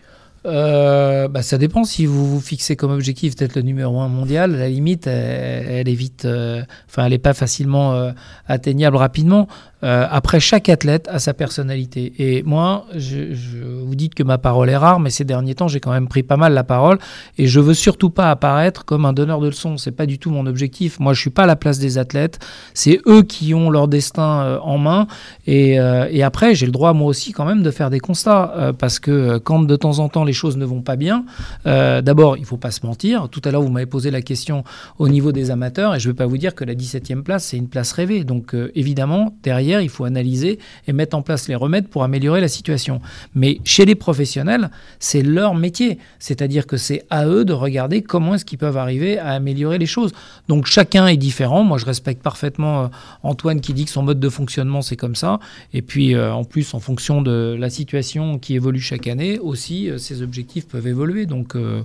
Euh, 0.46 1.28
bah, 1.28 1.42
Ça 1.42 1.58
dépend 1.58 1.84
si 1.84 2.06
vous 2.06 2.26
vous 2.26 2.40
fixez 2.40 2.76
comme 2.76 2.92
objectif 2.92 3.34
d'être 3.34 3.56
le 3.56 3.62
numéro 3.62 4.00
un 4.00 4.08
mondial. 4.08 4.52
La 4.52 4.68
limite, 4.68 5.06
elle, 5.06 5.88
est 5.88 5.94
vite. 5.94 6.24
Euh, 6.24 6.62
enfin, 6.88 7.04
elle 7.04 7.12
n'est 7.12 7.18
pas 7.18 7.34
facilement 7.34 7.94
euh, 7.94 8.12
atteignable 8.46 8.96
rapidement. 8.96 9.48
Après, 9.82 10.40
chaque 10.40 10.68
athlète 10.68 11.08
a 11.10 11.18
sa 11.18 11.34
personnalité. 11.34 12.12
Et 12.18 12.42
moi, 12.42 12.86
vous 12.94 13.94
dites 13.94 14.14
que 14.14 14.22
ma 14.22 14.38
parole 14.38 14.70
est 14.70 14.76
rare, 14.76 14.98
mais 15.00 15.10
ces 15.10 15.24
derniers 15.24 15.54
temps, 15.54 15.68
j'ai 15.68 15.80
quand 15.80 15.92
même 15.92 16.08
pris 16.08 16.22
pas 16.22 16.36
mal 16.36 16.54
la 16.54 16.64
parole. 16.64 16.98
Et 17.36 17.46
je 17.46 17.60
veux 17.60 17.74
surtout 17.74 18.10
pas 18.10 18.30
apparaître 18.30 18.84
comme 18.84 19.04
un 19.04 19.12
donneur 19.12 19.40
de 19.40 19.46
leçons. 19.46 19.76
C'est 19.76 19.92
pas 19.92 20.06
du 20.06 20.18
tout 20.18 20.30
mon 20.30 20.46
objectif. 20.46 20.98
Moi, 20.98 21.12
je 21.12 21.20
suis 21.20 21.30
pas 21.30 21.44
à 21.44 21.46
la 21.46 21.56
place 21.56 21.78
des 21.78 21.98
athlètes. 21.98 22.38
C'est 22.74 23.00
eux 23.06 23.22
qui 23.22 23.54
ont 23.54 23.70
leur 23.70 23.88
destin 23.88 24.58
en 24.62 24.78
main. 24.78 25.06
Et, 25.46 25.74
et 25.74 26.22
après, 26.22 26.54
j'ai 26.54 26.66
le 26.66 26.72
droit, 26.72 26.92
moi 26.92 27.08
aussi, 27.08 27.32
quand 27.32 27.44
même, 27.44 27.62
de 27.62 27.70
faire 27.70 27.90
des 27.90 28.00
constats. 28.00 28.74
parce 28.78 28.98
que 28.98 29.38
quand 29.38 29.58
de 29.66 29.76
temps 29.76 29.98
en 29.98 30.08
temps, 30.08 30.24
les 30.24 30.32
choses 30.32 30.56
ne 30.56 30.64
vont 30.64 30.82
pas 30.82 30.96
bien, 30.96 31.24
euh, 31.66 32.02
d'abord, 32.02 32.36
il 32.36 32.44
faut 32.44 32.56
pas 32.56 32.70
se 32.70 32.84
mentir. 32.84 33.28
Tout 33.28 33.42
à 33.44 33.50
l'heure, 33.50 33.62
vous 33.62 33.70
m'avez 33.70 33.86
posé 33.86 34.10
la 34.10 34.22
question 34.22 34.64
au 34.98 35.08
niveau 35.08 35.32
des 35.32 35.50
amateurs, 35.50 35.94
et 35.94 36.00
je 36.00 36.08
vais 36.08 36.14
pas 36.14 36.26
vous 36.26 36.38
dire 36.38 36.54
que 36.54 36.64
la 36.64 36.74
17e 36.74 37.22
place, 37.22 37.44
c'est 37.44 37.56
une 37.56 37.68
place 37.68 37.92
rêvée. 37.92 38.24
Donc, 38.24 38.54
euh, 38.54 38.70
évidemment, 38.74 39.34
derrière, 39.42 39.67
il 39.80 39.88
faut 39.88 40.04
analyser 40.04 40.58
et 40.86 40.92
mettre 40.92 41.16
en 41.16 41.22
place 41.22 41.48
les 41.48 41.54
remèdes 41.54 41.88
pour 41.88 42.02
améliorer 42.02 42.40
la 42.40 42.48
situation. 42.48 43.00
Mais 43.34 43.60
chez 43.64 43.84
les 43.84 43.94
professionnels, 43.94 44.70
c'est 44.98 45.22
leur 45.22 45.54
métier. 45.54 45.98
C'est-à-dire 46.18 46.66
que 46.66 46.76
c'est 46.76 47.04
à 47.10 47.26
eux 47.26 47.44
de 47.44 47.52
regarder 47.52 48.02
comment 48.02 48.34
est-ce 48.34 48.44
qu'ils 48.44 48.58
peuvent 48.58 48.76
arriver 48.76 49.18
à 49.18 49.30
améliorer 49.30 49.78
les 49.78 49.86
choses. 49.86 50.12
Donc, 50.48 50.66
chacun 50.66 51.06
est 51.06 51.16
différent. 51.16 51.62
Moi, 51.64 51.78
je 51.78 51.84
respecte 51.84 52.22
parfaitement 52.22 52.84
euh, 52.84 52.88
Antoine 53.22 53.60
qui 53.60 53.74
dit 53.74 53.84
que 53.84 53.90
son 53.90 54.02
mode 54.02 54.20
de 54.20 54.28
fonctionnement, 54.28 54.82
c'est 54.82 54.96
comme 54.96 55.14
ça. 55.14 55.40
Et 55.72 55.82
puis, 55.82 56.18
en 56.18 56.44
plus, 56.44 56.74
en 56.74 56.80
fonction 56.80 57.22
de 57.22 57.56
la 57.58 57.70
situation 57.70 58.38
qui 58.38 58.54
évolue 58.54 58.80
chaque 58.80 59.06
année, 59.06 59.38
aussi, 59.38 59.90
ces 59.98 60.22
objectifs 60.22 60.66
peuvent 60.66 60.86
évoluer. 60.86 61.26
Donc 61.26 61.56
euh, 61.56 61.82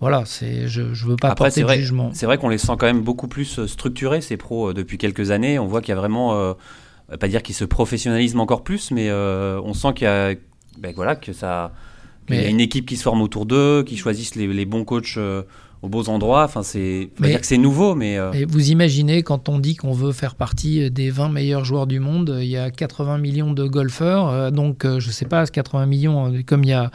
voilà, 0.00 0.24
c'est, 0.24 0.68
je 0.68 0.82
ne 0.82 0.94
veux 0.94 1.16
pas 1.16 1.28
Après, 1.28 1.46
porter 1.46 1.62
de 1.62 1.68
jugement. 1.80 2.10
C'est 2.12 2.26
vrai 2.26 2.38
qu'on 2.38 2.48
les 2.48 2.58
sent 2.58 2.72
quand 2.78 2.86
même 2.86 3.02
beaucoup 3.02 3.28
plus 3.28 3.58
euh, 3.58 3.66
structurés, 3.66 4.20
ces 4.20 4.36
pros, 4.36 4.70
euh, 4.70 4.74
depuis 4.74 4.98
quelques 4.98 5.30
années. 5.30 5.58
On 5.58 5.66
voit 5.66 5.80
qu'il 5.80 5.90
y 5.90 5.96
a 5.96 6.00
vraiment, 6.00 6.56
pas 7.18 7.28
dire 7.28 7.42
qu'ils 7.42 7.54
se 7.54 7.64
professionnalisent 7.64 8.36
encore 8.36 8.62
plus, 8.62 8.90
mais 8.90 9.12
on 9.12 9.74
sent 9.74 9.94
qu'il 9.94 10.04
y 10.04 10.08
a, 10.08 10.34
ben 10.78 10.92
voilà, 10.94 11.16
que 11.16 11.32
ça, 11.32 11.72
qu'il 12.26 12.36
y 12.36 12.44
a 12.44 12.48
une 12.48 12.60
équipe 12.60 12.86
qui 12.86 12.96
se 12.96 13.02
forme 13.02 13.22
autour 13.22 13.46
d'eux, 13.46 13.82
qui 13.84 13.96
choisissent 13.96 14.34
les, 14.34 14.46
les 14.46 14.64
bons 14.64 14.84
coachs 14.84 15.18
aux 15.82 15.88
beaux 15.88 16.08
endroits. 16.08 16.44
Enfin, 16.44 16.62
c'est 16.62 17.10
dire 17.20 17.40
que 17.40 17.46
c'est 17.46 17.58
nouveau, 17.58 17.94
mais. 17.94 18.18
vous 18.44 18.70
imaginez 18.70 19.22
quand 19.22 19.48
on 19.48 19.58
dit 19.58 19.76
qu'on 19.76 19.92
veut 19.92 20.12
faire 20.12 20.34
partie 20.34 20.90
des 20.90 21.10
20 21.10 21.28
meilleurs 21.28 21.64
joueurs 21.64 21.86
du 21.86 22.00
monde, 22.00 22.38
il 22.40 22.48
y 22.48 22.56
a 22.56 22.70
80 22.70 23.18
millions 23.18 23.52
de 23.52 23.66
golfeurs, 23.66 24.52
donc 24.52 24.86
je 24.86 25.10
sais 25.10 25.26
pas, 25.26 25.46
80 25.46 25.86
millions, 25.86 26.32
comme 26.46 26.64
il 26.64 26.70
y 26.70 26.74
a 26.74 26.90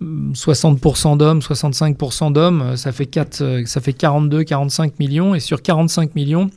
60% 0.00 1.16
d'hommes, 1.16 1.40
65% 1.40 2.32
d'hommes, 2.32 2.76
ça 2.76 2.92
fait, 2.92 3.06
4, 3.06 3.62
ça 3.66 3.80
fait 3.80 3.92
42, 3.92 4.44
45 4.44 4.98
millions. 4.98 5.34
Et 5.34 5.40
sur 5.40 5.62
45 5.62 6.14
millions, 6.14 6.50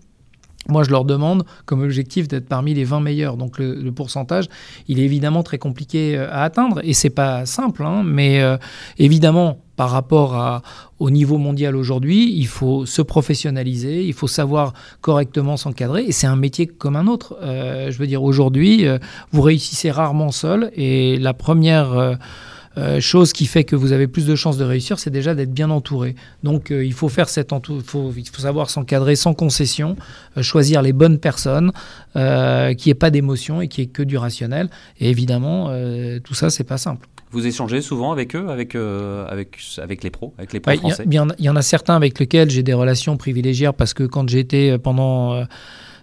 moi, 0.69 0.83
je 0.83 0.91
leur 0.91 1.05
demande 1.05 1.43
comme 1.65 1.81
objectif 1.81 2.27
d'être 2.27 2.47
parmi 2.47 2.73
les 2.73 2.83
20 2.83 2.99
meilleurs. 2.99 3.35
Donc, 3.35 3.57
le, 3.57 3.91
pourcentage, 3.91 4.45
il 4.87 4.99
est 4.99 5.03
évidemment 5.03 5.43
très 5.43 5.57
compliqué 5.57 6.15
euh, 6.15 6.29
à 6.31 6.43
atteindre. 6.43 6.81
Et 6.83 6.93
c'est 6.93 7.09
pas 7.09 7.45
simple, 7.45 7.83
hein, 7.83 8.03
mais 8.05 8.41
euh, 8.41 8.57
évidemment, 8.97 9.57
par 9.75 9.89
rapport 9.89 10.61
au 10.99 11.09
niveau 11.09 11.39
mondial 11.39 11.75
aujourd'hui, 11.75 12.31
il 12.37 12.45
faut 12.45 12.85
se 12.85 13.01
professionnaliser, 13.01 14.05
il 14.05 14.13
faut 14.13 14.27
savoir 14.27 14.73
correctement 15.01 15.57
s'encadrer. 15.57 16.03
Et 16.03 16.11
c'est 16.11 16.27
un 16.27 16.35
métier 16.35 16.67
comme 16.67 16.95
un 16.95 17.07
autre. 17.07 17.37
Euh, 17.41 17.89
je 17.89 17.97
veux 17.97 18.05
dire, 18.05 18.21
aujourd'hui, 18.21 18.85
vous 19.31 19.41
réussissez 19.41 19.89
rarement 19.89 20.31
seul. 20.31 20.71
Et 20.75 21.17
la 21.17 21.33
première 21.33 22.17
euh, 22.77 23.01
chose 23.01 23.33
qui 23.33 23.47
fait 23.47 23.65
que 23.65 23.75
vous 23.75 23.91
avez 23.91 24.07
plus 24.07 24.25
de 24.25 24.35
chances 24.35 24.57
de 24.57 24.63
réussir, 24.63 24.97
c'est 24.97 25.09
déjà 25.09 25.35
d'être 25.35 25.51
bien 25.51 25.69
entouré. 25.69 26.15
Donc 26.43 26.71
euh, 26.71 26.85
il 26.85 26.93
faut 26.93 27.09
faire 27.09 27.27
cette 27.27 27.51
faut, 27.85 28.13
il 28.15 28.29
faut 28.29 28.41
savoir 28.41 28.69
s'encadrer 28.69 29.17
sans 29.17 29.33
concession, 29.33 29.97
euh, 30.37 30.41
choisir 30.41 30.81
les 30.81 30.93
bonnes 30.93 31.17
personnes, 31.17 31.71
qui 32.13 32.89
n'ait 32.89 32.95
pas 32.95 33.09
d'émotion 33.09 33.61
et 33.61 33.67
qui 33.67 33.81
ait 33.81 33.87
que 33.87 34.03
du 34.03 34.17
rationnel. 34.17 34.69
Et 34.99 35.09
évidemment, 35.09 35.69
tout 36.23 36.33
ça, 36.33 36.49
c'est 36.49 36.65
pas 36.65 36.77
simple. 36.77 37.07
Vous 37.31 37.47
échangez 37.47 37.81
souvent 37.81 38.11
avec 38.11 38.35
eux, 38.35 38.49
avec, 38.49 38.75
avec, 38.75 39.57
avec 39.77 40.03
les 40.03 40.09
pros, 40.09 40.33
avec 40.37 40.51
les 40.51 40.59
pros 40.59 40.75
français? 40.75 41.03
Il 41.05 41.13
y, 41.13 41.43
y, 41.43 41.49
en 41.49 41.55
a 41.55 41.61
certains 41.61 41.95
avec 41.95 42.19
lesquels 42.19 42.49
j'ai 42.49 42.63
des 42.63 42.73
relations 42.73 43.15
privilégiées 43.15 43.71
parce 43.77 43.93
que 43.93 44.03
quand 44.03 44.33
été 44.33 44.77
pendant 44.77 45.45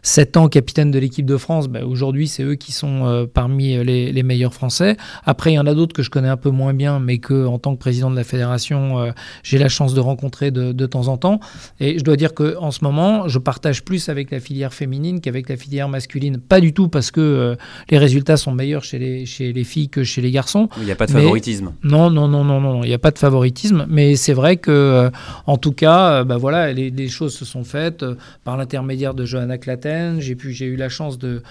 7 0.02 0.36
ans 0.36 0.48
capitaine 0.48 0.90
de 0.90 0.98
l'équipe 0.98 1.26
de 1.26 1.36
France, 1.36 1.68
bah, 1.68 1.84
aujourd'hui 1.84 2.28
c'est 2.28 2.42
eux 2.42 2.54
qui 2.54 2.72
sont 2.72 3.06
euh, 3.06 3.26
parmi 3.26 3.76
euh, 3.76 3.84
les, 3.84 4.22
meilleurs 4.22 4.54
Français. 4.54 4.96
Après 5.24 5.52
il 5.52 5.54
y 5.54 5.58
en 5.58 5.66
a 5.66 5.74
d'autres 5.74 5.94
que 5.94 6.02
je 6.02 6.10
connais 6.10 6.28
un 6.28 6.36
peu 6.36 6.50
moins 6.50 6.74
bien, 6.74 7.00
mais 7.00 7.18
que 7.18 7.46
en 7.46 7.58
tant 7.58 7.74
que 7.74 7.78
président 7.80 8.10
de 8.10 8.16
la 8.16 8.24
fédération, 8.24 8.98
euh, 8.98 9.10
j'ai 9.42 9.58
la 9.58 9.68
chance 9.68 9.94
de 9.94 10.00
rencontrer 10.00 10.50
de, 10.50 10.72
de, 10.72 10.86
temps 10.86 11.08
en 11.08 11.16
temps. 11.16 11.40
Et 11.80 11.98
je 11.98 12.04
dois 12.04 12.16
dire 12.16 12.34
qu'en 12.34 12.70
ce 12.70 12.84
moment, 12.84 13.28
je 13.28 13.38
partage 13.38 13.84
plus 13.84 14.08
avec 14.08 14.30
la 14.30 14.40
filière 14.40 14.74
féminine 14.74 15.20
qu'avec 15.20 15.48
la 15.48 15.56
filière 15.56 15.88
masculine. 15.88 16.38
Pas 16.38 16.60
du 16.60 16.72
tout 16.72 16.88
parce 16.88 17.10
que 17.10 17.56
les 17.90 17.98
résultats 17.98 18.36
sont 18.36 18.52
meilleurs 18.52 18.84
chez 18.84 18.98
les, 18.98 19.26
chez 19.26 19.52
les 19.52 19.64
filles 19.64 19.88
que 19.88 20.04
chez 20.04 20.20
les 20.20 20.30
garçons. 20.30 20.68
Il 20.78 20.84
n'y 20.84 20.92
a 20.92 20.96
pas 20.96 21.06
de 21.06 21.12
favoritisme. 21.12 21.72
Non, 21.82 22.10
non, 22.10 22.28
non, 22.28 22.44
non, 22.44 22.60
non, 22.60 22.82
il 22.82 22.88
n'y 22.88 22.94
a 22.94 22.98
pas 22.98 23.10
de 23.10 23.18
favoritisme. 23.18 23.86
Mais 23.88 24.16
c'est 24.16 24.32
vrai 24.32 24.56
que, 24.56 25.10
en 25.46 25.56
tout 25.56 25.72
cas, 25.72 26.24
bah, 26.24 26.36
voilà, 26.36 26.72
les, 26.72 26.90
les, 26.90 27.08
choses 27.08 27.34
se 27.34 27.44
sont 27.44 27.64
faites 27.64 28.04
par 28.44 28.56
l'intermédiaire 28.56 29.14
de 29.14 29.24
Johanna 29.24 29.58
Claten 29.58 29.97
j'ai 30.20 30.66
eu 30.66 30.76
la 30.76 30.88
chance 30.88 31.18
de, 31.18 31.42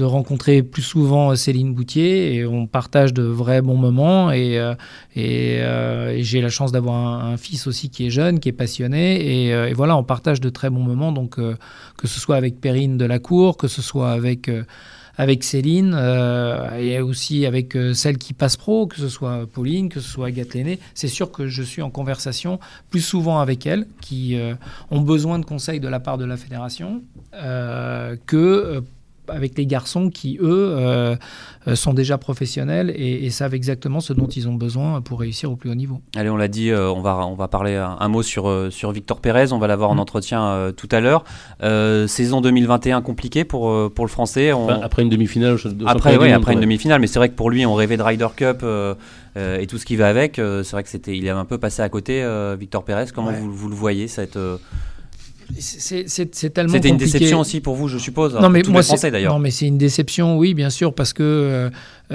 rencontrer 0.00 0.62
plus 0.62 0.82
souvent 0.82 1.34
Céline 1.34 1.74
Boutier 1.74 2.34
et 2.34 2.46
on 2.46 2.68
partage 2.68 3.12
de 3.12 3.24
vrais 3.24 3.62
bons 3.62 3.76
moments 3.76 4.30
et, 4.30 4.56
euh, 4.58 4.74
euh, 5.16 6.16
j'ai 6.20 6.40
la 6.40 6.50
chance 6.50 6.70
d'avoir 6.70 7.24
un, 7.24 7.36
fils 7.36 7.66
aussi 7.66 7.90
qui 7.90 8.06
est 8.06 8.10
jeune, 8.10 8.38
qui 8.38 8.48
est 8.48 8.52
passionné 8.52 9.46
et, 9.46 9.52
euh, 9.52 9.72
voilà, 9.74 9.96
on 9.96 10.04
partage 10.04 10.40
de 10.40 10.50
très 10.50 10.70
bons 10.70 10.84
moments. 10.84 11.10
Donc 11.10 11.36
que 11.36 12.06
ce 12.06 12.20
soit 12.20 12.36
avec 12.36 12.60
Perrine 12.60 12.96
de 12.96 13.04
la 13.04 13.18
Cour, 13.18 13.56
que 13.56 13.66
ce 13.66 13.82
soit 13.82 14.12
avec 14.12 14.48
avec 15.18 15.42
Céline 15.42 15.94
euh, 15.94 16.78
et 16.78 17.00
aussi 17.00 17.44
avec 17.44 17.76
euh, 17.76 17.92
celle 17.92 18.16
qui 18.16 18.32
passe 18.32 18.56
pro, 18.56 18.86
que 18.86 18.96
ce 18.96 19.08
soit 19.08 19.46
Pauline, 19.52 19.88
que 19.88 20.00
ce 20.00 20.08
soit 20.08 20.28
Agathe 20.28 20.54
Lenné. 20.54 20.78
C'est 20.94 21.08
sûr 21.08 21.32
que 21.32 21.48
je 21.48 21.62
suis 21.62 21.82
en 21.82 21.90
conversation 21.90 22.60
plus 22.88 23.00
souvent 23.00 23.40
avec 23.40 23.66
elles, 23.66 23.86
qui 24.00 24.38
euh, 24.38 24.54
ont 24.90 25.00
besoin 25.00 25.40
de 25.40 25.44
conseils 25.44 25.80
de 25.80 25.88
la 25.88 25.98
part 25.98 26.16
de 26.16 26.24
la 26.24 26.36
fédération, 26.36 27.02
que 28.26 28.82
avec 29.28 29.56
les 29.56 29.66
garçons 29.66 30.10
qui, 30.10 30.38
eux, 30.40 30.74
euh, 30.76 31.16
euh, 31.66 31.74
sont 31.74 31.94
déjà 31.94 32.18
professionnels 32.18 32.92
et, 32.96 33.28
savent 33.30 33.54
exactement 33.54 34.00
ce 34.00 34.12
dont 34.12 34.26
ils 34.26 34.48
ont 34.48 34.54
besoin 34.54 35.00
pour 35.02 35.20
réussir 35.20 35.52
au 35.52 35.56
plus 35.56 35.70
haut 35.70 35.74
niveau. 35.74 36.00
Allez, 36.16 36.30
on 36.30 36.36
l'a 36.36 36.48
dit, 36.48 36.70
euh, 36.70 36.90
on, 36.90 37.02
va, 37.02 37.26
on 37.26 37.34
va 37.34 37.46
parler 37.46 37.76
un, 37.76 38.08
mot 38.08 38.22
sur, 38.22 38.68
sur 38.70 38.90
Victor 38.90 39.20
Pérez, 39.20 39.52
on 39.52 39.58
va 39.58 39.66
l'avoir 39.66 39.90
en 39.90 39.96
mm. 39.96 40.00
entretien 40.00 40.72
tout 40.76 40.88
à 40.90 41.00
l'heure. 41.00 41.24
saison 42.08 42.40
2021 42.40 43.02
compliquée 43.02 43.44
pour, 43.44 43.92
pour 43.92 44.04
le 44.04 44.10
Français. 44.10 44.50
après 44.82 45.02
une 45.02 45.10
demi-finale. 45.10 45.56
Après, 45.86 46.16
oui, 46.16 46.32
après 46.32 46.54
une 46.54 46.60
demi-finale, 46.60 47.00
mais 47.00 47.06
c'est 47.06 47.18
vrai 47.18 47.28
que 47.28 47.34
pour 47.34 47.50
lui, 47.50 47.66
on 47.66 47.74
rêvait 47.74 47.96
de 47.96 48.02
Ryder 48.02 48.28
Cup 48.34 48.64
et 49.36 49.66
tout 49.66 49.78
ce 49.78 49.84
qui 49.84 49.96
va 49.96 50.08
avec. 50.08 50.36
c'est 50.36 50.70
vrai 50.72 50.82
que 50.82 50.88
c'était, 50.88 51.16
il 51.16 51.26
est 51.26 51.30
un 51.30 51.44
peu 51.44 51.58
passé 51.58 51.82
à 51.82 51.88
côté, 51.88 52.26
Victor 52.58 52.84
Pérez. 52.84 53.06
Comment 53.14 53.32
vous, 53.32 53.52
vous, 53.52 53.68
le 53.68 53.74
voyez 53.74 54.08
cette 54.08 54.38
c'est 55.58 56.52
tellement 56.52 56.72
C'était 56.72 56.88
une 56.88 56.96
déception 56.96 57.40
aussi 57.40 57.60
pour 57.60 57.74
vous, 57.74 57.88
je 57.88 57.98
suppose. 57.98 58.34
Non, 58.34 58.48
mais 58.50 58.62
moi, 58.68 58.82
d'ailleurs. 59.10 59.34
Non, 59.34 59.38
mais 59.38 59.50
c'est 59.50 59.66
une 59.66 59.78
déception, 59.78 60.36
oui, 60.36 60.54
bien 60.54 60.70
sûr, 60.70 60.94
parce 60.94 61.12
que 61.12 61.22
euh, 61.22 61.70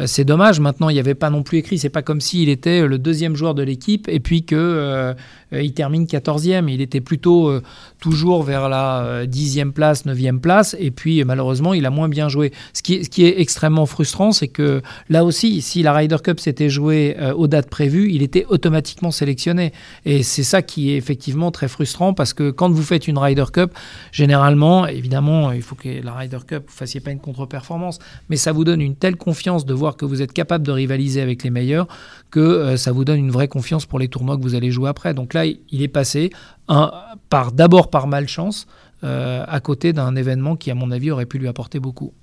c'est 0.06 0.26
dommage. 0.26 0.60
Maintenant, 0.60 0.90
il 0.90 0.94
n'y 0.94 1.00
avait 1.00 1.14
pas 1.14 1.30
non 1.30 1.44
plus 1.44 1.60
écrit. 1.60 1.78
C'est 1.78 1.90
pas 1.90 2.02
comme 2.02 2.22
s'il 2.22 2.50
était 2.50 2.88
le 2.88 2.98
deuxième 2.98 3.36
joueur 3.36 3.54
de 3.54 3.64
l'équipe 3.64 4.08
et 4.10 4.20
puis 4.20 4.44
que 4.44 4.56
euh, 4.56 5.14
il 5.52 5.74
termine 5.74 6.06
14e. 6.06 6.68
Il 6.68 6.82
était 6.82 7.02
plutôt 7.02 7.60
toujours 8.00 8.44
vers 8.44 8.70
la 8.70 9.26
10e 9.26 9.72
place, 9.72 10.06
9e 10.06 10.40
place. 10.40 10.76
Et 10.80 10.90
puis, 10.90 11.24
malheureusement, 11.24 11.74
il 11.74 11.86
a 11.86 11.92
moins 11.92 12.10
bien 12.10 12.28
joué. 12.28 12.52
Ce 12.74 12.82
qui 12.82 12.96
est, 12.96 13.04
ce 13.04 13.10
qui 13.10 13.26
est 13.26 13.40
extrêmement 13.40 13.86
frustrant, 13.86 14.32
c'est 14.32 14.48
que 14.48 14.82
là 15.10 15.24
aussi, 15.24 15.62
si 15.62 15.84
la 15.84 15.94
Ryder 15.94 16.18
Cup 16.24 16.40
s'était 16.40 16.70
jouée 16.70 17.16
aux 17.36 17.48
dates 17.48 17.70
prévues, 17.70 18.12
il 18.12 18.24
était 18.24 18.46
automatiquement 18.50 19.12
sélectionné. 19.12 19.74
Et 20.06 20.24
c'est 20.24 20.44
ça 20.44 20.62
qui 20.62 20.92
est 20.92 20.98
effectivement 20.98 21.52
très 21.52 21.68
frustrant 21.68 22.14
parce 22.14 22.34
que 22.34 22.52
quand 22.52 22.70
vous 22.70 22.84
faites 22.84 23.08
une 23.08 23.18
Ryder 23.18 23.46
Cup, 23.52 23.74
généralement, 24.12 24.88
évidemment, 24.88 25.52
il 25.52 25.62
faut 25.62 25.76
que 25.76 26.04
la 26.04 26.14
Ryder 26.14 26.40
Cup, 26.48 26.64
vous 26.68 26.74
fassiez 26.74 27.00
pas 27.00 27.12
une 27.12 27.20
contre-performance, 27.20 28.00
mais 28.30 28.38
ça 28.38 28.52
vous 28.52 28.64
donne 28.64 28.82
une 28.82 28.96
telle 28.96 29.16
confiance 29.16 29.66
de 29.66 29.74
que 29.92 30.06
vous 30.06 30.22
êtes 30.22 30.34
capable 30.34 30.66
de 30.66 30.72
rivaliser 30.72 31.22
avec 31.22 31.44
les 31.44 31.50
meilleurs 31.50 31.88
que 32.32 32.40
euh, 32.40 32.78
ça 32.78 32.92
vous 32.92 33.06
donne 33.06 33.20
une 33.20 33.32
vraie 33.32 33.48
confiance 33.48 33.86
pour 33.86 34.00
les 34.00 34.08
tournois 34.08 34.38
que 34.38 34.42
vous 34.42 34.56
allez 34.56 34.72
jouer 34.72 34.90
après. 34.90 35.14
Donc 35.14 35.34
là, 35.34 35.46
il 35.46 35.82
est 35.82 35.88
passé 35.88 36.32
un, 36.68 36.92
par 37.30 37.52
d'abord 37.52 37.90
par 37.90 38.08
malchance 38.08 38.68
euh, 39.04 39.44
à 39.48 39.60
côté 39.60 39.94
d'un 39.94 40.16
événement 40.16 40.56
qui, 40.56 40.72
à 40.72 40.76
mon 40.76 40.90
avis, 40.92 41.12
aurait 41.12 41.26
pu 41.26 41.38
lui 41.38 41.48
apporter 41.48 41.80
beaucoup 41.80 42.14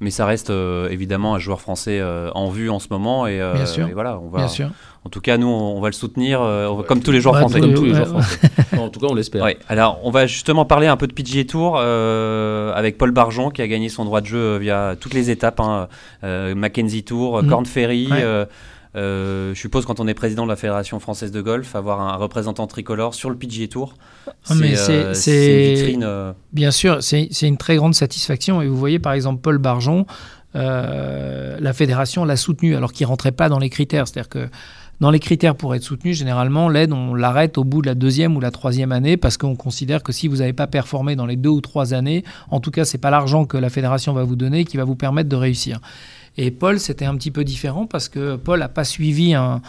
mais 0.00 0.10
ça 0.10 0.26
reste 0.26 0.50
euh, 0.50 0.88
évidemment 0.88 1.34
un 1.34 1.38
joueur 1.38 1.60
français 1.60 2.02
en 2.34 2.48
vue 2.48 2.70
en 2.70 2.78
ce 2.78 2.88
moment 2.90 3.26
et, 3.26 3.38
Bien 3.54 3.66
sûr. 3.66 3.88
voilà 3.92 4.18
on 4.18 4.28
va 4.28 4.38
Bien 4.38 4.48
sûr. 4.48 4.70
En 5.08 5.10
tout 5.10 5.20
cas, 5.22 5.38
nous, 5.38 5.46
on 5.46 5.80
va 5.80 5.88
le 5.88 5.94
soutenir 5.94 6.42
euh, 6.42 6.82
comme 6.82 7.00
tous 7.00 7.12
les 7.12 7.22
joueurs 7.22 7.38
français. 7.38 7.60
Comme 7.60 7.72
tous 7.72 7.84
les 7.84 7.94
joueurs 7.94 8.08
français. 8.08 8.40
en 8.78 8.90
tout 8.90 9.00
cas, 9.00 9.06
on 9.08 9.14
l'espère. 9.14 9.46
Alors, 9.68 10.00
on 10.02 10.10
va 10.10 10.26
justement 10.26 10.66
parler 10.66 10.86
un 10.86 10.98
peu 10.98 11.06
de 11.06 11.14
PGA 11.14 11.44
Tour 11.44 11.78
euh, 11.78 12.74
avec 12.74 12.98
Paul 12.98 13.12
Barjon 13.12 13.48
qui 13.48 13.62
a 13.62 13.68
gagné 13.68 13.88
son 13.88 14.04
droit 14.04 14.20
de 14.20 14.26
jeu 14.26 14.58
via 14.58 14.96
toutes 15.00 15.14
les 15.14 15.30
étapes 15.30 15.60
hein, 15.60 15.88
euh, 16.24 16.54
Mackenzie 16.54 17.04
Tour, 17.04 17.42
mm. 17.42 17.48
Corn 17.48 17.64
Ferry. 17.64 18.10
Je 18.98 19.58
suppose 19.58 19.86
quand 19.86 20.00
on 20.00 20.08
est 20.08 20.14
président 20.14 20.44
de 20.44 20.48
la 20.50 20.56
Fédération 20.56 21.00
française 21.00 21.30
de 21.30 21.40
golf, 21.40 21.74
avoir 21.76 22.00
un 22.00 22.16
représentant 22.16 22.66
tricolore 22.66 23.14
sur 23.14 23.30
le 23.30 23.36
PGA 23.36 23.68
Tour, 23.68 23.94
ah, 24.26 24.54
c'est 25.14 25.70
une 25.70 25.74
vitrine. 25.74 26.34
Bien 26.52 26.70
sûr, 26.70 27.02
c'est 27.02 27.28
une 27.42 27.58
très 27.58 27.76
grande 27.76 27.94
satisfaction. 27.94 28.62
Et 28.62 28.68
vous 28.68 28.76
voyez 28.76 28.98
par 28.98 29.12
exemple 29.12 29.40
Paul 29.40 29.58
Barjon, 29.58 30.06
la 30.54 31.72
fédération 31.72 32.24
l'a 32.24 32.36
soutenu 32.36 32.76
alors 32.76 32.92
qu'il 32.92 33.06
rentrait 33.06 33.32
pas 33.32 33.48
dans 33.48 33.58
les 33.58 33.70
critères. 33.70 34.08
C'est-à-dire 34.08 34.28
que 34.28 34.48
dans 35.00 35.12
les 35.12 35.20
critères 35.20 35.54
pour 35.54 35.74
être 35.76 35.82
soutenu, 35.82 36.12
généralement, 36.12 36.68
l'aide, 36.68 36.92
on 36.92 37.14
l'arrête 37.14 37.56
au 37.56 37.64
bout 37.64 37.82
de 37.82 37.86
la 37.86 37.94
deuxième 37.94 38.36
ou 38.36 38.40
la 38.40 38.50
troisième 38.50 38.90
année 38.90 39.16
parce 39.16 39.36
qu'on 39.36 39.54
considère 39.54 40.02
que 40.02 40.12
si 40.12 40.26
vous 40.26 40.38
n'avez 40.38 40.52
pas 40.52 40.66
performé 40.66 41.14
dans 41.14 41.26
les 41.26 41.36
deux 41.36 41.50
ou 41.50 41.60
trois 41.60 41.94
années, 41.94 42.24
en 42.50 42.58
tout 42.58 42.72
cas, 42.72 42.84
c'est 42.84 42.98
pas 42.98 43.10
l'argent 43.10 43.44
que 43.44 43.56
la 43.56 43.70
fédération 43.70 44.12
va 44.12 44.24
vous 44.24 44.34
donner 44.34 44.64
qui 44.64 44.76
va 44.76 44.84
vous 44.84 44.96
permettre 44.96 45.28
de 45.28 45.36
réussir. 45.36 45.80
Et 46.40 46.52
Paul, 46.52 46.78
c'était 46.78 47.04
un 47.04 47.16
petit 47.16 47.32
peu 47.32 47.42
différent 47.42 47.86
parce 47.86 48.08
que 48.08 48.36
Paul 48.36 48.60
n'a 48.60 48.68
pas 48.68 48.84
suivi 48.84 49.34
un, 49.34 49.60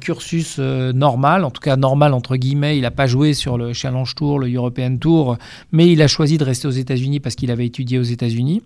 cursus 0.00 0.56
euh, 0.60 0.92
normal, 0.92 1.44
en 1.44 1.50
tout 1.50 1.60
cas 1.60 1.76
normal 1.76 2.14
entre 2.14 2.36
guillemets. 2.36 2.78
Il 2.78 2.82
n'a 2.82 2.92
pas 2.92 3.08
joué 3.08 3.34
sur 3.34 3.58
le 3.58 3.72
Challenge 3.72 4.14
Tour, 4.14 4.38
le 4.38 4.50
European 4.50 4.96
Tour, 4.96 5.36
mais 5.72 5.90
il 5.90 6.00
a 6.00 6.06
choisi 6.06 6.38
de 6.38 6.44
rester 6.44 6.68
aux 6.68 6.70
États-Unis 6.70 7.18
parce 7.18 7.34
qu'il 7.34 7.50
avait 7.50 7.66
étudié 7.66 7.98
aux 7.98 8.04
États-Unis. 8.04 8.62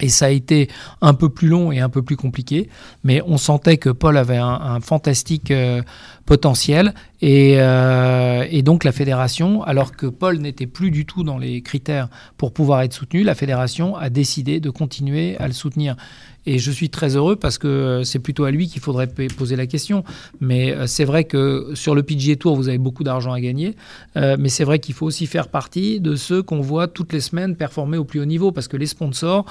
Et 0.00 0.08
ça 0.08 0.26
a 0.26 0.30
été 0.30 0.68
un 1.00 1.14
peu 1.14 1.28
plus 1.28 1.48
long 1.48 1.70
et 1.70 1.80
un 1.80 1.90
peu 1.90 2.00
plus 2.00 2.16
compliqué, 2.16 2.70
mais 3.04 3.20
on 3.26 3.36
sentait 3.36 3.76
que 3.76 3.90
Paul 3.90 4.16
avait 4.16 4.38
un, 4.38 4.80
fantastique 4.80 5.50
euh, 5.50 5.82
potentiel. 6.26 6.94
Et, 7.22 7.54
euh, 7.58 8.44
et, 8.50 8.62
donc 8.62 8.82
la 8.82 8.90
fédération, 8.90 9.62
alors 9.62 9.92
que 9.92 10.06
Paul 10.06 10.38
n'était 10.38 10.66
plus 10.66 10.90
du 10.90 11.06
tout 11.06 11.22
dans 11.22 11.38
les 11.38 11.62
critères 11.62 12.08
pour 12.36 12.52
pouvoir 12.52 12.82
être 12.82 12.92
soutenu, 12.92 13.22
la 13.22 13.36
fédération 13.36 13.94
a 13.96 14.10
décidé 14.10 14.58
de 14.58 14.70
continuer 14.70 15.36
à 15.38 15.46
le 15.46 15.52
soutenir. 15.52 15.96
Et 16.44 16.58
je 16.58 16.72
suis 16.72 16.90
très 16.90 17.14
heureux 17.14 17.36
parce 17.36 17.56
que 17.56 17.68
euh, 17.68 18.02
c'est 18.02 18.18
plutôt 18.18 18.42
à 18.42 18.50
lui 18.50 18.66
qu'il 18.66 18.82
faudrait 18.82 19.06
poser 19.06 19.54
la 19.54 19.68
question. 19.68 20.02
Mais 20.40 20.72
euh, 20.72 20.88
c'est 20.88 21.04
vrai 21.04 21.22
que 21.22 21.70
sur 21.74 21.94
le 21.94 22.02
PGA 22.02 22.34
Tour, 22.34 22.56
vous 22.56 22.66
avez 22.66 22.78
beaucoup 22.78 23.04
d'argent 23.04 23.32
à 23.32 23.40
gagner. 23.40 23.76
Mais 24.16 24.48
c'est 24.48 24.64
vrai 24.64 24.80
qu'il 24.80 24.94
faut 24.94 25.06
aussi 25.06 25.26
faire 25.26 25.46
partie 25.46 26.00
de 26.00 26.16
ceux 26.16 26.42
qu'on 26.42 26.60
voit 26.60 26.88
toutes 26.88 27.12
les 27.12 27.20
semaines 27.20 27.54
performer 27.54 27.96
au 27.96 28.04
plus 28.04 28.20
haut 28.20 28.24
niveau 28.24 28.50
parce 28.50 28.66
que 28.66 28.76
les 28.76 28.86
sponsors 28.86 29.46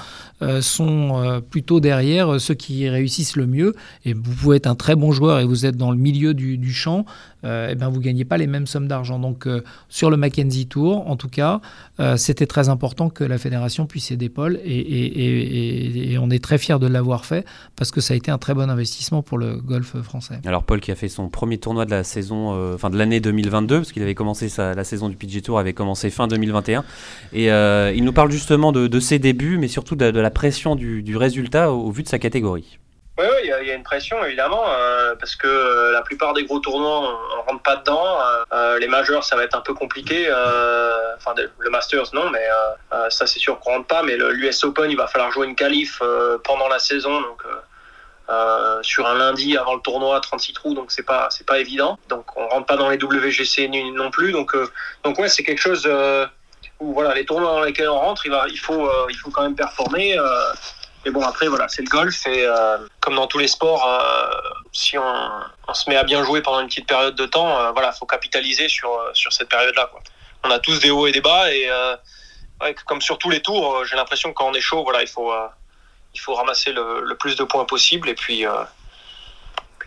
sont 0.60 1.42
plutôt 1.50 1.80
derrière 1.80 2.40
ceux 2.40 2.54
qui 2.54 2.88
réussissent 2.88 3.36
le 3.36 3.46
mieux. 3.46 3.74
Et 4.04 4.12
vous 4.12 4.34
pouvez 4.34 4.56
être 4.56 4.66
un 4.66 4.74
très 4.74 4.94
bon 4.94 5.12
joueur 5.12 5.40
et 5.40 5.44
vous 5.44 5.66
êtes 5.66 5.76
dans 5.76 5.90
le 5.90 5.96
milieu 5.96 6.34
du, 6.34 6.58
du 6.62 6.72
champ. 6.72 7.04
Euh, 7.44 7.68
eh 7.70 7.74
ben 7.74 7.88
vous 7.88 7.98
ne 7.98 8.04
gagnez 8.04 8.24
pas 8.24 8.38
les 8.38 8.46
mêmes 8.46 8.66
sommes 8.66 8.88
d'argent. 8.88 9.18
Donc 9.18 9.46
euh, 9.46 9.62
sur 9.88 10.10
le 10.10 10.16
Mackenzie 10.16 10.66
Tour, 10.66 11.08
en 11.08 11.16
tout 11.16 11.28
cas, 11.28 11.60
euh, 12.00 12.16
c'était 12.16 12.46
très 12.46 12.68
important 12.68 13.10
que 13.10 13.24
la 13.24 13.36
fédération 13.36 13.86
puisse 13.86 14.10
aider 14.10 14.28
Paul 14.28 14.60
et, 14.64 16.16
on 16.20 16.30
est 16.30 16.42
très 16.42 16.56
fiers 16.56 16.78
de 16.78 16.86
l'avoir 16.86 17.24
fait 17.24 17.44
parce 17.74 17.90
que 17.90 18.00
ça 18.00 18.14
a 18.14 18.16
été 18.16 18.30
un 18.30 18.38
très 18.38 18.54
bon 18.54 18.70
investissement 18.70 19.22
pour 19.22 19.38
le 19.38 19.56
golf 19.56 20.00
français. 20.02 20.40
Alors 20.44 20.62
Paul 20.62 20.80
qui 20.80 20.92
a 20.92 20.94
fait 20.94 21.08
son 21.08 21.28
premier 21.28 21.58
tournoi 21.58 21.84
de 21.84 21.90
la 21.90 22.04
saison, 22.04 22.74
enfin 22.74 22.90
de 22.90 22.96
l'année 22.96 23.18
2022, 23.18 23.78
parce 23.78 23.92
qu'il 23.92 24.02
avait 24.02 24.14
commencé 24.14 24.48
sa, 24.48 24.74
la 24.74 24.84
saison 24.84 25.08
du 25.08 25.16
PG 25.16 25.42
Tour 25.42 25.58
avait 25.58 25.72
commencé 25.72 26.10
fin 26.10 26.28
2021, 26.28 26.84
et 27.32 27.46
il 27.46 28.04
nous 28.04 28.12
parle 28.12 28.30
justement 28.30 28.70
de, 28.70 29.00
ses 29.00 29.18
débuts, 29.18 29.58
mais 29.58 29.68
surtout 29.68 29.96
de, 29.96 30.04
la 30.04 30.30
pression 30.30 30.76
du, 30.76 31.16
résultat 31.16 31.72
au 31.72 31.90
vu 31.90 32.04
de 32.04 32.08
sa 32.08 32.20
catégorie. 32.20 32.78
Oui, 33.18 33.26
il 33.44 33.48
y, 33.66 33.70
a 33.70 33.74
une 33.74 33.82
pression 33.82 34.24
évidemment, 34.24 34.64
euh, 34.66 35.14
parce 35.16 35.36
que 35.36 35.46
euh, 35.46 35.92
la 35.92 36.00
plupart 36.00 36.32
des 36.32 36.44
gros 36.44 36.60
tournois, 36.60 37.00
on, 37.00 37.36
ne 37.36 37.42
rentre 37.42 37.62
pas 37.62 37.76
dedans. 37.76 38.18
Euh, 38.52 38.78
les 38.78 38.88
majeurs, 38.88 39.22
ça 39.22 39.36
va 39.36 39.44
être 39.44 39.54
un 39.54 39.60
peu 39.60 39.74
compliqué. 39.74 40.32
Enfin, 41.18 41.34
le 41.58 41.70
Masters, 41.70 42.14
non, 42.14 42.30
mais 42.30 42.44
ça, 43.10 43.26
c'est 43.26 43.38
sûr 43.38 43.60
qu'on 43.60 43.72
rentre 43.72 43.86
pas. 43.86 44.02
Mais 44.02 44.16
l'US 44.16 44.64
Open, 44.64 44.90
il 44.90 44.96
va 44.96 45.06
falloir 45.08 45.30
jouer 45.30 45.46
une 45.46 45.54
qualif 45.54 46.00
pendant 46.44 46.68
la 46.68 46.78
saison, 46.78 47.20
donc 47.20 47.42
sur 48.82 49.06
un 49.06 49.14
lundi 49.14 49.58
avant 49.58 49.74
le 49.74 49.82
tournoi, 49.82 50.18
36 50.20 50.54
trous, 50.54 50.74
donc 50.74 50.90
c'est 50.90 51.02
pas 51.02 51.28
c'est 51.30 51.46
pas 51.46 51.58
évident. 51.58 51.98
Donc 52.08 52.34
on 52.36 52.48
rentre 52.48 52.66
pas 52.66 52.76
dans 52.76 52.88
les 52.88 52.96
WGC 52.96 53.68
non 53.94 54.10
plus. 54.10 54.32
Donc 54.32 54.56
donc 55.04 55.18
ouais, 55.18 55.28
c'est 55.28 55.42
quelque 55.42 55.60
chose 55.60 55.86
où 56.80 56.94
voilà, 56.94 57.14
les 57.14 57.26
tournois 57.26 57.52
dans 57.52 57.62
lesquels 57.62 57.90
on 57.90 57.98
rentre, 57.98 58.24
il 58.24 58.30
va 58.30 58.46
il 58.48 58.58
faut 58.58 58.88
il 59.10 59.16
faut 59.16 59.30
quand 59.30 59.42
même 59.42 59.54
performer. 59.54 60.18
Mais 61.04 61.10
bon, 61.10 61.22
après, 61.22 61.48
voilà, 61.48 61.68
c'est 61.68 61.82
le 61.82 61.88
golf. 61.88 62.26
Et 62.26 62.44
euh, 62.46 62.78
comme 63.00 63.16
dans 63.16 63.26
tous 63.26 63.38
les 63.38 63.48
sports, 63.48 63.86
euh, 63.86 64.30
si 64.72 64.96
on, 64.98 65.74
se 65.74 65.88
met 65.88 65.96
à 65.96 66.04
bien 66.04 66.22
jouer 66.24 66.42
pendant 66.42 66.60
une 66.60 66.68
petite 66.68 66.86
période 66.86 67.14
de 67.14 67.26
temps, 67.26 67.58
euh, 67.58 67.72
voilà, 67.72 67.92
faut 67.92 68.06
capitaliser 68.06 68.68
sur, 68.68 68.90
sur 69.12 69.32
cette 69.32 69.48
période-là. 69.48 69.90
On 70.44 70.50
a 70.50 70.58
tous 70.58 70.78
des 70.80 70.90
hauts 70.90 71.06
et 71.06 71.12
des 71.12 71.20
bas. 71.20 71.52
Et 71.52 71.68
comme 72.86 73.00
sur 73.00 73.18
tous 73.18 73.30
les 73.30 73.40
tours, 73.40 73.84
j'ai 73.84 73.96
l'impression 73.96 74.30
que 74.30 74.34
quand 74.34 74.48
on 74.48 74.54
est 74.54 74.60
chaud, 74.60 74.84
voilà, 74.84 75.02
il 75.02 75.08
faut, 75.08 75.32
il 76.14 76.20
faut 76.20 76.34
ramasser 76.34 76.72
le, 76.72 77.16
plus 77.18 77.36
de 77.36 77.44
points 77.44 77.64
possible. 77.64 78.08
Et 78.08 78.14
puis, 78.14 78.44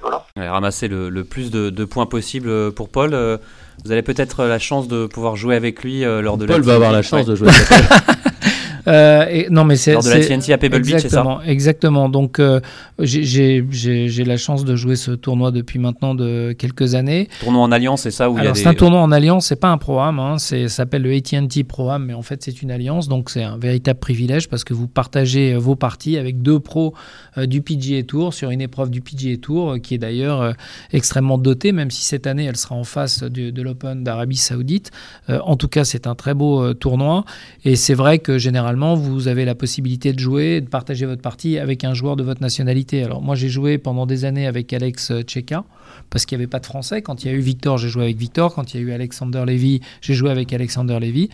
voilà. 0.01 0.25
ramasser 0.35 0.87
le, 0.89 1.23
plus 1.23 1.51
de, 1.51 1.85
points 1.85 2.05
possible 2.05 2.73
pour 2.73 2.89
Paul. 2.89 3.39
vous 3.83 3.91
avez 3.91 4.01
peut-être 4.01 4.43
la 4.43 4.59
chance 4.59 4.87
de 4.89 5.07
pouvoir 5.07 5.35
jouer 5.37 5.55
avec 5.55 5.83
lui 5.83 6.01
lors 6.01 6.37
de 6.37 6.45
Paul 6.45 6.61
va 6.61 6.75
avoir 6.75 6.91
la 6.91 7.03
chance 7.03 7.25
de 7.25 7.35
jouer 7.35 7.49
avec 7.49 7.69
lui. 7.69 8.54
Euh, 8.87 9.25
et, 9.29 9.47
non, 9.49 9.63
mais 9.63 9.75
c'est 9.75 9.93
lors 9.93 10.03
de 10.03 10.09
la 10.09 10.19
TNT 10.19 10.53
à 10.53 10.57
Pebble 10.57 10.81
Beach, 10.81 11.01
c'est 11.01 11.09
ça 11.09 11.39
Exactement. 11.45 12.09
Donc, 12.09 12.39
euh, 12.39 12.59
j'ai 12.99 14.23
la 14.25 14.37
chance 14.37 14.65
de 14.65 14.75
jouer 14.75 14.95
ce 14.95 15.11
tournoi 15.11 15.51
depuis 15.51 15.79
maintenant 15.79 16.15
de 16.15 16.53
quelques 16.57 16.95
années. 16.95 17.27
Tournoi 17.41 17.61
en 17.61 17.71
alliance, 17.71 18.01
c'est 18.01 18.11
ça 18.11 18.29
où 18.29 18.37
Alors, 18.37 18.55
c'est 18.55 18.67
un 18.67 18.73
tournoi 18.73 19.01
en 19.01 19.11
alliance. 19.11 19.47
C'est 19.47 19.59
pas 19.59 19.69
un 19.69 19.77
programme. 19.77 20.19
Hein, 20.19 20.37
ça 20.37 20.67
s'appelle 20.67 21.01
le 21.01 21.13
AT&T 21.15 21.63
Pro-Am, 21.63 22.05
mais 22.05 22.13
en 22.13 22.21
fait, 22.21 22.43
c'est 22.43 22.61
une 22.61 22.71
alliance. 22.71 23.07
Donc, 23.07 23.29
c'est 23.29 23.43
un 23.43 23.57
véritable 23.57 23.99
privilège 23.99 24.49
parce 24.49 24.63
que 24.63 24.73
vous 24.73 24.87
partagez 24.87 25.53
euh, 25.53 25.57
vos 25.57 25.75
parties 25.75 26.17
avec 26.17 26.41
deux 26.41 26.59
pros 26.59 26.93
du 27.37 27.61
PGA 27.61 28.03
Tour 28.03 28.33
sur 28.33 28.49
une 28.49 28.61
épreuve 28.61 28.89
du 28.89 29.01
PGA 29.01 29.37
Tour 29.37 29.77
qui 29.81 29.95
est 29.95 29.97
d'ailleurs 29.97 30.53
extrêmement 30.93 31.37
dotée, 31.37 31.71
même 31.71 31.91
si 31.91 32.05
cette 32.05 32.27
année, 32.27 32.45
elle 32.45 32.55
sera 32.55 32.75
en 32.75 32.83
face 32.83 33.23
de, 33.23 33.49
de 33.49 33.61
l'Open 33.61 34.03
d'Arabie 34.03 34.37
Saoudite. 34.37 34.91
en 35.27 35.55
tout 35.55 35.67
cas, 35.67 35.83
c'est 35.83 36.07
un 36.07 36.15
très 36.15 36.33
beau 36.33 36.73
tournoi. 36.73 37.25
Et 37.65 37.75
c'est 37.75 37.93
vrai 37.93 38.19
que 38.19 38.37
généralement 38.37 38.74
vous 38.95 39.27
avez 39.27 39.45
la 39.45 39.55
possibilité 39.55 40.13
de 40.13 40.19
jouer, 40.19 40.61
de 40.61 40.67
partager 40.67 41.05
votre 41.05 41.21
partie 41.21 41.57
avec 41.57 41.83
un 41.83 41.93
joueur 41.93 42.15
de 42.15 42.23
votre 42.23 42.41
nationalité. 42.41 43.03
Alors 43.03 43.21
moi, 43.21 43.35
j'ai 43.35 43.49
joué 43.49 43.77
pendant 43.77 44.05
des 44.05 44.25
années 44.25 44.47
avec 44.47 44.73
Alex 44.73 45.11
Tcheka, 45.23 45.63
parce 46.09 46.25
qu'il 46.25 46.37
n'y 46.37 46.43
avait 46.43 46.49
pas 46.49 46.59
de 46.59 46.65
Français. 46.65 47.01
Quand 47.01 47.23
il 47.23 47.27
y 47.27 47.29
a 47.31 47.33
eu 47.33 47.39
Victor, 47.39 47.77
j'ai 47.77 47.89
joué 47.89 48.03
avec 48.03 48.17
Victor. 48.17 48.53
Quand 48.53 48.73
il 48.73 48.81
y 48.81 48.83
a 48.83 48.87
eu 48.87 48.91
Alexander 48.91 49.43
Lévy, 49.45 49.81
j'ai 50.01 50.13
joué 50.13 50.29
avec 50.29 50.51
Alexander 50.53 50.99
Lévy. 50.99 51.29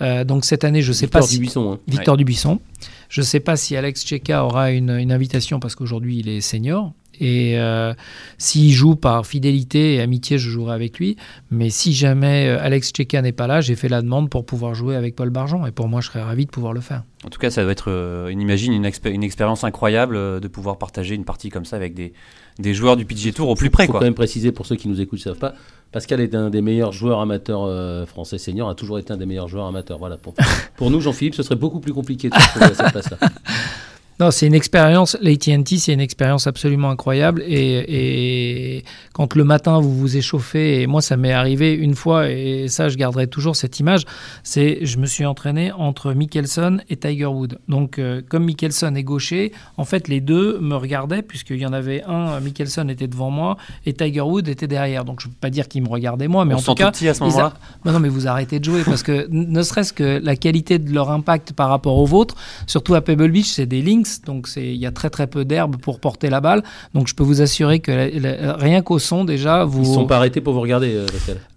Euh, 0.00 0.24
donc 0.24 0.44
cette 0.44 0.64
année, 0.64 0.82
je 0.82 0.88
ne 0.88 0.94
sais 0.94 1.06
pas 1.06 1.22
si... 1.22 1.34
Dubuisson, 1.34 1.72
hein. 1.72 1.78
Victor 1.88 2.16
Dubuisson. 2.16 2.60
Je 3.08 3.20
ne 3.20 3.26
sais 3.26 3.40
pas 3.40 3.56
si 3.56 3.76
Alex 3.76 4.04
Tcheka 4.04 4.44
aura 4.44 4.70
une, 4.70 4.90
une 4.90 5.12
invitation, 5.12 5.60
parce 5.60 5.74
qu'aujourd'hui, 5.74 6.18
il 6.18 6.28
est 6.28 6.40
senior. 6.40 6.92
Et 7.20 7.58
euh, 7.58 7.94
s'il 8.38 8.72
joue 8.72 8.96
par 8.96 9.26
fidélité 9.26 9.94
et 9.94 10.00
amitié, 10.00 10.38
je 10.38 10.50
jouerai 10.50 10.74
avec 10.74 10.98
lui. 10.98 11.16
Mais 11.50 11.70
si 11.70 11.92
jamais 11.92 12.48
euh, 12.48 12.62
Alex 12.62 12.90
Tcheka 12.90 13.22
n'est 13.22 13.32
pas 13.32 13.46
là, 13.46 13.60
j'ai 13.60 13.76
fait 13.76 13.88
la 13.88 14.02
demande 14.02 14.30
pour 14.30 14.44
pouvoir 14.44 14.74
jouer 14.74 14.96
avec 14.96 15.14
Paul 15.16 15.30
Barjon. 15.30 15.66
Et 15.66 15.72
pour 15.72 15.88
moi, 15.88 16.00
je 16.00 16.08
serais 16.08 16.22
ravi 16.22 16.46
de 16.46 16.50
pouvoir 16.50 16.72
le 16.72 16.80
faire. 16.80 17.04
En 17.24 17.28
tout 17.28 17.38
cas, 17.38 17.50
ça 17.50 17.62
doit 17.62 17.72
être, 17.72 17.90
euh, 17.90 18.28
une, 18.28 18.40
imagine, 18.40 18.72
une, 18.72 18.90
une, 19.06 19.22
expérience 19.22 19.64
incroyable 19.64 20.40
de 20.40 20.48
pouvoir 20.48 20.78
partager 20.78 21.14
une 21.14 21.24
partie 21.24 21.48
comme 21.48 21.64
ça 21.64 21.76
avec 21.76 21.94
des, 21.94 22.12
des 22.58 22.74
joueurs 22.74 22.96
du 22.96 23.04
PGA 23.04 23.32
Tour 23.32 23.48
au 23.48 23.54
plus 23.54 23.70
près. 23.70 23.84
Il 23.84 23.86
faut 23.86 23.94
quand 23.94 24.00
même 24.02 24.14
préciser 24.14 24.52
pour 24.52 24.66
ceux 24.66 24.76
qui 24.76 24.88
nous 24.88 25.00
écoutent 25.00 25.20
ne 25.20 25.24
savent 25.24 25.38
pas, 25.38 25.54
Pascal 25.92 26.20
est 26.20 26.34
un 26.34 26.50
des 26.50 26.60
meilleurs 26.60 26.92
joueurs 26.92 27.20
amateurs 27.20 28.06
français 28.08 28.36
senior, 28.36 28.68
a 28.68 28.74
toujours 28.74 28.98
été 28.98 29.12
un 29.12 29.16
des 29.16 29.26
meilleurs 29.26 29.46
joueurs 29.46 29.66
amateurs. 29.66 29.96
Voilà, 29.96 30.16
pour, 30.16 30.34
pour 30.76 30.90
nous, 30.90 31.00
Jean-Philippe, 31.00 31.36
ce 31.36 31.44
serait 31.44 31.54
beaucoup 31.54 31.78
plus 31.78 31.92
compliqué 31.92 32.28
de 32.28 32.34
trouver 32.34 32.64
à 32.64 32.74
cette 32.74 32.90
place-là. 32.90 33.18
Non, 34.20 34.30
c'est 34.30 34.46
une 34.46 34.54
expérience, 34.54 35.16
l'AT&T, 35.20 35.78
c'est 35.78 35.92
une 35.92 36.00
expérience 36.00 36.46
absolument 36.46 36.90
incroyable. 36.90 37.42
Et, 37.46 38.76
et, 38.76 38.84
quand 39.14 39.34
le 39.34 39.44
matin, 39.44 39.80
vous 39.80 39.94
vous 39.94 40.16
échauffez, 40.16 40.82
et 40.82 40.86
moi, 40.86 41.00
ça 41.00 41.16
m'est 41.16 41.32
arrivé 41.32 41.72
une 41.72 41.94
fois, 41.94 42.28
et 42.30 42.68
ça, 42.68 42.90
je 42.90 42.96
garderai 42.96 43.26
toujours 43.26 43.56
cette 43.56 43.80
image, 43.80 44.02
c'est 44.42 44.84
je 44.84 44.98
me 44.98 45.06
suis 45.06 45.24
entraîné 45.24 45.72
entre 45.72 46.12
Mickelson 46.12 46.78
et 46.90 46.96
Tiger 46.96 47.26
Wood. 47.26 47.58
Donc, 47.68 47.98
euh, 47.98 48.20
comme 48.28 48.44
Mickelson 48.44 48.94
est 48.94 49.02
gaucher, 49.02 49.52
en 49.78 49.84
fait, 49.84 50.08
les 50.08 50.20
deux 50.20 50.58
me 50.58 50.76
regardaient, 50.76 51.22
puisqu'il 51.22 51.58
y 51.58 51.66
en 51.66 51.72
avait 51.72 52.02
un, 52.04 52.38
Mickelson 52.40 52.88
était 52.88 53.08
devant 53.08 53.30
moi, 53.30 53.56
et 53.86 53.94
Tiger 53.94 54.20
Wood 54.20 54.48
était 54.48 54.66
derrière. 54.66 55.04
Donc, 55.04 55.20
je 55.20 55.28
ne 55.28 55.32
peux 55.32 55.38
pas 55.40 55.50
dire 55.50 55.68
qu'ils 55.68 55.82
me 55.82 55.88
regardaient 55.88 56.28
moi, 56.28 56.44
mais 56.44 56.54
On 56.54 56.58
en 56.58 56.62
tout 56.62 56.74
cas... 56.74 56.90
petit 56.90 57.08
à 57.08 57.14
ce 57.14 57.22
moment-là 57.24 57.54
non, 57.84 58.00
mais 58.00 58.08
vous 58.08 58.26
arrêtez 58.26 58.58
de 58.58 58.64
jouer, 58.64 58.82
parce 58.84 59.02
que 59.02 59.28
ne 59.30 59.62
serait-ce 59.62 59.92
que 59.92 60.20
la 60.22 60.36
qualité 60.36 60.78
de 60.78 60.92
leur 60.92 61.10
impact 61.10 61.52
par 61.52 61.68
rapport 61.68 61.96
au 61.98 62.06
vôtre, 62.06 62.34
surtout 62.66 62.94
à 62.94 63.00
Pebble 63.00 63.30
Beach, 63.30 63.46
c'est 63.46 63.66
des 63.66 63.80
lignes 63.80 64.04
donc 64.26 64.48
il 64.56 64.76
y 64.76 64.86
a 64.86 64.92
très 64.92 65.10
très 65.10 65.26
peu 65.26 65.44
d'herbe 65.44 65.76
pour 65.76 66.00
porter 66.00 66.30
la 66.30 66.40
balle. 66.40 66.62
Donc 66.94 67.08
je 67.08 67.14
peux 67.14 67.22
vous 67.22 67.40
assurer 67.40 67.80
que 67.80 68.58
rien 68.60 68.82
qu'au 68.82 68.98
son 69.04 69.24
déjà, 69.24 69.64
vous. 69.64 69.82
Ils 69.82 69.94
sont 69.94 70.06
pas 70.06 70.16
arrêtés 70.16 70.40
pour 70.40 70.54
vous 70.54 70.60
regarder, 70.60 70.94
euh, 70.94 71.06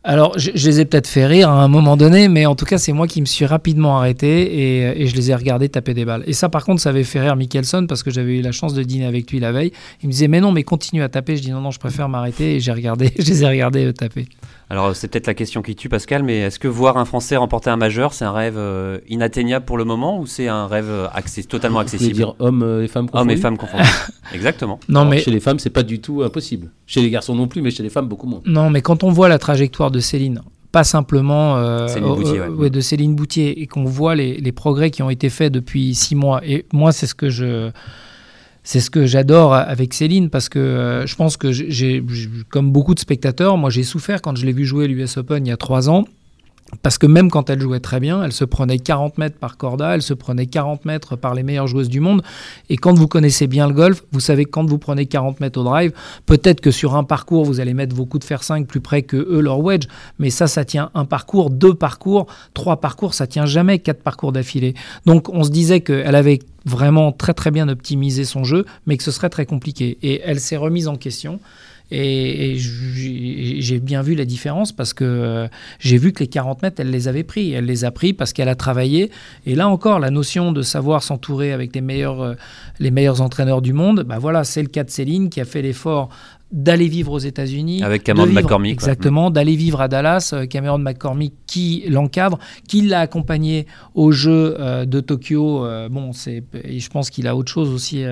Alors, 0.04 0.38
je, 0.38 0.52
les 0.52 0.80
ai 0.80 0.86
peut-être 0.86 1.08
fait 1.08 1.26
rire 1.26 1.50
à 1.50 1.64
un 1.64 1.68
moment 1.68 1.98
donné, 1.98 2.28
mais 2.28 2.46
en 2.46 2.56
tout 2.56 2.66
cas, 2.66 2.78
c'est 2.78 2.94
moi 2.94 3.08
qui 3.08 3.22
me 3.22 3.26
suis 3.26 3.46
rapidement 3.46 3.98
arrêté 3.98 4.28
et, 4.44 5.02
et, 5.02 5.08
je 5.08 5.16
les 5.16 5.32
ai 5.32 5.36
regardés 5.36 5.70
taper 5.70 5.94
des 5.94 6.06
balles. 6.06 6.24
Et 6.28 6.34
ça, 6.34 6.50
par 6.50 6.66
contre, 6.66 6.82
ça 6.82 6.90
avait 6.90 7.04
fait 7.04 7.20
rire 7.20 7.36
Mickelson 7.36 7.88
parce 7.88 8.04
que 8.04 8.12
j'avais 8.12 8.38
eu 8.38 8.42
la 8.42 8.52
chance 8.52 8.74
de 8.74 8.84
dîner 8.84 9.06
avec 9.06 9.32
lui 9.32 9.40
la 9.40 9.52
veille. 9.52 9.72
Il 10.04 10.08
me 10.08 10.12
disait, 10.12 10.28
mais 10.28 10.42
non, 10.42 10.52
mais 10.52 10.64
continue 10.64 11.02
à 11.02 11.10
taper. 11.10 11.38
Je 11.38 11.42
dis, 11.42 11.52
non, 11.52 11.62
non, 11.62 11.72
je 11.72 11.80
préfère 11.80 12.10
m'arrêter 12.10 12.56
et 12.56 12.60
j'ai 12.60 12.72
regardé, 12.72 13.12
je 13.20 13.26
les 13.26 13.44
ai 13.44 13.48
regardés 13.48 13.92
taper. 13.94 14.28
Alors 14.70 14.96
c'est 14.96 15.08
peut-être 15.08 15.28
la 15.28 15.34
question 15.34 15.62
qui 15.62 15.76
tue 15.76 15.88
Pascal, 15.88 16.24
mais 16.24 16.40
est-ce 16.40 16.60
que 16.60 16.68
voir 16.68 16.98
un 16.98 17.06
Français 17.06 17.38
remporter 17.38 17.70
un 17.70 17.78
majeur, 17.78 18.14
c'est 18.14 18.26
un 18.26 18.34
rêve 18.34 18.58
euh, 18.58 19.00
inatteignable 19.08 19.66
pour 19.66 19.78
le 19.78 19.86
moment 19.86 20.20
ou 20.20 20.26
c'est 20.26 20.50
un 20.50 20.68
rêve 20.68 20.90
euh, 20.90 21.08
totalement 21.48 21.80
accessible? 21.80 22.12
Vous 22.12 22.18
dire 22.18 22.36
hommes 22.40 22.64
euh, 22.64 22.84
et 22.84 22.88
femmes 22.88 23.10
confondus 23.10 23.22
Hommes 23.22 23.38
et 23.38 23.42
femmes 23.42 23.58
confondus. 23.58 23.90
Exactement. 24.34 24.80
Non, 24.90 25.06
mais 25.06 25.20
chez 25.20 25.32
les 25.32 25.40
femmes, 25.40 25.60
c'est 25.60 25.70
pas 25.70 25.84
du 25.84 26.02
tout 26.02 26.22
impossible. 26.22 26.70
Chez 26.86 27.02
les 27.02 27.10
garçons 27.10 27.34
non 27.34 27.48
plus, 27.48 27.62
mais 27.62 27.72
chez 27.72 27.84
les 27.84 27.90
femmes 27.90 28.08
beaucoup 28.08 28.28
moins. 28.28 28.42
Non, 28.46 28.70
mais 28.70 28.82
quand 28.82 29.04
on 29.04 29.10
voit 29.10 29.30
la 29.30 29.40
trajectoire 29.40 29.90
de 29.90 30.02
Céline, 30.02 30.42
pas 30.74 30.84
simplement 30.84 31.56
de 31.58 32.82
Céline 32.82 33.16
Boutier, 33.16 33.62
et 33.62 33.68
qu'on 33.68 33.86
voit 33.86 34.16
les, 34.16 34.36
les 34.36 34.52
progrès 34.52 34.92
qui 34.92 35.02
ont 35.02 35.10
été 35.10 35.30
faits 35.30 35.54
depuis 35.54 35.96
six 35.96 36.16
mois, 36.16 36.42
et 36.46 36.66
moi 36.74 36.92
c'est 36.92 37.08
ce 37.08 37.16
que 37.16 37.30
je 37.30 37.72
c'est 38.68 38.82
ce 38.82 38.90
que 38.90 39.06
j'adore 39.06 39.54
avec 39.54 39.94
Céline 39.94 40.30
parce 40.30 40.50
que 40.50 40.60
euh, 40.60 41.08
je 41.08 41.16
pense 41.16 41.38
que 41.38 41.54
j'ai, 41.54 42.04
comme 42.50 42.74
beaucoup 42.74 42.94
de 42.96 43.00
spectateurs, 43.00 43.56
moi 43.56 43.70
j'ai 43.70 43.84
souffert 43.84 44.22
quand 44.22 44.36
je 44.36 44.46
l'ai 44.46 44.52
vu 44.52 44.66
jouer 44.66 44.90
l'US 44.90 45.16
Open 45.16 45.46
il 45.46 45.50
y 45.50 45.54
a 45.54 45.58
trois 45.58 45.90
ans. 45.90 46.04
Parce 46.82 46.98
que 46.98 47.08
même 47.08 47.32
quand 47.32 47.50
elle 47.50 47.62
jouait 47.62 47.80
très 47.80 48.00
bien, 48.00 48.24
elle 48.24 48.34
se 48.34 48.44
prenait 48.44 48.78
40 48.78 49.18
mètres 49.18 49.38
par 49.38 49.58
corda, 49.58 49.96
elle 49.96 50.02
se 50.02 50.14
prenait 50.14 50.48
40 50.48 50.86
mètres 50.86 51.16
par 51.16 51.34
les 51.34 51.44
meilleures 51.44 51.68
joueuses 51.68 51.90
du 51.90 52.02
monde. 52.02 52.22
Et 52.70 52.76
quand 52.76 52.94
vous 52.94 53.08
connaissez 53.08 53.48
bien 53.48 53.68
le 53.68 53.74
golf, 53.74 54.04
vous 54.12 54.20
savez 54.20 54.46
que 54.46 54.50
quand 54.50 54.66
vous 54.66 54.78
prenez 54.78 55.06
40 55.06 55.40
mètres 55.40 55.60
au 55.60 55.64
drive, 55.64 55.94
peut-être 56.26 56.60
que 56.60 56.72
sur 56.72 56.96
un 56.96 57.04
parcours, 57.04 57.46
vous 57.46 57.60
allez 57.60 57.74
mettre 57.74 57.96
vos 57.96 58.06
coups 58.06 58.26
de 58.26 58.28
fer 58.28 58.44
5 58.44 58.68
plus 58.68 58.82
près 58.82 59.02
que 59.02 59.16
eux, 59.16 59.40
leur 59.40 59.60
wedge. 59.60 59.88
Mais 60.20 60.30
ça, 60.30 60.48
ça 60.48 60.66
tient 60.66 60.92
un 60.94 61.06
parcours, 61.06 61.50
deux 61.50 61.74
parcours, 61.74 62.28
trois 62.54 62.82
parcours, 62.82 63.14
ça 63.14 63.28
tient 63.28 63.46
jamais 63.46 63.80
quatre 63.80 64.04
parcours 64.04 64.34
d'affilée. 64.34 64.74
Donc 65.06 65.30
on 65.30 65.44
se 65.44 65.50
disait 65.50 65.82
qu'elle 65.82 66.16
avait 66.16 66.40
vraiment 66.66 67.14
très 67.14 67.34
très 67.34 67.50
bien 67.50 67.70
optimisé 67.70 68.26
son 68.26 68.44
jeu, 68.44 68.66
mais 68.86 68.98
que 68.98 69.04
ce 69.04 69.12
serait 69.12 69.30
très 69.30 69.46
compliqué. 69.46 69.98
Et 70.04 70.22
elle 70.26 70.40
s'est 70.40 70.58
remise 70.58 70.90
en 70.90 70.98
question. 70.98 71.40
Et, 71.92 72.56
j'ai 72.58 73.80
bien 73.80 74.02
vu 74.02 74.16
la 74.16 74.26
différence 74.26 74.72
parce 74.72 74.94
que 74.94 75.06
euh, 75.06 75.48
j'ai 75.80 75.98
vu 75.98 76.12
que 76.12 76.20
les 76.20 76.28
40 76.28 76.62
mètres, 76.62 76.82
elle 76.82 76.90
les 76.90 77.08
avait 77.08 77.24
pris. 77.24 77.54
Elle 77.54 77.66
les 77.66 77.86
a 77.86 77.92
pris 77.92 78.14
parce 78.14 78.34
qu'elle 78.34 78.50
a 78.50 78.56
travaillé. 78.56 79.12
Et 79.46 79.56
là 79.56 79.70
encore, 79.70 80.00
la 80.00 80.10
notion 80.10 80.52
de 80.52 80.62
savoir 80.62 81.04
s'entourer 81.04 81.54
avec 81.54 81.74
les 81.74 81.82
meilleurs, 81.82 82.22
euh, 82.22 82.36
les 82.80 82.92
meilleurs 82.92 83.22
entraîneurs 83.22 83.62
du 83.62 83.74
monde, 83.74 84.04
bah 84.04 84.20
voilà, 84.20 84.44
c'est 84.44 84.62
le 84.62 84.68
cas 84.68 84.84
de 84.84 84.90
Céline 84.90 85.30
qui 85.30 85.40
a 85.40 85.46
fait 85.46 85.62
l'effort 85.62 86.10
d'aller 86.52 86.88
vivre 86.88 87.12
aux 87.12 87.20
États-Unis. 87.20 87.84
Avec 87.84 88.04
Cameron 88.04 88.28
McCormick. 88.28 88.74
Exactement, 88.74 89.32
d'aller 89.32 89.56
vivre 89.56 89.82
à 89.82 89.88
Dallas. 89.88 90.32
Euh, 90.34 90.46
Cameron 90.46 90.78
McCormick 90.78 91.34
qui 91.46 91.84
l'encadre, 91.90 92.40
qui 92.68 92.82
l'a 92.82 93.02
accompagné 93.02 93.68
au 93.96 94.12
jeu 94.12 94.56
euh, 94.60 94.86
de 94.86 95.02
Tokyo. 95.02 95.66
Euh, 95.66 95.90
bon, 95.90 96.14
c'est, 96.14 96.44
je 96.54 96.88
pense 96.88 97.10
qu'il 97.10 97.28
a 97.28 97.36
autre 97.36 97.52
chose 97.52 97.70
aussi 97.70 98.04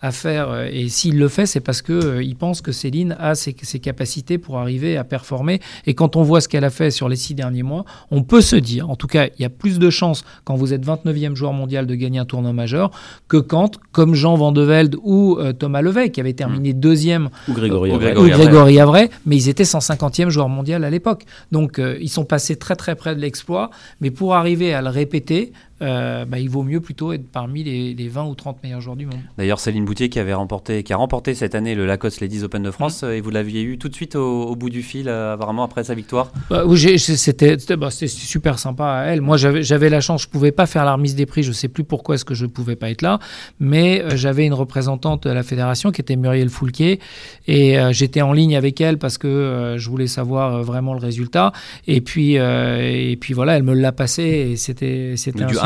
à 0.00 0.10
faire. 0.10 0.66
Et 0.72 0.88
s'il 0.88 1.18
le 1.18 1.28
fait, 1.28 1.46
c'est 1.46 1.60
parce 1.60 1.82
qu'il 1.82 2.22
il 2.22 2.36
pense 2.36 2.60
que 2.60 2.72
Céline 2.72 3.16
a 3.18 3.34
ses, 3.34 3.54
ses, 3.62 3.78
capacités 3.78 4.38
pour 4.38 4.58
arriver 4.58 4.96
à 4.96 5.04
performer. 5.04 5.60
Et 5.86 5.94
quand 5.94 6.16
on 6.16 6.22
voit 6.22 6.40
ce 6.40 6.48
qu'elle 6.48 6.64
a 6.64 6.70
fait 6.70 6.90
sur 6.90 7.08
les 7.08 7.16
six 7.16 7.34
derniers 7.34 7.62
mois, 7.62 7.84
on 8.10 8.22
peut 8.22 8.40
se 8.40 8.56
dire, 8.56 8.90
en 8.90 8.96
tout 8.96 9.06
cas, 9.06 9.28
il 9.38 9.42
y 9.42 9.44
a 9.44 9.50
plus 9.50 9.78
de 9.78 9.90
chances 9.90 10.24
quand 10.44 10.56
vous 10.56 10.72
êtes 10.72 10.84
29e 10.84 11.34
joueur 11.34 11.52
mondial 11.52 11.86
de 11.86 11.94
gagner 11.94 12.18
un 12.18 12.24
tournoi 12.24 12.52
majeur 12.52 12.90
que 13.28 13.36
quand, 13.36 13.78
comme 13.92 14.14
Jean 14.14 14.34
Van 14.34 14.52
de 14.52 14.62
Velde 14.62 14.96
ou 15.02 15.38
Thomas 15.58 15.82
Levet, 15.82 16.10
qui 16.10 16.20
avait 16.20 16.32
terminé 16.32 16.74
mmh. 16.74 16.80
deuxième. 16.80 17.28
Ou 17.48 17.54
Grégory, 17.80 18.30
Grégory, 18.30 18.80
Avray. 18.80 19.10
mais 19.26 19.36
ils 19.36 19.48
étaient 19.48 19.64
150e 19.64 20.28
joueur 20.28 20.48
mondial 20.48 20.84
à 20.84 20.90
l'époque. 20.90 21.24
Donc 21.52 21.78
euh, 21.78 21.98
ils 22.00 22.08
sont 22.08 22.24
passés 22.24 22.56
très 22.56 22.76
très 22.76 22.94
près 22.94 23.14
de 23.14 23.20
l'exploit, 23.20 23.70
mais 24.00 24.10
pour 24.10 24.34
arriver 24.34 24.74
à 24.74 24.82
le 24.82 24.88
répéter, 24.88 25.52
euh, 25.82 26.24
bah, 26.24 26.38
il 26.38 26.48
vaut 26.48 26.62
mieux 26.62 26.80
plutôt 26.80 27.12
être 27.12 27.30
parmi 27.30 27.62
les, 27.62 28.08
20 28.08 28.24
ou 28.24 28.34
30 28.34 28.62
meilleurs 28.62 28.80
joueurs 28.80 28.96
du 28.96 29.04
monde. 29.04 29.20
D'ailleurs, 29.36 29.60
Céline 29.60 29.84
Boutier 29.84 30.08
qui, 30.08 30.18
avait 30.18 30.32
remporté, 30.32 30.82
qui 30.82 30.92
a 30.92 30.96
remporté 30.96 31.34
cette 31.34 31.54
année 31.54 31.74
le 31.74 31.86
Lacoste 31.86 32.20
Ladies 32.20 32.44
Open 32.44 32.62
de 32.62 32.70
France, 32.70 33.02
mmh. 33.02 33.10
et 33.10 33.20
vous 33.20 33.30
l'aviez 33.30 33.62
eu 33.62 33.76
tout 33.76 33.88
de 33.88 33.94
suite 33.94 34.16
au, 34.16 34.54
bout 34.56 34.70
du 34.70 34.82
fil, 34.82 35.08
euh, 35.08 35.36
vraiment 35.36 35.64
après 35.64 35.84
sa 35.84 35.94
victoire 35.94 36.32
bah, 36.48 36.64
C'était 36.96 37.76
bah, 37.76 37.90
super 37.90 38.58
sympa 38.58 38.86
à 38.86 39.04
elle. 39.06 39.20
Moi, 39.20 39.36
j'avais 39.36 39.90
la 39.90 40.00
chance, 40.00 40.22
je 40.22 40.28
ne 40.28 40.32
pouvais 40.32 40.52
pas 40.52 40.66
faire 40.66 40.84
la 40.84 40.94
remise 40.94 41.14
des 41.14 41.26
prix, 41.26 41.42
je 41.42 41.48
ne 41.48 41.54
sais 41.54 41.68
plus 41.68 41.84
pourquoi 41.84 42.14
est-ce 42.14 42.24
que 42.24 42.34
je 42.34 42.46
ne 42.46 42.50
pouvais 42.50 42.76
pas 42.76 42.90
être 42.90 43.02
là, 43.02 43.18
mais 43.60 44.02
euh, 44.02 44.16
j'avais 44.16 44.46
une 44.46 44.54
représentante 44.54 45.24
de 45.26 45.30
la 45.30 45.42
fédération 45.42 45.90
qui 45.90 46.00
était 46.00 46.16
Muriel 46.16 46.48
Foulquier, 46.48 47.00
et 47.46 47.76
j'étais 47.90 48.22
en 48.22 48.32
ligne 48.32 48.56
avec 48.56 48.80
elle 48.80 48.98
parce 48.98 49.18
que 49.18 49.76
je 49.76 49.90
voulais 49.90 50.06
savoir 50.06 50.62
vraiment 50.62 50.94
le 50.94 51.00
résultat. 51.00 51.52
Et 51.86 52.00
puis, 52.00 52.34
et 52.34 53.16
puis 53.20 53.34
voilà, 53.34 53.56
elle 53.56 53.62
me 53.62 53.74
l'a 53.74 53.92
passé, 53.92 54.22
et 54.22 54.56
c'était 54.56 55.14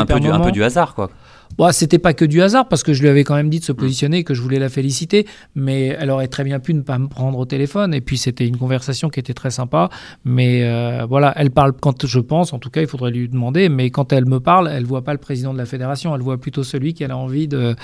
un 0.01 0.05
peu, 0.05 0.19
du, 0.19 0.27
un 0.27 0.39
peu 0.39 0.51
du 0.51 0.63
hasard, 0.63 0.95
quoi. 0.95 1.09
Bon, 1.57 1.71
c'était 1.71 1.99
pas 1.99 2.13
que 2.13 2.25
du 2.25 2.41
hasard 2.41 2.67
parce 2.67 2.83
que 2.83 2.93
je 2.93 3.01
lui 3.01 3.09
avais 3.09 3.23
quand 3.23 3.35
même 3.35 3.49
dit 3.49 3.59
de 3.59 3.65
se 3.65 3.71
positionner, 3.71 4.23
que 4.23 4.33
je 4.33 4.41
voulais 4.41 4.59
la 4.59 4.69
féliciter, 4.69 5.27
mais 5.55 5.87
elle 5.99 6.09
aurait 6.09 6.27
très 6.27 6.43
bien 6.43 6.59
pu 6.59 6.73
ne 6.73 6.81
pas 6.81 6.97
me 6.97 7.07
prendre 7.07 7.37
au 7.37 7.45
téléphone. 7.45 7.93
Et 7.93 8.01
puis 8.01 8.17
c'était 8.17 8.47
une 8.47 8.57
conversation 8.57 9.09
qui 9.09 9.19
était 9.19 9.33
très 9.33 9.51
sympa. 9.51 9.89
Mais 10.23 10.63
euh, 10.63 11.05
voilà, 11.07 11.33
elle 11.35 11.51
parle 11.51 11.73
quand 11.73 12.05
je 12.05 12.19
pense, 12.19 12.53
en 12.53 12.59
tout 12.59 12.69
cas, 12.69 12.81
il 12.81 12.87
faudrait 12.87 13.11
lui 13.11 13.27
demander. 13.27 13.69
Mais 13.69 13.89
quand 13.89 14.13
elle 14.13 14.25
me 14.25 14.39
parle, 14.39 14.69
elle 14.69 14.85
voit 14.85 15.03
pas 15.03 15.13
le 15.13 15.19
président 15.19 15.53
de 15.53 15.57
la 15.57 15.65
fédération, 15.65 16.15
elle 16.15 16.21
voit 16.21 16.37
plutôt 16.37 16.63
celui 16.63 16.93
qu'elle 16.93 17.11
a 17.11 17.17
envie 17.17 17.47
de, 17.47 17.75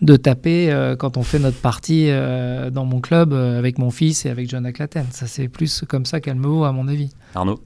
de 0.00 0.16
taper 0.16 0.70
euh, 0.70 0.96
quand 0.96 1.16
on 1.16 1.22
fait 1.22 1.38
notre 1.38 1.60
partie 1.60 2.06
euh, 2.08 2.70
dans 2.70 2.84
mon 2.84 3.00
club 3.00 3.32
avec 3.32 3.78
mon 3.78 3.90
fils 3.90 4.26
et 4.26 4.30
avec 4.30 4.48
John 4.48 4.64
Aclaten. 4.64 5.06
Ça, 5.10 5.26
c'est 5.26 5.48
plus 5.48 5.84
comme 5.88 6.06
ça 6.06 6.20
qu'elle 6.20 6.36
me 6.36 6.46
voit, 6.46 6.68
à 6.68 6.72
mon 6.72 6.88
avis. 6.88 7.10
Arnaud 7.34 7.60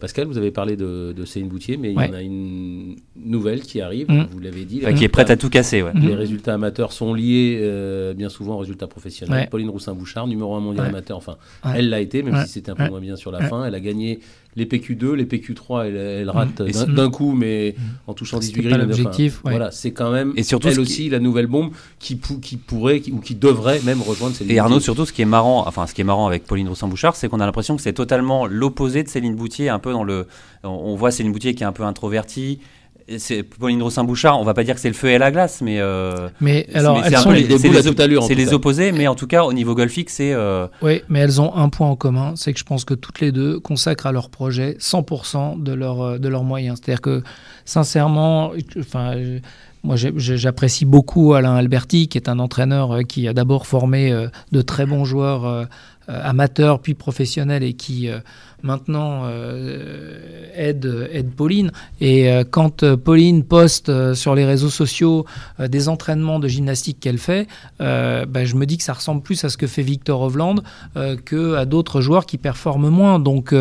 Pascal, 0.00 0.26
vous 0.26 0.38
avez 0.38 0.50
parlé 0.50 0.76
de, 0.76 1.12
de 1.16 1.24
Céline 1.24 1.48
Boutier, 1.48 1.76
mais 1.76 1.92
il 1.92 1.94
y 1.94 2.04
en 2.04 2.14
a 2.14 2.22
une 2.22 2.96
nouvelle 3.16 3.60
qui 3.62 3.80
arrive, 3.80 4.10
mm. 4.10 4.28
vous 4.30 4.40
l'avez 4.40 4.64
dit. 4.64 4.80
qui 4.96 5.04
est 5.04 5.08
prête 5.08 5.30
à 5.30 5.36
tout 5.36 5.50
casser. 5.50 5.82
Ouais. 5.82 5.92
Les 5.94 6.14
résultats 6.14 6.54
amateurs 6.54 6.92
sont 6.92 7.14
liés 7.14 7.58
euh, 7.60 8.14
bien 8.14 8.28
souvent 8.28 8.54
aux 8.54 8.58
résultats 8.58 8.86
professionnels. 8.86 9.48
Pauline 9.50 9.70
Roussin-Bouchard, 9.70 10.26
numéro 10.26 10.54
1 10.54 10.60
mondial 10.60 10.86
amateur, 10.86 11.16
enfin, 11.16 11.36
elle 11.74 11.88
l'a 11.88 12.00
été, 12.00 12.22
même 12.22 12.44
si 12.44 12.52
c'était 12.52 12.70
un 12.70 12.74
peu 12.74 12.88
moins 12.88 13.00
bien 13.00 13.16
sur 13.16 13.30
la 13.30 13.42
fin. 13.42 13.64
Elle 13.64 13.74
a 13.74 13.80
gagné 13.80 14.20
les 14.54 14.66
PQ2, 14.66 15.12
les 15.14 15.24
PQ3, 15.24 15.86
elle, 15.86 16.30
rate 16.30 16.62
d'un 16.88 17.10
coup, 17.10 17.32
mais 17.32 17.74
en 18.06 18.14
touchant 18.14 18.38
18 18.38 18.62
grilles. 18.62 18.78
l'objectif. 18.78 19.40
Voilà, 19.44 19.70
c'est 19.70 19.92
quand 19.92 20.10
même 20.10 20.32
et 20.36 20.42
surtout, 20.42 20.68
elle 20.68 20.80
aussi 20.80 21.08
la 21.08 21.20
nouvelle 21.20 21.46
bombe 21.46 21.70
qui, 21.98 22.18
qui 22.40 22.56
pourrait 22.56 23.02
ou 23.10 23.18
qui 23.18 23.34
devrait 23.34 23.80
même 23.84 24.02
rejoindre 24.02 24.34
Céline 24.34 24.54
Et 24.54 24.58
Arnaud, 24.58 24.80
surtout, 24.80 25.06
ce 25.06 25.12
qui 25.12 25.22
est 25.22 25.26
marrant, 25.26 25.66
enfin, 25.66 25.86
ce 25.86 25.94
qui 25.94 26.00
est 26.00 26.04
marrant 26.04 26.26
avec 26.26 26.44
Pauline 26.44 26.68
Roussin-Bouchard, 26.68 27.16
c'est 27.16 27.28
qu'on 27.28 27.40
a 27.40 27.46
l'impression 27.46 27.76
que 27.76 27.82
c'est 27.82 27.92
totalement 27.92 28.46
l'opposé 28.46 29.02
de 29.02 29.08
Céline 29.08 29.34
Boutier, 29.34 29.68
un 29.68 29.78
peu 29.78 29.92
dans 29.92 30.04
le. 30.04 30.26
On 30.64 30.94
voit 30.94 31.10
Céline 31.10 31.32
Boutier 31.32 31.54
qui 31.54 31.62
est 31.62 31.66
un 31.66 31.72
peu 31.72 31.84
introvertie, 31.84 32.60
c'est 33.18 33.42
Pauline 33.42 33.82
Rossin-Bouchard, 33.82 34.40
on 34.40 34.44
va 34.44 34.54
pas 34.54 34.64
dire 34.64 34.74
que 34.74 34.80
c'est 34.80 34.88
le 34.88 34.94
feu 34.94 35.08
et 35.08 35.18
la 35.18 35.30
glace, 35.30 35.60
mais. 35.60 35.78
Euh, 35.80 36.28
mais 36.40 36.66
alors, 36.74 37.02
c'est 37.04 37.32
les, 37.32 37.46
les, 37.46 38.34
les 38.34 38.52
opposés, 38.52 38.92
mais 38.92 39.06
en 39.08 39.14
tout 39.14 39.26
cas, 39.26 39.44
au 39.44 39.52
niveau 39.52 39.74
golfique, 39.74 40.10
c'est. 40.10 40.32
Euh, 40.32 40.66
oui, 40.82 41.02
mais 41.08 41.20
elles 41.20 41.40
ont 41.40 41.54
un 41.54 41.68
point 41.68 41.88
en 41.88 41.96
commun, 41.96 42.34
c'est 42.36 42.52
que 42.52 42.58
je 42.58 42.64
pense 42.64 42.84
que 42.84 42.94
toutes 42.94 43.20
les 43.20 43.32
deux 43.32 43.60
consacrent 43.60 44.06
à 44.06 44.12
leur 44.12 44.30
projet 44.30 44.76
100% 44.80 45.62
de, 45.62 45.72
leur, 45.72 46.02
euh, 46.02 46.18
de 46.18 46.28
leurs 46.28 46.44
moyens. 46.44 46.78
C'est-à-dire 46.82 47.00
que, 47.00 47.22
sincèrement, 47.64 48.52
enfin. 48.78 49.14
Moi, 49.84 49.96
j'apprécie 49.96 50.84
beaucoup 50.84 51.34
Alain 51.34 51.56
Alberti, 51.56 52.06
qui 52.06 52.16
est 52.16 52.28
un 52.28 52.38
entraîneur 52.38 53.00
qui 53.08 53.26
a 53.26 53.32
d'abord 53.32 53.66
formé 53.66 54.14
de 54.52 54.62
très 54.62 54.86
bons 54.86 55.04
joueurs 55.04 55.66
amateurs 56.06 56.78
puis 56.78 56.94
professionnels 56.94 57.64
et 57.64 57.72
qui 57.72 58.08
maintenant 58.62 59.22
euh, 59.24 60.46
aide, 60.54 61.08
aide 61.12 61.30
Pauline. 61.30 61.72
Et 62.00 62.30
euh, 62.30 62.44
quand 62.48 62.82
euh, 62.82 62.96
Pauline 62.96 63.44
poste 63.44 64.14
sur 64.14 64.34
les 64.34 64.44
réseaux 64.44 64.70
sociaux 64.70 65.24
des 65.58 65.88
entraînements 65.88 66.38
de 66.38 66.48
gymnastique 66.48 66.98
qu'elle 67.00 67.18
fait, 67.18 67.46
bah, 67.78 68.44
je 68.44 68.54
me 68.54 68.66
dis 68.66 68.78
que 68.78 68.82
ça 68.82 68.92
ressemble 68.92 69.22
plus 69.22 69.44
à 69.44 69.48
ce 69.48 69.56
que 69.56 69.66
fait 69.66 69.82
Victor 69.82 70.20
Hovland 70.20 70.56
que 71.24 71.54
à 71.54 71.64
d'autres 71.64 72.00
joueurs 72.00 72.26
qui 72.26 72.38
performent 72.38 72.88
moins. 72.88 73.18
Donc 73.18 73.54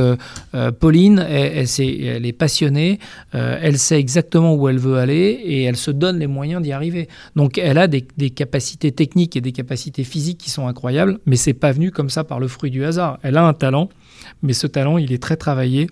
Pauline, 0.80 1.20
elle, 1.20 2.26
est 2.26 2.38
passionnée, 2.38 3.00
elle 3.34 3.78
sait 3.78 4.00
exactement 4.00 4.54
où 4.56 4.68
elle 4.68 4.78
veut 4.78 4.98
aller 4.98 5.40
et 5.44 5.64
elle 5.64 5.78
se 5.78 5.92
donne 5.92 6.20
les 6.20 6.28
moyens 6.28 6.62
d'y 6.62 6.72
arriver. 6.72 7.08
Donc 7.36 7.58
elle 7.58 7.78
a 7.78 7.88
des, 7.88 8.06
des, 8.18 8.30
capacités 8.30 8.92
techniques 8.92 9.36
et 9.36 9.42
des 9.42 9.52
capacités 9.52 10.04
physiques 10.04 10.38
qui 10.38 10.50
sont 10.50 10.68
incroyables, 10.68 11.20
mais 11.26 11.36
c'est 11.36 11.54
pas 11.54 11.72
venu 11.72 11.92
comme 11.92 12.10
ça 12.10 12.24
par 12.24 12.40
le 12.40 12.48
fruit 12.48 12.72
du 12.72 12.86
hasard. 12.86 13.20
Elle 13.24 13.38
a 13.38 13.46
un 13.46 13.54
talent 13.54 13.90
mais 14.42 14.54
ce 14.54 14.68
talent, 14.68 14.98
il 14.98 15.12
est 15.14 15.22
très 15.22 15.38
travaillé 15.38 15.90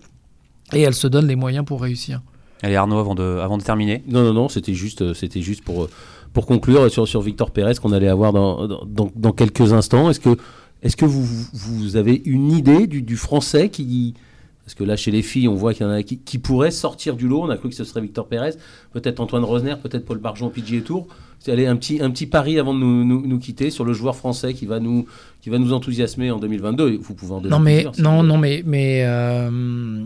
et 0.73 0.81
elle 0.81 0.93
se 0.93 1.07
donne 1.07 1.27
les 1.27 1.35
moyens 1.35 1.65
pour 1.65 1.81
réussir. 1.81 2.21
Allez 2.61 2.75
Arnaud, 2.75 2.97
avant 2.97 3.15
de, 3.15 3.39
avant 3.41 3.57
de 3.57 3.63
terminer. 3.63 4.03
Non, 4.07 4.23
non, 4.23 4.33
non, 4.33 4.49
c'était 4.49 4.73
juste, 4.73 5.01
euh, 5.01 5.13
c'était 5.13 5.41
juste 5.41 5.63
pour, 5.63 5.83
euh, 5.83 5.89
pour 6.33 6.45
conclure 6.45 6.91
sur, 6.91 7.07
sur 7.07 7.21
Victor 7.21 7.51
Pérez 7.51 7.75
qu'on 7.75 7.93
allait 7.93 8.09
avoir 8.09 8.33
dans, 8.33 8.67
dans, 8.67 9.09
dans 9.15 9.31
quelques 9.31 9.71
instants. 9.71 10.09
Est-ce 10.09 10.19
que, 10.19 10.37
est 10.83 10.93
que 10.95 11.05
vous, 11.05 11.25
vous 11.53 11.95
avez 11.95 12.21
une 12.25 12.51
idée 12.51 12.87
du, 12.87 13.01
du 13.01 13.15
français 13.15 13.69
qui, 13.69 14.13
Parce 14.65 14.75
que 14.75 14.83
là, 14.83 14.97
chez 14.97 15.11
les 15.11 15.21
filles, 15.21 15.47
on 15.47 15.55
voit 15.55 15.73
qu'il 15.73 15.85
y 15.85 15.89
en 15.89 15.91
a 15.93 16.03
qui, 16.03 16.17
qui 16.17 16.37
pourraient 16.37 16.71
sortir 16.71 17.15
du 17.15 17.27
lot. 17.27 17.43
On 17.43 17.49
a 17.49 17.55
cru 17.57 17.69
que 17.69 17.75
ce 17.75 17.85
serait 17.85 18.01
Victor 18.01 18.27
Pérez, 18.27 18.51
peut-être 18.91 19.21
Antoine 19.21 19.45
Rosner, 19.45 19.75
peut-être 19.81 20.05
Paul 20.05 20.17
Barjon, 20.17 20.49
PGA 20.49 20.81
Tour. 20.81 21.07
Aller 21.47 21.65
un 21.65 21.75
petit, 21.77 22.01
un 22.01 22.11
petit 22.11 22.25
pari 22.25 22.59
avant 22.59 22.73
de 22.73 22.79
nous, 22.79 23.25
nous, 23.25 23.39
quitter 23.39 23.69
sur 23.69 23.85
le 23.85 23.93
joueur 23.93 24.15
français 24.15 24.53
qui 24.53 24.65
va 24.65 24.79
nous, 24.79 25.07
qui 25.41 25.49
va 25.49 25.57
nous 25.57 25.73
enthousiasmer 25.73 26.31
en 26.31 26.37
2022. 26.37 26.97
Vous 27.01 27.13
pouvez 27.15 27.33
en 27.33 27.41
donner 27.41 27.49
Non, 27.49 27.59
mais, 27.59 27.85
non, 27.97 28.23
non, 28.23 28.37
mais, 28.37 28.61
mais 28.65 29.03
euh, 29.05 30.03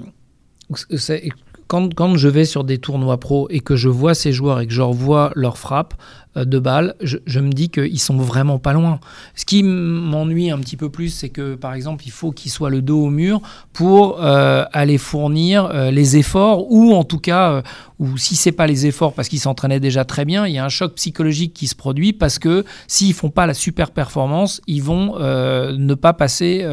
quand, 1.74 2.16
je 2.18 2.28
vais 2.28 2.46
sur 2.46 2.64
des 2.64 2.78
tournois 2.78 3.20
pro 3.20 3.48
et 3.50 3.60
que 3.60 3.76
je 3.76 3.90
vois 3.90 4.14
ces 4.14 4.32
joueurs 4.32 4.60
et 4.60 4.68
que 4.68 4.74
je 4.74 4.82
revois 4.82 5.32
leur 5.36 5.58
frappe 5.58 5.96
euh, 6.38 6.46
de 6.46 6.60
balles, 6.60 6.94
je, 7.02 7.18
je 7.26 7.40
me 7.40 7.52
dis 7.52 7.70
qu'ils 7.70 8.00
sont 8.00 8.18
vraiment 8.18 8.60
pas 8.60 8.74
loin. 8.74 9.00
Ce 9.34 9.44
qui 9.44 9.64
m'ennuie 9.64 10.52
un 10.52 10.60
petit 10.60 10.78
peu 10.78 10.90
plus, 10.90 11.10
c'est 11.10 11.30
que 11.30 11.56
par 11.56 11.74
exemple, 11.74 12.04
il 12.06 12.12
faut 12.12 12.32
qu'ils 12.32 12.52
soient 12.52 12.70
le 12.70 12.82
dos 12.84 13.06
au 13.06 13.10
mur 13.10 13.42
pour 13.74 14.24
euh, 14.24 14.66
aller 14.72 15.00
fournir 15.00 15.66
euh, 15.66 15.90
les 15.90 16.16
efforts, 16.18 16.72
ou 16.72 16.94
en 16.94 17.04
tout 17.04 17.20
cas, 17.20 17.64
ou 17.98 18.18
si 18.18 18.36
c'est 18.36 18.52
pas 18.52 18.68
les 18.68 18.86
efforts 18.86 19.14
parce 19.14 19.28
qu'ils 19.28 19.40
s'entraînaient 19.40 19.80
déjà 19.80 20.06
très 20.06 20.26
bien, 20.26 20.46
il 20.46 20.54
y 20.54 20.60
a 20.60 20.66
un 20.66 20.70
choc 20.70 20.94
psychologique 20.96 21.54
qui 21.54 21.66
se 21.66 21.76
produit 21.76 22.14
parce 22.14 22.38
que 22.38 22.66
s'ils 22.88 23.14
font 23.14 23.30
pas 23.30 23.48
la 23.48 23.54
super 23.56 23.92
performance, 23.92 24.62
ils 24.68 24.84
vont 24.84 25.18
ne 25.18 25.94
pas 25.94 26.14
passer, 26.14 26.68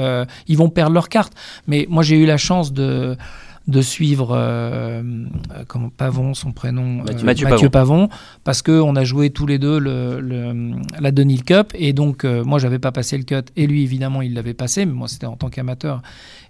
ils 0.48 0.56
vont 0.56 0.68
perdre 0.68 0.92
leur 0.92 1.08
carte. 1.08 1.32
Mais 1.66 1.86
moi, 1.88 2.02
j'ai 2.02 2.16
eu 2.16 2.26
la 2.26 2.36
chance 2.36 2.72
de 2.72 3.16
de 3.70 3.80
suivre 3.80 4.32
euh, 4.32 5.02
euh, 5.02 5.64
comment, 5.66 5.88
Pavon, 5.88 6.34
son 6.34 6.52
prénom, 6.52 7.00
euh, 7.00 7.24
Mathieu, 7.24 7.70
Pavon. 7.70 8.08
parce 8.44 8.62
qu'on 8.62 8.96
a 8.96 9.04
joué 9.04 9.30
tous 9.30 9.46
les 9.46 9.58
deux 9.58 9.78
le, 9.78 10.20
la 11.00 11.10
Denil 11.12 11.44
Cup, 11.44 11.72
et 11.74 11.92
donc 11.92 12.24
moi 12.24 12.58
j'avais 12.58 12.78
pas 12.78 12.92
passé 12.92 13.16
le 13.16 13.24
cut, 13.24 13.50
et 13.56 13.66
lui 13.66 13.82
évidemment 13.82 14.22
il 14.22 14.34
l'avait 14.34 14.54
passé, 14.54 14.84
mais 14.84 14.92
moi 14.92 15.08
c'était 15.08 15.26
en 15.26 15.36
tant 15.36 15.48
qu'amateur. 15.48 16.02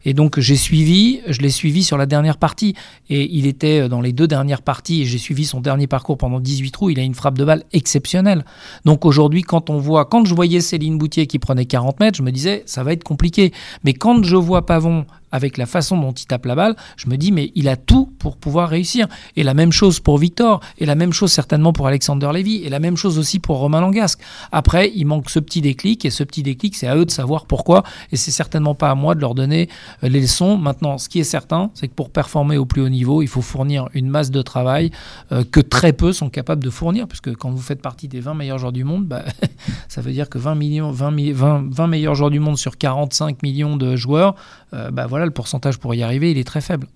Et 0.04 0.14
donc 0.14 0.40
j'ai 0.40 0.56
suivi, 0.56 1.20
je 1.26 1.40
l'ai 1.40 1.50
suivi 1.50 1.84
sur 1.84 1.98
la 1.98 2.06
dernière 2.06 2.36
partie, 2.36 2.74
et 3.08 3.28
il 3.32 3.46
était 3.46 3.88
dans 3.88 4.00
les 4.00 4.12
deux 4.12 4.26
dernières 4.26 4.62
parties, 4.62 5.02
et 5.02 5.04
j'ai 5.04 5.18
suivi 5.18 5.44
son 5.44 5.60
dernier 5.60 5.86
parcours 5.86 6.18
pendant 6.18 6.40
18 6.40 6.70
trous, 6.70 6.90
il 6.90 6.98
a 6.98 7.02
une 7.02 7.14
frappe 7.14 7.38
de 7.38 7.44
balle 7.44 7.64
exceptionnelle. 7.72 8.44
Donc 8.84 9.04
aujourd'hui, 9.04 9.42
quand 9.42 9.70
on 9.70 9.78
voit, 9.78 10.04
quand 10.04 10.24
je 10.24 10.34
voyais 10.34 10.60
Céline 10.60 10.98
Boutier 10.98 11.26
qui 11.26 11.38
prenait 11.38 11.66
40 11.66 12.00
mètres, 12.00 12.16
je 12.16 12.22
me 12.22 12.32
disais 12.32 12.62
ça 12.66 12.82
va 12.82 12.92
être 12.92 13.04
compliqué. 13.04 13.52
Mais 13.84 13.92
quand 13.92 14.22
je 14.22 14.36
vois 14.36 14.66
Pavon 14.66 15.06
avec 15.32 15.56
la 15.56 15.66
façon 15.66 15.96
dont 15.96 16.12
il 16.12 16.26
tape 16.26 16.46
la 16.46 16.54
balle, 16.54 16.76
je 16.96 17.08
me 17.08 17.16
dis, 17.16 17.32
mais 17.32 17.52
il 17.54 17.68
a 17.68 17.76
tout 17.76 18.12
pour 18.18 18.36
pouvoir 18.36 18.68
réussir. 18.68 19.06
Et 19.36 19.42
la 19.42 19.54
même 19.54 19.72
chose 19.72 20.00
pour 20.00 20.18
Victor, 20.18 20.60
et 20.78 20.86
la 20.86 20.94
même 20.94 21.12
chose 21.12 21.32
certainement 21.32 21.72
pour 21.72 21.86
Alexander 21.86 22.30
Lévy, 22.32 22.62
et 22.64 22.68
la 22.68 22.80
même 22.80 22.96
chose 22.96 23.18
aussi 23.18 23.38
pour 23.38 23.58
Romain 23.58 23.80
Langasque. 23.80 24.20
Après, 24.52 24.90
il 24.94 25.06
manque 25.06 25.30
ce 25.30 25.38
petit 25.38 25.60
déclic, 25.60 26.04
et 26.04 26.10
ce 26.10 26.24
petit 26.24 26.42
déclic, 26.42 26.76
c'est 26.76 26.86
à 26.86 26.96
eux 26.96 27.04
de 27.04 27.10
savoir 27.10 27.46
pourquoi, 27.46 27.82
et 28.12 28.16
c'est 28.16 28.30
certainement 28.30 28.74
pas 28.74 28.90
à 28.90 28.94
moi 28.94 29.14
de 29.14 29.20
leur 29.20 29.34
donner 29.34 29.68
euh, 29.68 29.89
les 30.02 30.20
leçons. 30.20 30.56
Maintenant, 30.56 30.98
ce 30.98 31.08
qui 31.08 31.20
est 31.20 31.24
certain, 31.24 31.70
c'est 31.74 31.88
que 31.88 31.94
pour 31.94 32.10
performer 32.10 32.56
au 32.56 32.66
plus 32.66 32.82
haut 32.82 32.88
niveau, 32.88 33.22
il 33.22 33.28
faut 33.28 33.42
fournir 33.42 33.88
une 33.94 34.08
masse 34.08 34.30
de 34.30 34.42
travail 34.42 34.90
euh, 35.32 35.44
que 35.50 35.60
très 35.60 35.92
peu 35.92 36.12
sont 36.12 36.30
capables 36.30 36.62
de 36.62 36.70
fournir, 36.70 37.08
puisque 37.08 37.34
quand 37.34 37.50
vous 37.50 37.60
faites 37.60 37.82
partie 37.82 38.08
des 38.08 38.20
20 38.20 38.34
meilleurs 38.34 38.58
joueurs 38.58 38.72
du 38.72 38.84
monde, 38.84 39.06
bah, 39.06 39.24
ça 39.88 40.00
veut 40.00 40.12
dire 40.12 40.28
que 40.28 40.38
20, 40.38 40.54
millions, 40.54 40.90
20, 40.90 41.32
20, 41.32 41.64
20 41.70 41.86
meilleurs 41.86 42.14
joueurs 42.14 42.30
du 42.30 42.40
monde 42.40 42.58
sur 42.58 42.78
45 42.78 43.42
millions 43.42 43.76
de 43.76 43.96
joueurs, 43.96 44.34
euh, 44.74 44.90
bah 44.90 45.06
voilà, 45.06 45.24
le 45.24 45.30
pourcentage 45.30 45.78
pour 45.78 45.94
y 45.94 46.02
arriver, 46.02 46.30
il 46.30 46.38
est 46.38 46.44
très 46.44 46.60
faible. 46.60 46.86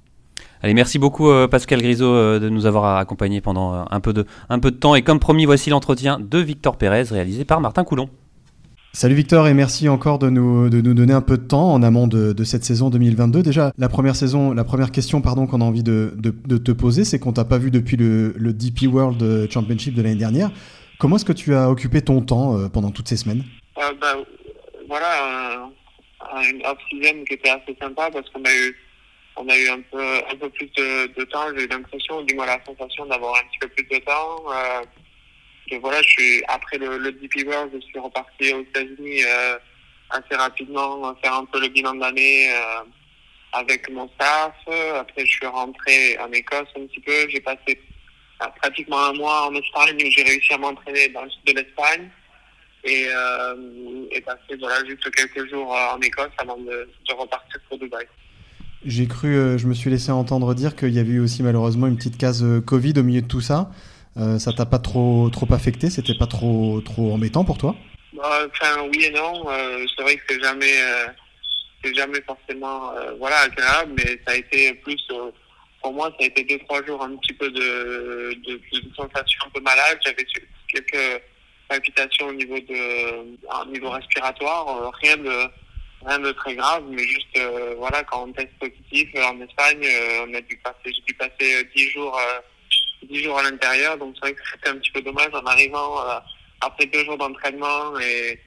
Allez, 0.62 0.74
merci 0.74 0.98
beaucoup 0.98 1.28
euh, 1.28 1.46
Pascal 1.46 1.82
Grisot 1.82 2.06
euh, 2.06 2.38
de 2.38 2.48
nous 2.48 2.64
avoir 2.64 2.96
accompagnés 2.96 3.42
pendant 3.42 3.84
un 3.90 4.00
peu, 4.00 4.12
de, 4.12 4.26
un 4.48 4.58
peu 4.58 4.70
de 4.70 4.76
temps. 4.76 4.94
Et 4.94 5.02
comme 5.02 5.18
promis, 5.18 5.44
voici 5.44 5.68
l'entretien 5.68 6.18
de 6.18 6.38
Victor 6.38 6.76
Pérez 6.76 7.02
réalisé 7.02 7.44
par 7.44 7.60
Martin 7.60 7.84
Coulon. 7.84 8.08
Salut 8.94 9.16
Victor 9.16 9.48
et 9.48 9.54
merci 9.54 9.88
encore 9.88 10.20
de 10.20 10.30
nous, 10.30 10.70
de 10.70 10.80
nous 10.80 10.94
donner 10.94 11.12
un 11.12 11.20
peu 11.20 11.36
de 11.36 11.42
temps 11.42 11.72
en 11.72 11.82
amont 11.82 12.06
de, 12.06 12.44
cette 12.44 12.62
saison 12.62 12.90
2022. 12.90 13.42
Déjà, 13.42 13.72
la 13.76 13.88
première 13.88 14.14
saison, 14.14 14.52
la 14.52 14.62
première 14.62 14.92
question 14.92 15.20
pardon 15.20 15.48
qu'on 15.48 15.60
a 15.60 15.64
envie 15.64 15.82
de, 15.82 16.12
de, 16.16 16.58
te 16.58 16.70
poser, 16.70 17.04
c'est 17.04 17.18
qu'on 17.18 17.32
t'a 17.32 17.44
pas 17.44 17.58
vu 17.58 17.72
depuis 17.72 17.96
le, 17.96 18.32
le, 18.36 18.52
DP 18.52 18.86
World 18.86 19.50
Championship 19.50 19.94
de 19.94 20.02
l'année 20.02 20.14
dernière. 20.14 20.52
Comment 21.00 21.16
est-ce 21.16 21.24
que 21.24 21.32
tu 21.32 21.56
as 21.56 21.68
occupé 21.68 22.02
ton 22.02 22.20
temps 22.20 22.68
pendant 22.68 22.92
toutes 22.92 23.08
ces 23.08 23.16
semaines? 23.16 23.42
Bah, 23.74 23.90
Voilà, 24.86 25.68
une 26.48 26.64
off-season 26.64 27.24
qui 27.24 27.34
était 27.34 27.50
assez 27.50 27.76
sympa 27.82 28.12
parce 28.12 28.30
qu'on 28.30 28.44
a 28.44 28.54
eu 28.54 28.76
on 29.36 29.48
a 29.48 29.58
eu 29.58 29.68
un 29.70 29.80
peu 29.90 30.00
un 30.00 30.36
peu 30.36 30.48
plus 30.50 30.70
de, 30.76 31.24
temps. 31.24 31.46
J'ai 31.56 31.64
eu 31.64 31.68
l'impression, 31.68 32.22
du 32.22 32.36
moins 32.36 32.46
la 32.46 32.64
sensation 32.64 33.06
d'avoir 33.06 33.34
un 33.34 33.48
petit 33.48 33.58
peu 33.60 33.68
plus 33.70 33.98
de 33.98 34.04
temps. 34.04 34.52
Euh, 34.52 34.84
et 35.70 35.78
voilà, 35.78 36.02
je 36.02 36.08
suis 36.08 36.44
après 36.48 36.78
le, 36.78 36.98
le 36.98 37.12
DP 37.12 37.46
World, 37.46 37.70
je 37.74 37.80
suis 37.80 37.98
reparti 37.98 38.52
aux 38.52 38.60
États-Unis 38.60 39.24
euh, 39.24 39.58
assez 40.10 40.34
rapidement 40.34 41.14
faire 41.22 41.34
un 41.34 41.44
peu 41.46 41.60
le 41.60 41.68
bilan 41.68 41.94
d'année 41.94 42.50
euh, 42.52 42.82
avec 43.52 43.90
mon 43.90 44.08
staff. 44.10 44.54
Après, 44.96 45.24
je 45.24 45.32
suis 45.32 45.46
rentré 45.46 46.18
en 46.18 46.30
Écosse 46.32 46.68
un 46.76 46.86
petit 46.86 47.00
peu. 47.00 47.28
J'ai 47.30 47.40
passé 47.40 47.80
euh, 48.42 48.46
pratiquement 48.60 49.06
un 49.06 49.12
mois 49.14 49.48
en 49.48 49.54
Espagne 49.54 49.96
où 49.96 50.10
j'ai 50.10 50.22
réussi 50.22 50.52
à 50.52 50.58
m'entraîner 50.58 51.08
dans 51.08 51.22
le 51.22 51.30
sud 51.30 51.44
de 51.46 51.52
l'Espagne 51.60 52.10
et, 52.84 53.06
euh, 53.08 54.06
et 54.10 54.20
passer 54.20 54.56
voilà, 54.60 54.84
juste 54.86 55.10
quelques 55.10 55.48
jours 55.48 55.70
en 55.70 56.00
Écosse 56.00 56.32
avant 56.38 56.58
de, 56.58 56.88
de 57.08 57.14
repartir 57.14 57.60
pour 57.68 57.78
Dubaï. 57.78 58.06
J'ai 58.84 59.06
cru, 59.06 59.34
euh, 59.34 59.56
je 59.56 59.66
me 59.66 59.72
suis 59.72 59.88
laissé 59.88 60.12
entendre 60.12 60.54
dire 60.54 60.76
qu'il 60.76 60.90
y 60.90 60.98
avait 60.98 61.12
eu 61.12 61.20
aussi 61.20 61.42
malheureusement 61.42 61.86
une 61.86 61.96
petite 61.96 62.18
case 62.18 62.44
euh, 62.44 62.60
Covid 62.60 62.92
au 62.98 63.02
milieu 63.02 63.22
de 63.22 63.26
tout 63.26 63.40
ça. 63.40 63.70
Euh, 64.16 64.38
ça 64.38 64.52
t'a 64.52 64.66
pas 64.66 64.78
trop 64.78 65.28
trop 65.30 65.52
affecté? 65.52 65.90
C'était 65.90 66.16
pas 66.18 66.26
trop 66.26 66.80
trop 66.84 67.12
embêtant 67.12 67.44
pour 67.44 67.58
toi? 67.58 67.74
Bah, 68.12 68.46
Enfin 68.46 68.82
oui 68.92 69.04
et 69.04 69.10
non. 69.10 69.48
Euh, 69.48 69.84
c'est 69.96 70.02
vrai 70.02 70.16
que 70.16 70.22
c'est 70.28 70.42
jamais 70.42 70.74
c'est 71.82 71.94
jamais 71.94 72.20
forcément 72.22 72.92
voilà 73.18 73.40
agréable, 73.40 73.92
mais 73.98 74.20
ça 74.26 74.32
a 74.32 74.36
été 74.36 74.74
plus 74.74 75.02
pour 75.82 75.92
moi 75.92 76.10
ça 76.18 76.24
a 76.24 76.26
été 76.26 76.44
deux 76.44 76.58
trois 76.64 76.84
jours 76.84 77.02
un 77.02 77.16
petit 77.16 77.34
peu 77.34 77.50
de 77.50 78.34
de, 78.46 78.60
sensation 78.96 79.40
un 79.46 79.50
peu 79.50 79.60
malade. 79.60 79.98
J'avais 80.04 80.24
quelques 80.68 81.22
palpitations 81.68 82.28
au 82.28 82.32
niveau 82.32 82.58
de 82.58 83.36
au 83.62 83.70
niveau 83.70 83.90
respiratoire, 83.90 84.92
rien 85.02 85.16
de 85.16 85.48
rien 86.04 86.18
de 86.18 86.32
très 86.32 86.54
grave, 86.54 86.84
mais 86.90 87.02
juste 87.02 87.36
euh, 87.36 87.74
voilà 87.78 88.02
quand 88.04 88.24
on 88.28 88.32
teste 88.32 88.52
positif 88.58 89.08
euh, 89.16 89.24
en 89.24 89.40
Espagne, 89.40 89.84
euh, 89.84 90.26
on 90.28 90.34
a 90.34 90.40
dû 90.42 90.56
passer, 90.58 90.76
j'ai 90.84 91.02
dû 91.06 91.14
passer 91.14 91.68
dix 91.74 91.90
jours, 91.90 92.18
dix 93.04 93.22
jours 93.22 93.38
à 93.38 93.42
l'intérieur, 93.42 93.96
donc 93.98 94.14
c'est 94.14 94.20
vrai 94.20 94.34
que 94.34 94.40
c'était 94.50 94.68
un 94.68 94.76
petit 94.76 94.90
peu 94.90 95.02
dommage 95.02 95.30
en 95.32 95.44
arrivant 95.46 95.96
après 96.60 96.86
deux 96.86 97.04
jours 97.04 97.18
d'entraînement 97.18 97.98
et, 98.00 98.40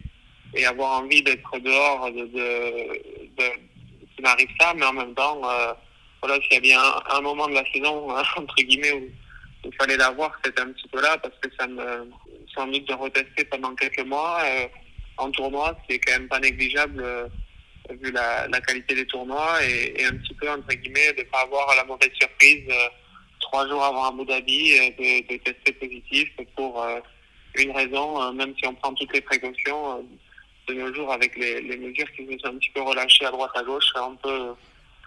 avoir 0.66 1.02
envie 1.02 1.22
d'être 1.22 1.60
dehors, 1.60 2.12
de, 2.12 2.26
de, 2.26 3.38
de 3.38 3.44
qu'il 4.16 4.24
m'arrive 4.24 4.50
ça, 4.60 4.74
mais 4.76 4.86
en 4.86 4.94
même 4.94 5.14
temps, 5.14 5.42
voilà, 6.22 6.42
s'il 6.42 6.54
y 6.54 6.58
a 6.58 6.60
bien 6.60 6.82
un, 7.12 7.22
moment 7.22 7.48
de 7.48 7.54
la 7.54 7.64
saison 7.72 8.10
entre 8.36 8.56
guillemets 8.56 8.94
où 8.94 9.10
il 9.66 9.76
fallait 9.76 9.98
l'avoir, 9.98 10.32
c'était 10.44 10.62
un 10.62 10.72
petit 10.72 10.88
peu 10.88 11.02
là 11.02 11.18
parce 11.18 11.36
que 11.42 11.50
ça 11.60 11.68
me, 11.68 12.10
sans 12.54 12.64
envie 12.64 12.82
de 12.82 12.94
retester 12.94 13.44
pendant 13.46 13.76
quelques 13.76 14.06
mois. 14.06 14.42
en 15.18 15.30
tournoi, 15.32 15.78
c'est 15.88 16.00
quand 16.00 16.14
même 16.14 16.28
pas 16.28 16.40
négligeable 16.40 17.04
vu 17.96 18.12
la, 18.12 18.48
la, 18.48 18.62
qualité 18.62 18.96
des 18.96 19.06
tournois 19.06 19.64
et, 19.64 20.02
et, 20.02 20.06
un 20.06 20.16
petit 20.18 20.34
peu 20.34 20.50
entre 20.50 20.68
guillemets 20.68 21.14
de 21.14 21.24
pas 21.24 21.42
avoir 21.42 21.76
la 21.76 21.84
mauvaise 21.86 22.12
surprise 22.20 22.64
euh, 22.70 22.90
trois 23.48 23.68
jours 23.68 23.84
avant 23.84 24.06
Abu 24.06 24.26
Dhabi 24.26 24.74
euh, 24.74 25.22
de, 25.30 25.38
tester 25.38 25.72
positif 25.74 26.30
pour 26.56 26.84
euh, 26.84 27.00
une 27.56 27.72
raison, 27.72 28.32
même 28.34 28.54
si 28.58 28.68
on 28.68 28.76
prend 28.76 28.94
toutes 28.94 29.14
les 29.14 29.22
précautions 29.22 30.06
de 30.68 30.74
nos 30.74 30.94
jours 30.94 31.12
avec 31.12 31.36
les, 31.38 31.62
les, 31.62 31.78
mesures 31.78 32.12
qui 32.12 32.24
nous 32.24 32.38
sont 32.40 32.48
un 32.48 32.58
petit 32.58 32.70
peu 32.72 32.82
relâchées 32.82 33.26
à 33.26 33.32
droite 33.32 33.52
à 33.56 33.64
gauche, 33.64 33.92
on 33.96 34.16
peut 34.18 34.54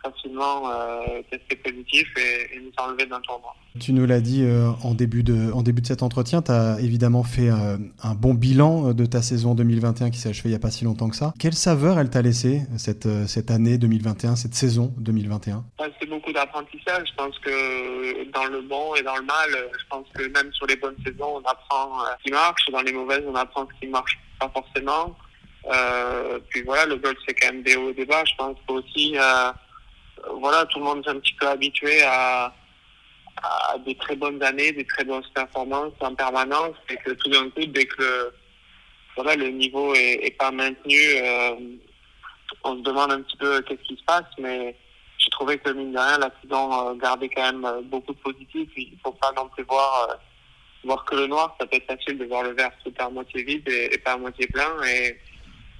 facilement 0.03 0.71
euh, 0.71 1.23
tester 1.31 1.57
positif 1.57 2.09
et, 2.17 2.57
et 2.57 2.61
nous 2.61 2.73
enlever 2.79 3.07
d'un 3.07 3.21
tournoi. 3.21 3.55
Tu 3.79 3.93
nous 3.93 4.05
l'as 4.05 4.21
dit 4.21 4.43
euh, 4.43 4.71
en, 4.83 4.95
début 4.95 5.23
de, 5.23 5.53
en 5.53 5.63
début 5.63 5.81
de 5.81 5.87
cet 5.87 6.03
entretien, 6.03 6.43
tu 6.43 6.51
as 6.51 6.81
évidemment 6.81 7.23
fait 7.23 7.51
euh, 7.51 7.77
un 8.03 8.15
bon 8.15 8.35
bilan 8.35 8.89
euh, 8.89 8.95
de 8.95 9.07
ta 9.07 9.23
saison 9.23 9.55
2021 9.55 10.11
qui 10.11 10.19
s'est 10.19 10.31
achevée 10.31 10.49
il 10.49 10.53
n'y 10.53 10.57
a 10.57 10.61
pas 10.61 10.73
si 10.73 10.85
longtemps 10.85 11.09
que 11.09 11.15
ça. 11.15 11.33
Quelle 11.39 11.55
saveur 11.55 12.01
elle 12.01 12.11
t'a 12.11 12.21
laissé 12.21 12.63
cette, 12.77 13.07
cette 13.29 13.53
année 13.53 13.79
2021, 13.79 14.35
cette 14.35 14.55
saison 14.55 14.93
2021 14.99 15.65
C'est 16.01 16.09
beaucoup 16.09 16.33
d'apprentissage. 16.33 17.09
Je 17.11 17.15
pense 17.15 17.39
que 17.39 18.31
dans 18.33 18.47
le 18.47 18.63
bon 18.63 18.97
et 18.97 19.03
dans 19.03 19.17
le 19.17 19.23
mal, 19.23 19.49
je 19.79 19.85
pense 19.89 20.07
que 20.15 20.23
même 20.25 20.53
sur 20.53 20.67
les 20.67 20.77
bonnes 20.77 20.97
saisons, 21.05 21.37
on 21.37 21.49
apprend 21.49 21.93
ce 22.19 22.25
qui 22.25 22.33
marche. 22.33 22.67
Dans 22.73 22.83
les 22.83 22.93
mauvaises, 22.93 23.23
on 23.29 23.37
apprend 23.37 23.69
ce 23.73 23.81
qui 23.81 23.87
ne 23.87 23.93
marche 23.93 24.19
pas 24.41 24.51
forcément. 24.53 25.17
puis 26.49 26.63
voilà, 26.63 26.87
le 26.87 26.97
golf, 26.97 27.17
c'est 27.27 27.35
quand 27.35 27.53
même 27.53 27.63
des 27.63 27.77
hauts 27.77 27.91
et 27.91 27.95
des 27.95 28.05
bas. 28.05 28.25
Je 28.25 28.35
pense 28.37 28.57
que 28.67 28.73
aussi 28.73 29.17
voilà, 30.39 30.67
tout 30.67 30.79
le 30.79 30.85
monde 30.85 31.03
est 31.07 31.11
un 31.11 31.19
petit 31.19 31.35
peu 31.35 31.49
habitué 31.49 32.03
à, 32.03 32.53
à, 33.43 33.79
des 33.79 33.95
très 33.97 34.17
bonnes 34.17 34.43
années, 34.43 34.73
des 34.73 34.87
très 34.87 35.05
bonnes 35.05 35.23
performances 35.35 35.95
en 36.01 36.15
permanence, 36.15 36.77
et 36.89 36.97
que 36.97 37.11
tout 37.13 37.31
d'un 37.31 37.49
coup, 37.51 37.65
dès 37.67 37.87
que 37.87 38.03
le, 38.03 38.35
voilà, 39.17 39.37
le 39.37 39.49
niveau 39.49 39.95
est, 39.95 40.37
pas 40.39 40.51
maintenu, 40.51 40.99
euh, 41.17 41.55
on 42.65 42.77
se 42.77 42.83
demande 42.83 43.13
un 43.13 43.23
petit 43.23 43.37
peu 43.37 43.61
qu'est-ce 43.63 43.83
qui 43.83 43.97
se 43.97 44.05
passe, 44.05 44.25
mais 44.39 44.77
j'ai 45.19 45.31
trouvé 45.31 45.59
que 45.59 45.71
mine 45.71 45.93
de 45.93 45.99
rien, 45.99 46.19
la 46.19 46.31
saison 46.43 46.89
euh, 46.89 46.95
gardait 46.95 47.29
quand 47.29 47.53
même 47.53 47.83
beaucoup 47.85 48.15
de 48.15 48.21
positif. 48.21 48.69
Il 48.77 48.99
faut 49.05 49.13
pas 49.13 49.33
non 49.37 49.49
plus 49.49 49.65
voir, 49.65 50.09
euh, 50.11 50.15
voir 50.85 51.05
que 51.05 51.15
le 51.15 51.27
noir. 51.27 51.55
Ça 51.61 51.67
peut 51.67 51.77
être 51.77 51.87
facile 51.87 52.19
de 52.19 52.25
voir 52.25 52.43
le 52.43 52.55
verre 52.55 52.73
tout 52.83 52.93
à 52.99 53.11
moitié 53.11 53.43
vide 53.43 53.69
et, 53.69 53.95
et 53.95 53.99
pas 53.99 54.13
à 54.13 54.17
moitié 54.17 54.47
plein. 54.47 54.83
Et, 54.85 55.19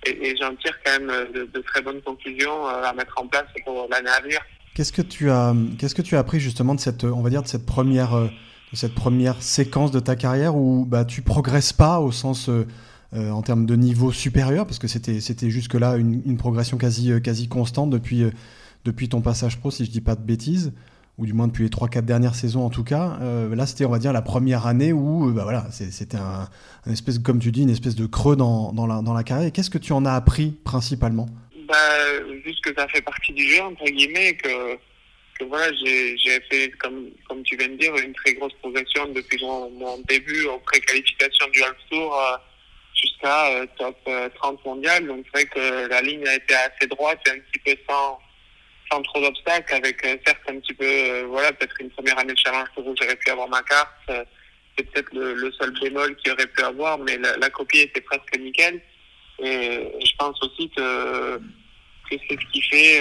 et, 0.07 0.35
j'en 0.41 0.55
tire 0.57 0.77
quand 0.85 0.99
même 0.99 1.13
de, 1.35 1.49
de, 1.53 1.61
très 1.61 1.83
bonnes 1.83 2.01
conclusions 2.03 2.67
euh, 2.67 2.83
à 2.83 2.93
mettre 2.93 3.15
en 3.17 3.27
place 3.27 3.47
pour 3.65 3.87
l'année 3.91 4.11
à 4.11 4.21
venir. 4.21 4.41
Qu'est-ce 4.75 4.93
que 4.93 5.03
tu 5.03 5.31
as, 5.31 5.55
qu'est-ce 5.79 5.95
que 5.95 6.03
tu 6.03 6.17
as 6.17 6.21
appris 6.21 6.41
justement 6.41 6.75
de 6.75 6.81
cette, 6.81 7.05
on 7.05 7.21
va 7.21 7.31
dire, 7.31 7.43
de 7.43 7.49
cette 7.49 7.67
première, 7.67 8.31
cette 8.73 8.95
première 8.95 9.43
séquence 9.43 9.91
de 9.91 10.01
ta 10.01 10.17
carrière 10.17 10.57
où 10.57 10.87
bah, 10.87 11.05
tu 11.05 11.23
progresses 11.23 11.73
pas 11.73 12.01
au 12.01 12.13
sens 12.13 12.49
en 13.13 13.43
termes 13.43 13.67
de 13.67 13.75
niveau 13.75 14.13
supérieur, 14.13 14.67
parce 14.67 14.79
que 14.79 14.87
c'était, 14.87 15.21
c'était 15.21 15.51
jusque-là 15.51 15.97
une, 15.97 16.23
une, 16.25 16.37
progression 16.37 16.79
quasi, 16.79 17.13
quasi 17.21 17.49
constante 17.49 17.91
depuis, 17.91 18.25
depuis 18.85 19.09
ton 19.09 19.21
passage 19.21 19.59
pro, 19.59 19.73
si 19.73 19.85
je 19.85 19.91
dis 19.91 20.01
pas 20.01 20.15
de 20.15 20.23
bêtises 20.23 20.73
ou 21.21 21.27
du 21.27 21.35
moins 21.35 21.47
depuis 21.47 21.65
les 21.65 21.69
3-4 21.69 22.01
dernières 22.01 22.35
saisons 22.35 22.65
en 22.65 22.71
tout 22.71 22.83
cas. 22.83 23.19
Euh, 23.21 23.55
là, 23.55 23.67
c'était, 23.67 23.85
on 23.85 23.91
va 23.91 23.99
dire, 23.99 24.13
la 24.13 24.23
première 24.23 24.67
année 24.67 24.93
où, 24.93 25.29
euh, 25.29 25.33
bah 25.33 25.43
voilà, 25.45 25.67
c'était 25.71 26.17
un, 26.17 26.49
espèce, 26.91 27.19
comme 27.19 27.39
tu 27.39 27.53
dis, 27.53 27.63
une 27.63 27.71
espèce 27.71 27.95
de 27.95 28.07
creux 28.07 28.37
dans, 28.37 28.73
dans, 28.73 28.87
la, 28.87 29.03
dans 29.03 29.13
la 29.13 29.23
carrière. 29.23 29.53
qu'est-ce 29.53 29.69
que 29.69 29.79
tu 29.79 29.93
en 29.93 30.07
as 30.07 30.15
appris 30.15 30.53
principalement? 30.65 31.27
Bah, 31.69 31.77
Juste 32.45 32.65
que 32.65 32.75
ça 32.75 32.89
fait 32.89 33.03
partie 33.03 33.35
du 33.35 33.47
jeu, 33.47 33.63
entre 33.63 33.85
guillemets, 33.85 34.35
que, 34.35 34.77
que 35.39 35.45
voilà, 35.45 35.71
j'ai, 35.85 36.17
fait, 36.51 36.71
comme, 36.79 37.11
comme 37.29 37.43
tu 37.43 37.55
viens 37.59 37.69
de 37.69 37.77
dire, 37.77 37.95
une 37.97 38.15
très 38.15 38.33
grosse 38.33 38.55
progression 38.55 39.07
depuis 39.09 39.45
mon, 39.45 39.99
début 40.09 40.47
aux 40.47 40.59
pré-qualifications 40.61 41.49
du 41.53 41.63
Half 41.63 41.77
Tour 41.91 42.19
euh, 42.19 42.37
jusqu'à 42.95 43.67
top 43.79 43.97
30 44.37 44.65
mondial. 44.65 45.07
Donc, 45.07 45.27
c'est 45.27 45.43
vrai 45.43 45.45
que 45.45 45.89
la 45.89 46.01
ligne 46.01 46.27
a 46.27 46.37
été 46.37 46.55
assez 46.55 46.87
droite 46.89 47.21
et 47.27 47.31
un 47.31 47.41
petit 47.41 47.61
peu 47.63 47.83
sans 47.89 48.19
sans 48.91 49.03
trop 49.03 49.21
d'obstacles, 49.21 49.75
avec 49.75 50.05
euh, 50.05 50.17
certes 50.27 50.43
un 50.49 50.59
petit 50.59 50.75
peu, 50.75 50.85
euh, 50.85 51.27
voilà, 51.29 51.53
peut-être 51.53 51.81
une 51.81 51.91
première 51.91 52.19
année 52.19 52.33
de 52.33 52.39
challenge 52.39 52.69
où 52.77 52.95
j'aurais 53.01 53.17
pu 53.17 53.31
avoir 53.31 53.49
ma 53.49 53.63
carte. 53.63 53.89
Euh, 54.11 54.25
c'est 54.77 54.91
peut-être 54.91 55.13
le, 55.13 55.53
seul 55.53 55.73
bémol 55.81 56.17
qu'il 56.17 56.33
aurait 56.33 56.47
pu 56.47 56.63
avoir, 56.63 56.99
mais 56.99 57.19
la, 57.19 57.51
copie 57.51 57.81
était 57.81 58.01
presque 58.01 58.39
nickel. 58.39 58.81
Et 59.39 59.93
je 60.05 60.17
pense 60.19 60.43
aussi 60.43 60.71
que, 60.71 61.41
c'est 62.11 62.19
ce 62.29 62.53
qui 62.53 62.63
fait 62.63 63.01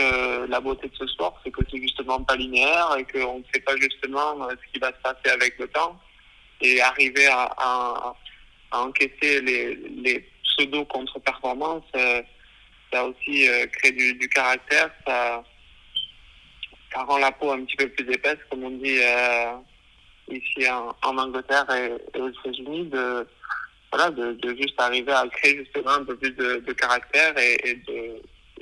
la 0.50 0.60
beauté 0.60 0.88
de 0.88 0.96
ce 0.96 1.08
sport, 1.08 1.40
c'est 1.44 1.52
que 1.52 1.62
c'est 1.72 1.82
justement 1.82 2.22
pas 2.24 2.36
linéaire 2.36 2.96
et 2.98 3.06
qu'on 3.06 3.40
ne 3.40 3.44
sait 3.54 3.62
pas 3.62 3.76
justement 3.78 4.48
ce 4.50 4.72
qui 4.74 4.80
va 4.80 4.88
se 4.88 5.02
passer 5.02 5.34
avec 5.34 5.58
le 5.58 5.68
temps. 5.70 6.00
Et 6.62 6.82
arriver 6.82 7.28
à, 7.28 7.50
à, 7.58 8.16
encaisser 8.72 9.42
les, 9.42 9.76
les 9.76 10.30
pseudo-contre-performances, 10.44 11.86
ça 12.92 13.06
aussi 13.06 13.48
crée 13.72 13.92
du, 13.92 14.16
du 14.16 14.28
caractère, 14.28 14.92
ça, 15.08 15.44
ça 16.94 17.04
rend 17.04 17.18
la 17.18 17.32
peau 17.32 17.52
un 17.52 17.64
petit 17.64 17.76
peu 17.78 17.88
plus 17.90 18.12
épaisse, 18.12 18.38
comme 18.50 18.64
on 18.64 18.72
dit 18.72 19.00
euh, 19.00 19.54
ici 20.32 20.68
en, 20.70 21.18
Angleterre 21.18 21.66
et, 21.72 22.20
aux 22.20 22.30
États-Unis, 22.30 22.86
de, 22.86 23.28
voilà, 23.92 24.12
de, 24.12 24.56
juste 24.60 24.80
arriver 24.80 25.12
à 25.12 25.26
créer 25.28 25.58
justement 25.58 25.92
un 25.92 26.04
peu 26.04 26.16
plus 26.16 26.32
de, 26.32 26.74
caractère 26.74 27.34
et, 27.38 27.82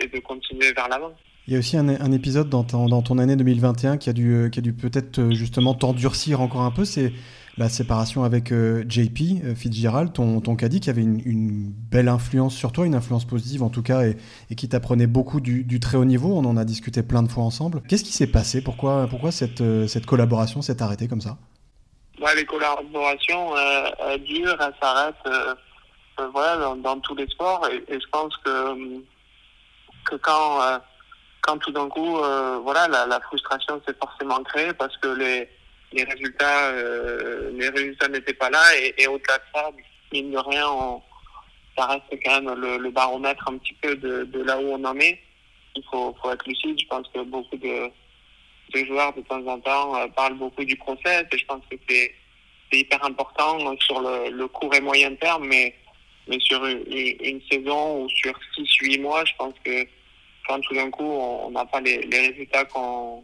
de, 0.08 0.20
continuer 0.20 0.72
vers 0.74 0.88
l'avant. 0.90 1.14
Il 1.48 1.54
y 1.54 1.56
a 1.56 1.60
aussi 1.60 1.78
un, 1.78 2.12
épisode 2.12 2.50
dans 2.50 2.64
ton, 2.64 3.18
année 3.18 3.36
2021 3.36 3.98
qui 3.98 4.10
a 4.10 4.14
dû, 4.14 4.46
a 4.46 4.50
dû 4.50 4.74
peut-être 4.74 5.20
euh, 5.20 5.32
justement 5.32 5.74
t'endurcir 5.74 6.42
encore 6.42 6.62
un 6.62 6.72
peu. 6.72 6.84
C'est 6.84 7.14
la 7.58 7.70
séparation 7.70 8.24
avec 8.24 8.52
euh, 8.52 8.84
JP 8.88 9.44
euh, 9.44 9.56
Fitzgerald, 9.56 10.14
ton, 10.14 10.42
ton 10.42 10.56
caddie, 10.56 10.80
qui 10.80 10.90
avait 10.90 11.02
une, 11.02 11.74
belle 11.92 12.08
influence 12.08 12.56
sur 12.56 12.72
toi, 12.72 12.86
une 12.86 12.94
influence 12.94 13.26
positive 13.26 13.64
en 13.64 13.70
tout 13.70 13.82
cas, 13.82 14.04
et, 14.04 14.56
qui 14.56 14.70
t'apprenait 14.70 15.08
beaucoup 15.08 15.42
du, 15.42 15.80
très 15.80 15.98
haut 15.98 16.06
niveau. 16.06 16.34
On 16.38 16.46
en 16.46 16.58
a 16.58 16.66
discuté 16.66 17.02
plein 17.02 17.24
de 17.24 17.32
fois 17.32 17.44
ensemble. 17.44 17.82
Qu'est-ce 17.88 18.04
qui 18.04 18.12
s'est 18.12 18.28
passé? 18.28 18.64
Pourquoi, 18.64 19.08
euh, 19.62 19.88
cette 19.88 20.06
collaboration 20.06 20.62
s'est 20.62 20.82
arrêtée 20.82 21.08
comme 21.08 21.22
ça? 21.22 21.38
Les 22.36 22.46
collaborations 22.46 23.54
durent, 24.26 24.58
elles 24.62 24.74
s'arrêtent 24.82 25.16
voilà, 26.34 26.76
dans, 26.76 27.00
tous 27.00 27.16
les 27.16 27.28
sports. 27.28 27.68
Et, 27.72 28.00
je 28.00 28.08
pense 28.12 28.36
que, 28.38 30.18
quand, 30.18 31.58
tout 31.60 31.72
d'un 31.72 31.88
coup, 31.88 32.18
voilà, 32.64 32.88
la 32.88 33.20
frustration 33.22 33.82
s'est 33.88 33.96
forcément 34.00 34.44
créée 34.44 34.74
parce 34.74 34.96
que 34.98 35.08
les 35.08 35.50
les 35.94 36.04
résultats, 36.04 36.70
euh, 36.72 37.52
les 37.54 37.70
résultats 37.70 38.08
n'étaient 38.10 38.34
pas 38.34 38.50
là 38.50 38.64
et, 38.98 39.08
au-delà 39.08 39.38
de 39.38 39.44
ça, 39.54 39.70
mine 40.12 40.32
de 40.32 40.38
rien, 40.38 41.02
ça 41.78 41.86
reste 41.88 42.24
quand 42.24 42.42
même 42.42 42.60
le, 42.60 42.90
baromètre 42.90 43.48
un 43.50 43.58
petit 43.58 43.74
peu 43.82 43.96
de, 43.96 44.44
là 44.44 44.60
où 44.60 44.74
on 44.74 44.84
en 44.84 45.00
est. 45.00 45.20
Il 45.76 45.84
faut, 45.92 46.16
être 46.32 46.48
lucide. 46.48 46.80
Je 46.80 46.88
pense 46.88 47.08
que 47.14 47.20
beaucoup 47.22 47.58
de, 47.58 47.92
joueurs 48.86 49.14
de 49.14 49.22
temps 49.22 49.46
en 49.48 49.60
temps 49.60 49.96
euh, 49.96 50.08
parlent 50.08 50.38
beaucoup 50.38 50.64
du 50.64 50.76
process 50.76 51.26
et 51.32 51.38
je 51.38 51.46
pense 51.46 51.62
que 51.70 51.78
c'est 51.88 52.14
hyper 52.72 53.04
important 53.06 53.78
sur 53.80 54.02
le, 54.02 54.48
court 54.48 54.74
et 54.74 54.82
moyen 54.82 55.16
terme, 55.16 55.48
mais, 55.48 55.74
mais 56.28 56.40
sur 56.40 56.66
une, 56.66 57.42
saison 57.50 58.04
ou 58.04 58.10
sur 58.10 58.38
6-8 58.58 59.02
mois, 59.02 59.24
je 59.26 59.34
pense 59.38 59.54
que 59.64 59.88
quand 60.48 60.60
tout 60.62 60.76
d'un 60.76 60.90
coup 60.90 61.04
on 61.04 61.52
n'a 61.52 61.66
pas 61.66 61.80
les, 61.82 62.02
les 62.02 62.28
résultats 62.30 62.66
qu'on 62.66 63.24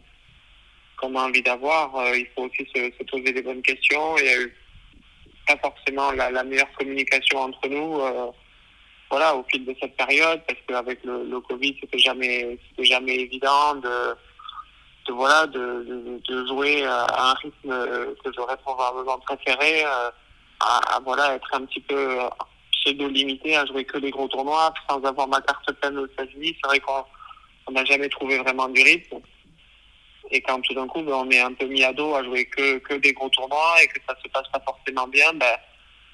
qu'on 1.04 1.16
a 1.16 1.22
envie 1.22 1.42
d'avoir, 1.42 1.94
euh, 1.96 2.16
il 2.16 2.26
faut 2.34 2.42
aussi 2.42 2.66
se, 2.74 3.04
poser 3.04 3.32
des 3.32 3.42
bonnes 3.42 3.62
questions. 3.62 4.16
Il 4.18 4.24
n'y 4.24 4.30
a 4.30 4.40
eu 4.40 4.56
pas 5.46 5.56
forcément 5.58 6.10
la, 6.12 6.42
meilleure 6.44 6.72
communication 6.78 7.40
entre 7.40 7.68
nous 7.68 8.00
euh, 8.00 8.30
voilà, 9.10 9.36
au 9.36 9.44
fil 9.44 9.64
de 9.64 9.74
cette 9.80 9.96
période, 9.96 10.40
parce 10.46 10.58
qu'avec 10.66 11.04
le, 11.04 11.40
Covid, 11.40 11.76
c'était 11.80 11.98
jamais, 11.98 12.58
c'était 12.70 12.84
jamais 12.84 13.16
évident 13.16 13.74
de, 13.76 14.16
de 15.06 15.12
voilà, 15.12 15.46
de, 15.46 16.20
de, 16.26 16.46
jouer 16.46 16.84
à 16.84 17.30
un 17.30 17.34
rythme 17.34 18.14
que 18.24 18.32
j'aurais 18.34 18.56
probablement 18.56 19.18
préféré, 19.18 19.84
euh, 19.84 20.10
à, 20.60 20.98
voilà, 21.04 21.34
être 21.34 21.48
un 21.52 21.66
petit 21.66 21.80
peu 21.80 22.18
pseudo 22.72 23.08
limité 23.08 23.56
à 23.56 23.66
jouer 23.66 23.84
que 23.84 23.98
les 23.98 24.10
gros 24.10 24.28
tournois 24.28 24.72
sans 24.88 25.02
avoir 25.04 25.28
ma 25.28 25.40
carte 25.42 25.70
pleine 25.72 25.98
aux 25.98 26.06
États-Unis. 26.06 26.56
C'est 26.60 26.66
vrai 26.66 26.80
qu'on 26.80 27.72
n'a 27.72 27.84
jamais 27.84 28.08
trouvé 28.08 28.38
vraiment 28.38 28.68
du 28.68 28.82
rythme. 28.82 29.20
Et 30.30 30.40
quand 30.40 30.60
tout 30.60 30.74
d'un 30.74 30.86
coup, 30.86 31.02
ben, 31.02 31.12
on 31.12 31.30
est 31.30 31.40
un 31.40 31.52
peu 31.52 31.66
mis 31.66 31.84
à 31.84 31.92
dos 31.92 32.14
à 32.14 32.24
jouer 32.24 32.44
que, 32.46 32.78
que 32.78 32.94
des 32.94 33.12
gros 33.12 33.28
tournois 33.28 33.76
et 33.82 33.86
que 33.88 34.00
ça 34.08 34.16
se 34.22 34.28
passe 34.28 34.48
pas 34.52 34.62
forcément 34.64 35.06
bien, 35.08 35.32
ben, 35.34 35.56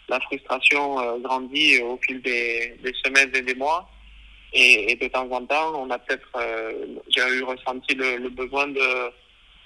la 0.09 0.21
frustration 0.21 1.01
euh, 1.01 1.19
grandit 1.19 1.79
au 1.81 1.99
fil 2.05 2.21
des, 2.23 2.77
des, 2.83 2.93
semaines 3.05 3.31
et 3.35 3.43
des 3.43 3.55
mois. 3.55 3.89
Et, 4.53 4.97
de 5.01 5.07
temps 5.07 5.31
en 5.31 5.47
temps, 5.47 5.73
on 5.77 5.89
a 5.91 5.99
peut-être, 5.99 6.29
euh, 6.37 6.87
j'ai 7.09 7.23
eu 7.39 7.43
ressenti 7.45 7.95
le, 7.95 8.29
besoin 8.31 8.67
de 8.67 8.81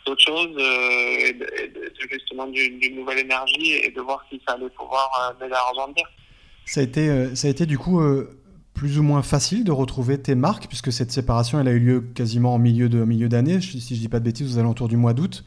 d'autres 0.05 0.22
choses, 0.22 0.55
euh, 0.59 1.32
de, 1.32 1.92
justement 2.11 2.47
d'une 2.49 2.95
nouvelle 2.95 3.20
énergie 3.20 3.72
et 3.72 3.90
de 3.90 4.01
voir 4.03 4.22
si 4.30 4.38
ça 4.47 4.53
allait 4.53 4.68
pouvoir 4.68 5.34
m'aider 5.40 5.55
à 5.55 5.61
rebondir. 5.70 6.05
Ça 6.66 6.80
a 6.80 6.82
été, 6.82 7.34
ça 7.34 7.49
a 7.49 7.51
été 7.51 7.64
du 7.64 7.78
coup 7.78 8.03
plus 8.85 8.99
ou 8.99 9.03
moins 9.03 9.22
facile 9.22 9.64
de 9.64 9.72
retrouver 9.72 10.20
tes 10.20 10.35
marques, 10.35 10.66
puisque 10.68 10.93
cette 10.93 11.11
séparation, 11.11 11.59
elle 11.59 11.68
a 11.68 11.70
eu 11.70 11.78
lieu 11.78 12.01
quasiment 12.14 12.53
en 12.53 12.59
milieu 12.59 12.91
de 12.91 13.03
milieu 13.03 13.30
d'année, 13.30 13.62
si 13.62 13.80
je 13.80 13.99
dis 13.99 14.11
pas 14.11 14.18
de 14.18 14.24
bêtises, 14.24 14.55
aux 14.55 14.61
alentours 14.61 14.89
du 14.89 14.99
mois 14.99 15.14
d'août, 15.14 15.43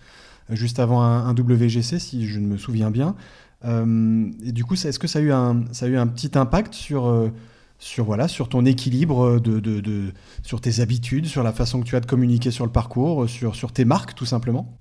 euh, 0.50 0.56
juste 0.56 0.80
avant 0.80 1.04
un, 1.04 1.36
WGC, 1.36 2.00
si 2.00 2.28
je 2.28 2.40
ne 2.40 2.48
me 2.48 2.58
souviens 2.58 2.90
bien. 2.90 3.16
Euh, 3.64 4.26
et 4.44 4.52
du 4.52 4.66
coup, 4.66 4.74
est-ce 4.74 4.98
que 4.98 5.06
ça 5.06 5.20
a 5.20 5.22
eu 5.22 5.32
un, 5.32 5.66
ça 5.72 5.86
a 5.86 5.90
eu 5.90 5.98
un 5.98 6.08
petit 6.08 6.36
impact 6.36 6.74
sur, 6.74 7.06
euh, 7.06 7.30
sur, 7.78 8.06
voilà, 8.06 8.28
sur 8.28 8.50
ton 8.50 8.66
équilibre, 8.66 9.40
de, 9.40 9.60
de, 9.60 10.14
sur 10.42 10.60
tes 10.60 10.80
habitudes, 10.80 11.28
sur 11.28 11.44
la 11.44 11.54
façon 11.54 11.82
que 11.82 11.86
tu 11.86 11.96
as 11.96 12.00
de 12.00 12.08
communiquer 12.08 12.50
sur 12.50 12.66
le 12.66 12.72
parcours, 12.72 13.30
sur, 13.30 13.56
sur 13.56 13.72
tes 13.72 13.86
marques, 13.86 14.16
tout 14.16 14.26
simplement? 14.26 14.80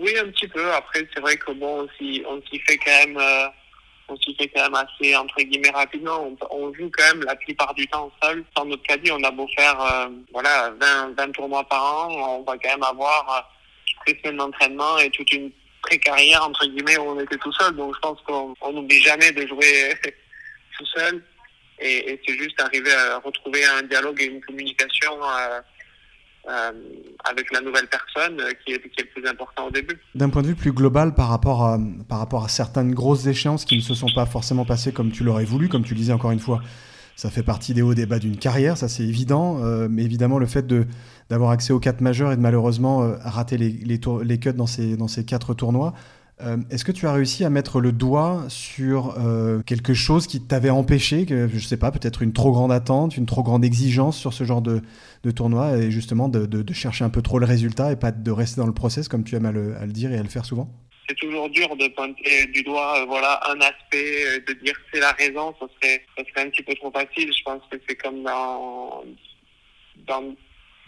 Oui, 0.00 0.12
un 0.24 0.30
petit 0.30 0.46
peu. 0.46 0.72
Après, 0.74 1.04
c'est 1.12 1.20
vrai 1.20 1.36
que 1.36 1.50
bon, 1.58 1.84
on 1.84 1.88
s'y 1.98 2.60
fait 2.60 2.76
quand 2.76 3.08
même 3.08 3.18
on 4.08 4.16
s'y 4.16 4.34
fait 4.36 4.48
quand 4.48 4.62
même 4.62 4.74
assez, 4.74 5.16
entre 5.16 5.42
guillemets, 5.42 5.70
rapidement. 5.70 6.32
On, 6.50 6.72
joue 6.74 6.90
quand 6.96 7.14
même 7.14 7.24
la 7.24 7.34
plupart 7.36 7.74
du 7.74 7.86
temps 7.88 8.10
seul. 8.22 8.44
Dans 8.54 8.64
notre 8.64 8.82
caddie, 8.84 9.10
on 9.10 9.22
a 9.22 9.30
beau 9.30 9.48
faire 9.56 9.80
euh, 9.80 10.08
voilà, 10.32 10.70
20, 10.80 11.14
20 11.16 11.32
tournois 11.32 11.64
par 11.64 11.82
an, 11.82 12.38
on 12.38 12.42
va 12.42 12.56
quand 12.58 12.70
même 12.70 12.82
avoir 12.82 13.36
euh, 13.36 14.12
des 14.12 14.18
semaines 14.20 14.36
d'entraînement 14.36 14.98
et 14.98 15.10
toute 15.10 15.32
une 15.32 15.50
pré-carrière, 15.82 16.44
entre 16.44 16.66
guillemets, 16.66 16.98
où 16.98 17.10
on 17.10 17.20
était 17.20 17.36
tout 17.36 17.52
seul. 17.52 17.74
Donc 17.74 17.94
je 17.94 18.00
pense 18.00 18.20
qu'on 18.22 18.72
n'oublie 18.72 19.02
jamais 19.02 19.32
de 19.32 19.46
jouer 19.46 19.94
tout 20.78 20.86
seul. 20.86 21.22
Et, 21.78 22.12
et 22.12 22.20
c'est 22.26 22.38
juste 22.38 22.60
arriver 22.60 22.92
à 22.92 23.18
retrouver 23.18 23.64
un 23.64 23.82
dialogue 23.82 24.20
et 24.22 24.26
une 24.26 24.40
communication 24.40 25.12
euh, 25.22 25.60
euh, 26.48 26.72
avec 27.24 27.52
la 27.52 27.60
nouvelle 27.60 27.88
personne 27.88 28.40
euh, 28.40 28.52
qui 28.64 28.72
est, 28.72 28.80
le 28.82 29.04
plus 29.12 29.28
important 29.28 29.66
au 29.66 29.70
début. 29.70 29.98
D'un 30.14 30.28
point 30.28 30.42
de 30.42 30.46
vue 30.46 30.54
plus 30.54 30.72
global 30.72 31.14
par 31.14 31.28
rapport, 31.28 31.64
à, 31.64 32.48
certaines 32.48 32.94
grosses 32.94 33.26
échéances 33.26 33.64
qui 33.64 33.76
ne 33.76 33.82
se 33.82 33.94
sont 33.94 34.08
pas 34.14 34.26
forcément 34.26 34.64
passées 34.64 34.92
comme 34.92 35.10
tu 35.10 35.24
l'aurais 35.24 35.44
voulu, 35.44 35.68
comme 35.68 35.82
tu 35.84 35.94
le 35.94 35.98
disais 35.98 36.12
encore 36.12 36.30
une 36.30 36.38
fois, 36.38 36.62
ça 37.16 37.30
fait 37.30 37.42
partie 37.42 37.74
des 37.74 37.82
hauts 37.82 37.94
débats 37.94 38.20
d'une 38.20 38.36
carrière, 38.36 38.76
ça 38.76 38.88
c'est 38.88 39.02
évident, 39.02 39.58
euh, 39.64 39.88
mais 39.90 40.04
évidemment 40.04 40.38
le 40.38 40.46
fait 40.46 40.66
d'avoir 41.28 41.50
accès 41.50 41.72
aux 41.72 41.80
quatre 41.80 42.00
majeurs 42.00 42.30
et 42.30 42.36
de 42.36 42.42
malheureusement 42.42 43.16
rater 43.20 43.56
les, 43.56 43.70
les, 43.70 44.38
cuts 44.38 44.52
dans 44.52 44.66
ces 44.66 45.24
quatre 45.26 45.52
tournois, 45.52 45.94
euh, 46.42 46.58
est-ce 46.70 46.84
que 46.84 46.92
tu 46.92 47.06
as 47.06 47.12
réussi 47.12 47.44
à 47.44 47.50
mettre 47.50 47.80
le 47.80 47.92
doigt 47.92 48.44
sur 48.48 49.18
euh, 49.18 49.62
quelque 49.62 49.94
chose 49.94 50.26
qui 50.26 50.46
t'avait 50.46 50.70
empêché, 50.70 51.24
je 51.28 51.58
sais 51.58 51.78
pas, 51.78 51.90
peut-être 51.90 52.20
une 52.20 52.34
trop 52.34 52.52
grande 52.52 52.72
attente, 52.72 53.16
une 53.16 53.24
trop 53.24 53.42
grande 53.42 53.64
exigence 53.64 54.18
sur 54.18 54.34
ce 54.34 54.44
genre 54.44 54.60
de, 54.60 54.82
tournoi, 55.34 55.78
et 55.78 55.90
justement 55.90 56.28
de, 56.28 56.72
chercher 56.74 57.04
un 57.04 57.10
peu 57.10 57.22
trop 57.22 57.38
le 57.38 57.46
résultat 57.46 57.90
et 57.90 57.96
pas 57.96 58.12
de 58.12 58.30
rester 58.30 58.60
dans 58.60 58.66
le 58.66 58.74
process 58.74 59.08
comme 59.08 59.24
tu 59.24 59.34
aimes 59.34 59.46
à 59.46 59.52
le, 59.52 59.74
dire 59.86 60.12
et 60.12 60.18
à 60.18 60.22
le 60.22 60.28
faire 60.28 60.44
souvent? 60.44 60.68
C'est 61.08 61.16
toujours 61.16 61.48
dur 61.48 61.74
de 61.76 61.88
pointer 61.94 62.46
du 62.52 62.62
doigt 62.64 63.00
euh, 63.00 63.04
voilà 63.06 63.40
un 63.48 63.60
aspect 63.60 64.40
de 64.46 64.52
dire 64.64 64.74
c'est 64.92 64.98
la 64.98 65.12
raison 65.12 65.54
ça 65.60 65.66
serait 65.80 66.04
serait 66.16 66.46
un 66.46 66.50
petit 66.50 66.64
peu 66.64 66.74
trop 66.74 66.90
facile. 66.90 67.32
Je 67.32 67.42
pense 67.44 67.62
que 67.70 67.76
c'est 67.88 67.94
comme 67.94 68.24
dans 68.24 69.04
dans 70.06 70.34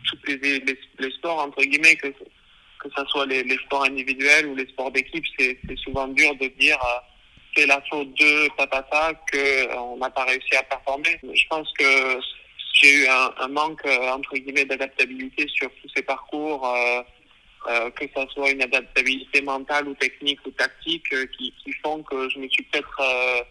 tous 0.05 0.19
les, 0.27 0.61
les, 0.61 1.11
sports, 1.13 1.41
entre 1.41 1.63
guillemets, 1.63 1.97
que, 1.97 2.09
que 2.81 2.89
ce 2.97 3.05
soit 3.07 3.27
les, 3.27 3.43
les 3.43 3.57
sports 3.57 3.85
individuels 3.85 4.47
ou 4.47 4.55
les 4.55 4.67
sports 4.67 4.91
d'équipe, 4.91 5.25
c'est 5.39 5.59
souvent 5.85 6.09
dur 6.09 6.35
de 6.37 6.47
dire 6.59 6.79
euh, 6.83 7.01
c'est 7.57 7.67
la 7.67 7.81
faute 7.91 8.13
de 8.15 8.49
Patata 8.57 9.15
qu'on 9.33 9.97
n'a 9.97 10.11
pas 10.11 10.25
réussi 10.25 10.55
à 10.57 10.63
performer. 10.63 11.19
Je 11.23 11.45
pense 11.49 11.73
que 11.79 12.21
j'ai 12.75 12.93
eu 12.93 13.07
un, 13.09 13.33
un, 13.41 13.49
manque, 13.49 13.85
entre 13.87 14.35
guillemets, 14.37 14.65
d'adaptabilité 14.65 15.49
sur 15.49 15.69
tous 15.83 15.89
ces 15.97 16.03
parcours. 16.03 16.65
Euh, 17.67 17.91
que 17.91 18.05
ça 18.15 18.25
soit 18.29 18.51
une 18.51 18.63
adaptabilité 18.63 19.43
mentale 19.43 19.89
ou 19.89 19.95
technique 19.95 20.39
ou 20.47 20.51
tactique, 20.53 21.13
euh, 21.13 21.27
qui, 21.37 21.53
qui, 21.63 21.73
font 21.85 22.03
que 22.05 22.29
je 22.31 22.39
me 22.39 22.49
suis 22.49 22.63
peut-être 22.63 23.01
euh, 23.01 23.43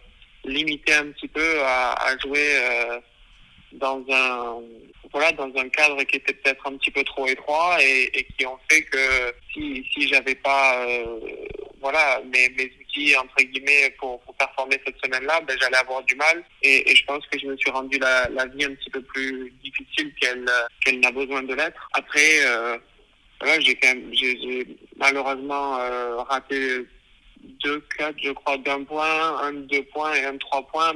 limité 0.44 0.94
un 0.94 1.12
petit 1.12 1.28
peu 1.28 1.62
à, 1.62 1.92
à 1.92 2.18
jouer 2.18 2.56
dans 3.72 4.02
un 4.10 4.62
voilà 5.12 5.32
dans 5.32 5.50
un 5.56 5.68
cadre 5.68 6.02
qui 6.04 6.16
était 6.16 6.32
peut-être 6.32 6.66
un 6.66 6.76
petit 6.76 6.90
peu 6.90 7.02
trop 7.04 7.26
étroit 7.26 7.76
et, 7.82 8.26
qui 8.36 8.46
ont 8.46 8.58
fait 8.70 8.82
que 8.82 9.34
si 9.52 9.84
si 9.92 10.08
j'avais 10.08 10.34
pas 10.34 10.86
voilà 11.80 12.20
mes, 12.32 12.48
mes 12.50 12.70
outils 12.80 13.16
entre 13.16 13.36
guillemets 13.42 13.94
pour, 13.98 14.20
performer 14.38 14.80
cette 14.86 14.96
semaine-là, 15.04 15.40
ben 15.40 15.56
j'allais 15.60 15.78
avoir 15.78 16.02
du 16.04 16.14
mal 16.14 16.44
et, 16.62 16.94
je 16.94 17.04
pense 17.06 17.26
que 17.26 17.38
je 17.40 17.46
me 17.46 17.56
suis 17.56 17.70
rendu 17.70 17.98
la, 17.98 18.46
vie 18.54 18.64
un 18.64 18.74
petit 18.74 18.90
peu 18.90 19.02
plus 19.02 19.52
difficile 19.64 20.12
qu'elle 20.20 20.48
qu'elle 20.84 21.00
n'a 21.00 21.10
besoin 21.10 21.42
de 21.42 21.54
l'être. 21.54 21.88
Après 21.94 22.44
voilà, 23.40 23.60
j'ai 23.60 23.74
quand 23.76 23.88
même, 23.88 24.10
j'ai 24.12 24.66
malheureusement 24.96 25.78
euh, 25.78 26.16
raté 26.22 26.86
deux 27.64 27.80
quatre, 27.96 28.16
je 28.22 28.32
crois, 28.32 28.56
d'un 28.58 28.82
point, 28.82 29.38
un 29.42 29.52
deux 29.52 29.84
points 29.84 30.14
et 30.14 30.24
un 30.24 30.36
trois 30.38 30.66
points. 30.66 30.92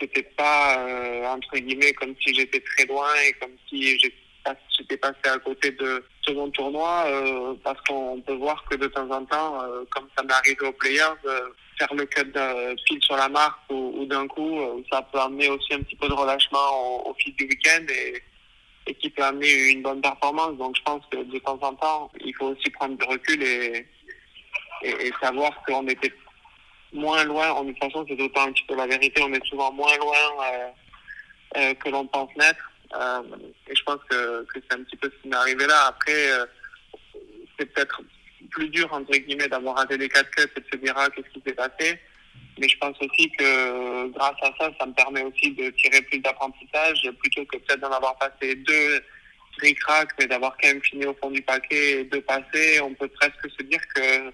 C'était 0.00 0.28
pas 0.36 0.78
euh, 0.78 1.26
entre 1.26 1.56
guillemets 1.56 1.92
comme 1.94 2.14
si 2.24 2.34
j'étais 2.34 2.60
très 2.60 2.86
loin 2.86 3.08
et 3.26 3.32
comme 3.34 3.56
si 3.68 3.98
j'étais 3.98 4.96
passé 4.96 5.16
à 5.24 5.38
côté 5.38 5.70
de 5.72 6.04
second 6.22 6.50
tournoi 6.50 7.04
euh, 7.06 7.54
parce 7.62 7.80
qu'on 7.82 8.20
peut 8.20 8.34
voir 8.34 8.64
que 8.70 8.76
de 8.76 8.86
temps 8.86 9.10
en 9.10 9.24
temps, 9.24 9.62
euh, 9.62 9.84
comme 9.90 10.08
ça 10.16 10.22
m'est 10.24 10.32
arrivé 10.32 10.66
aux 10.66 10.72
players, 10.72 11.02
euh, 11.24 11.48
faire 11.78 11.92
le 11.94 12.04
cut 12.06 12.32
pile 12.86 13.02
sur 13.02 13.16
la 13.16 13.28
marque 13.28 13.58
ou, 13.70 14.04
d'un 14.06 14.26
coup, 14.28 14.58
ça 14.90 15.02
peut 15.12 15.18
amener 15.18 15.48
aussi 15.50 15.74
un 15.74 15.80
petit 15.80 15.96
peu 15.96 16.08
de 16.08 16.14
relâchement 16.14 17.06
au, 17.08 17.14
fil 17.14 17.34
du 17.36 17.44
week-end 17.44 17.84
et 17.90 18.22
et 18.88 18.94
qui 18.94 19.10
peut 19.10 19.24
amener 19.24 19.70
une 19.72 19.82
bonne 19.82 20.00
performance. 20.00 20.56
Donc 20.58 20.76
je 20.76 20.82
pense 20.82 21.02
que 21.10 21.16
de 21.16 21.38
temps 21.40 21.58
en 21.60 21.74
temps, 21.74 22.10
il 22.24 22.34
faut 22.36 22.46
aussi 22.46 22.70
prendre 22.70 22.96
du 22.96 23.04
recul 23.04 23.42
et, 23.42 23.84
et, 24.82 25.12
savoir 25.20 25.50
qu'on 25.66 25.86
était 25.88 26.12
moins 26.92 27.24
loin. 27.24 27.62
De 27.62 27.70
toute 27.72 27.78
façon, 27.78 28.04
c'est 28.08 28.16
d'autant 28.16 28.42
un 28.42 28.52
petit 28.52 28.64
peu 28.64 28.76
la 28.76 28.86
vérité. 28.86 29.22
On 29.22 29.32
est 29.32 29.44
souvent 29.46 29.72
moins 29.72 29.96
loin 29.96 30.16
euh, 30.42 30.68
euh, 31.56 31.74
que 31.74 31.88
l'on 31.88 32.06
pense 32.06 32.30
naître. 32.36 32.70
Euh, 32.94 33.22
et 33.68 33.74
je 33.74 33.82
pense 33.82 34.00
que, 34.08 34.44
que 34.44 34.60
c'est 34.60 34.78
un 34.78 34.82
petit 34.84 34.96
peu 34.96 35.10
ce 35.10 35.22
qui 35.22 35.28
m'est 35.28 35.36
arrivé 35.36 35.66
là. 35.66 35.86
Après, 35.88 36.30
euh, 36.32 36.46
c'est 37.58 37.66
peut-être 37.72 38.00
plus 38.50 38.68
dur, 38.68 38.92
entre 38.92 39.12
guillemets, 39.12 39.48
d'avoir 39.48 39.76
raté 39.76 39.98
des 39.98 40.08
casquettes 40.08 40.52
et 40.56 40.60
de 40.60 40.66
se 40.72 40.76
dire 40.76 40.94
ah, 40.96 41.08
qu'est-ce 41.10 41.28
qui 41.30 41.42
s'est 41.46 41.54
passé? 41.54 41.98
Mais 42.58 42.68
je 42.68 42.78
pense 42.78 42.96
aussi 43.00 43.30
que 43.32 44.08
grâce 44.12 44.36
à 44.42 44.52
ça, 44.58 44.70
ça 44.78 44.86
me 44.86 44.92
permet 44.92 45.22
aussi 45.22 45.50
de 45.50 45.68
tirer 45.70 46.00
plus 46.02 46.20
d'apprentissage 46.20 47.02
plutôt 47.20 47.44
que 47.44 47.58
peut-être 47.58 47.80
d'en 47.80 47.92
avoir 47.92 48.16
passé 48.16 48.54
deux 48.54 49.00
ric 49.58 49.78
mais 50.18 50.26
d'avoir 50.26 50.56
quand 50.60 50.68
même 50.68 50.82
fini 50.82 51.06
au 51.06 51.14
fond 51.14 51.30
du 51.30 51.42
paquet 51.42 52.00
et 52.00 52.04
deux 52.04 52.20
passés. 52.22 52.80
On 52.80 52.94
peut 52.94 53.08
presque 53.08 53.50
se 53.58 53.62
dire 53.64 53.80
que 53.94 54.30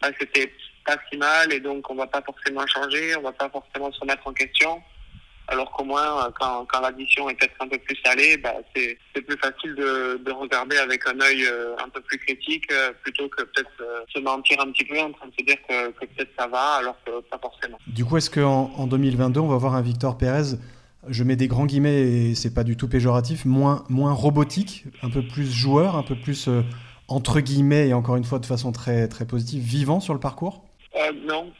bah, 0.00 0.10
c'était 0.18 0.52
pas 0.84 0.96
si 1.10 1.18
mal 1.18 1.52
et 1.52 1.60
donc 1.60 1.90
on 1.90 1.94
va 1.94 2.06
pas 2.06 2.22
forcément 2.22 2.66
changer, 2.66 3.16
on 3.16 3.22
va 3.22 3.32
pas 3.32 3.48
forcément 3.48 3.92
se 3.92 4.00
remettre 4.00 4.26
en 4.26 4.32
question 4.32 4.82
alors 5.50 5.72
qu'au 5.72 5.84
moins, 5.84 6.26
euh, 6.26 6.30
quand, 6.38 6.64
quand 6.66 6.80
l'addition 6.80 7.28
est 7.28 7.34
peut-être 7.34 7.56
un 7.60 7.66
peu 7.66 7.78
plus 7.78 7.98
salée, 8.04 8.36
bah, 8.36 8.54
c'est, 8.74 8.96
plus 9.12 9.36
facile 9.36 9.74
de, 9.74 10.20
de, 10.24 10.32
regarder 10.32 10.76
avec 10.78 11.06
un 11.06 11.20
œil 11.20 11.44
euh, 11.44 11.74
un 11.84 11.88
peu 11.88 12.00
plus 12.00 12.18
critique 12.18 12.70
euh, 12.72 12.92
plutôt 13.02 13.28
que 13.28 13.42
peut-être 13.42 14.06
se 14.14 14.20
mentir 14.20 14.60
un 14.60 14.70
petit 14.70 14.84
peu 14.84 14.98
en 15.00 15.12
train 15.12 15.26
de 15.26 15.32
se 15.38 15.44
dire 15.44 15.56
que, 15.68 15.90
peut-être 15.90 16.30
ça 16.38 16.46
va 16.46 16.76
alors 16.76 16.96
que 17.04 17.20
pas 17.22 17.38
forcément. 17.38 17.78
Du 17.88 18.04
coup, 18.04 18.16
est-ce 18.16 18.30
qu'en 18.30 18.70
en 18.76 18.86
2022, 18.86 19.40
on 19.40 19.48
va 19.48 19.56
voir 19.56 19.74
un 19.74 19.82
Victor 19.82 20.16
Pérez 20.16 20.56
je 21.08 21.24
mets 21.24 21.34
des 21.34 21.48
grands 21.48 21.64
guillemets 21.64 22.02
et 22.02 22.34
c'est 22.34 22.52
pas 22.52 22.62
du 22.62 22.76
tout 22.76 22.86
péjoratif, 22.86 23.46
moins, 23.46 23.86
moins 23.88 24.12
robotique, 24.12 24.84
un 25.02 25.08
peu 25.08 25.22
plus 25.26 25.50
joueur, 25.50 25.96
un 25.96 26.02
peu 26.02 26.14
plus 26.14 26.50
entre 27.08 27.40
guillemets 27.40 27.88
et 27.88 27.94
encore 27.94 28.16
une 28.16 28.24
fois 28.24 28.38
de 28.38 28.44
façon 28.44 28.70
très, 28.70 29.08
très 29.08 29.24
positive, 29.24 29.62
vivant 29.62 30.00
sur 30.00 30.12
le 30.12 30.20
parcours? 30.20 30.62
Euh, 30.96 31.12
Non, 31.12 31.52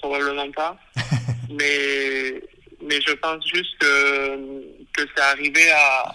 probablement 0.00 0.50
pas. 0.52 0.78
mais 1.50 2.40
mais 2.82 3.00
je 3.06 3.12
pense 3.14 3.44
juste 3.54 3.78
que, 3.78 4.36
que 4.92 5.08
c'est 5.14 5.22
arrivé 5.22 5.70
à, 5.70 6.14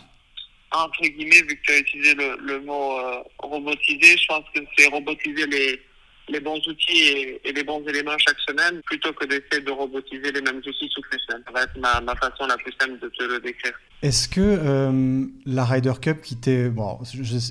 entre 0.72 1.02
guillemets, 1.02 1.42
vu 1.42 1.56
que 1.56 1.62
tu 1.64 1.72
as 1.72 1.78
utilisé 1.80 2.16
le, 2.16 2.38
le 2.42 2.60
mot 2.62 3.00
euh, 3.00 3.24
robotiser, 3.40 4.18
je 4.18 4.28
pense 4.28 4.44
que 4.54 4.60
c'est 4.78 4.88
robotiser 4.88 5.48
les, 5.48 5.82
les 6.30 6.40
bons 6.40 6.60
outils 6.68 7.40
et, 7.44 7.54
les 7.54 7.64
bons 7.64 7.84
éléments 7.88 8.18
chaque 8.18 8.40
semaine, 8.48 8.82
plutôt 8.86 9.14
que 9.14 9.26
d'essayer 9.26 9.64
de 9.64 9.72
robotiser 9.72 10.32
les 10.32 10.42
mêmes 10.42 10.58
outils 10.58 10.90
toutes 10.94 11.06
les 11.14 11.20
semaines. 11.28 11.44
Ça 11.46 11.54
va 11.54 11.64
être 11.64 11.78
ma, 11.80 12.02
ma 12.02 12.16
façon 12.16 12.48
la 12.48 12.58
plus 12.58 12.74
simple 12.80 13.00
de 13.00 13.10
te 13.10 13.24
le 13.24 13.40
décrire. 13.40 13.74
Est-ce 14.02 14.28
que 14.28 14.42
euh, 14.42 15.26
la 15.46 15.66
Ryder 15.66 15.94
Cup 16.02 16.22
qui 16.22 16.36
t'est... 16.36 16.70
Bon, 16.70 17.00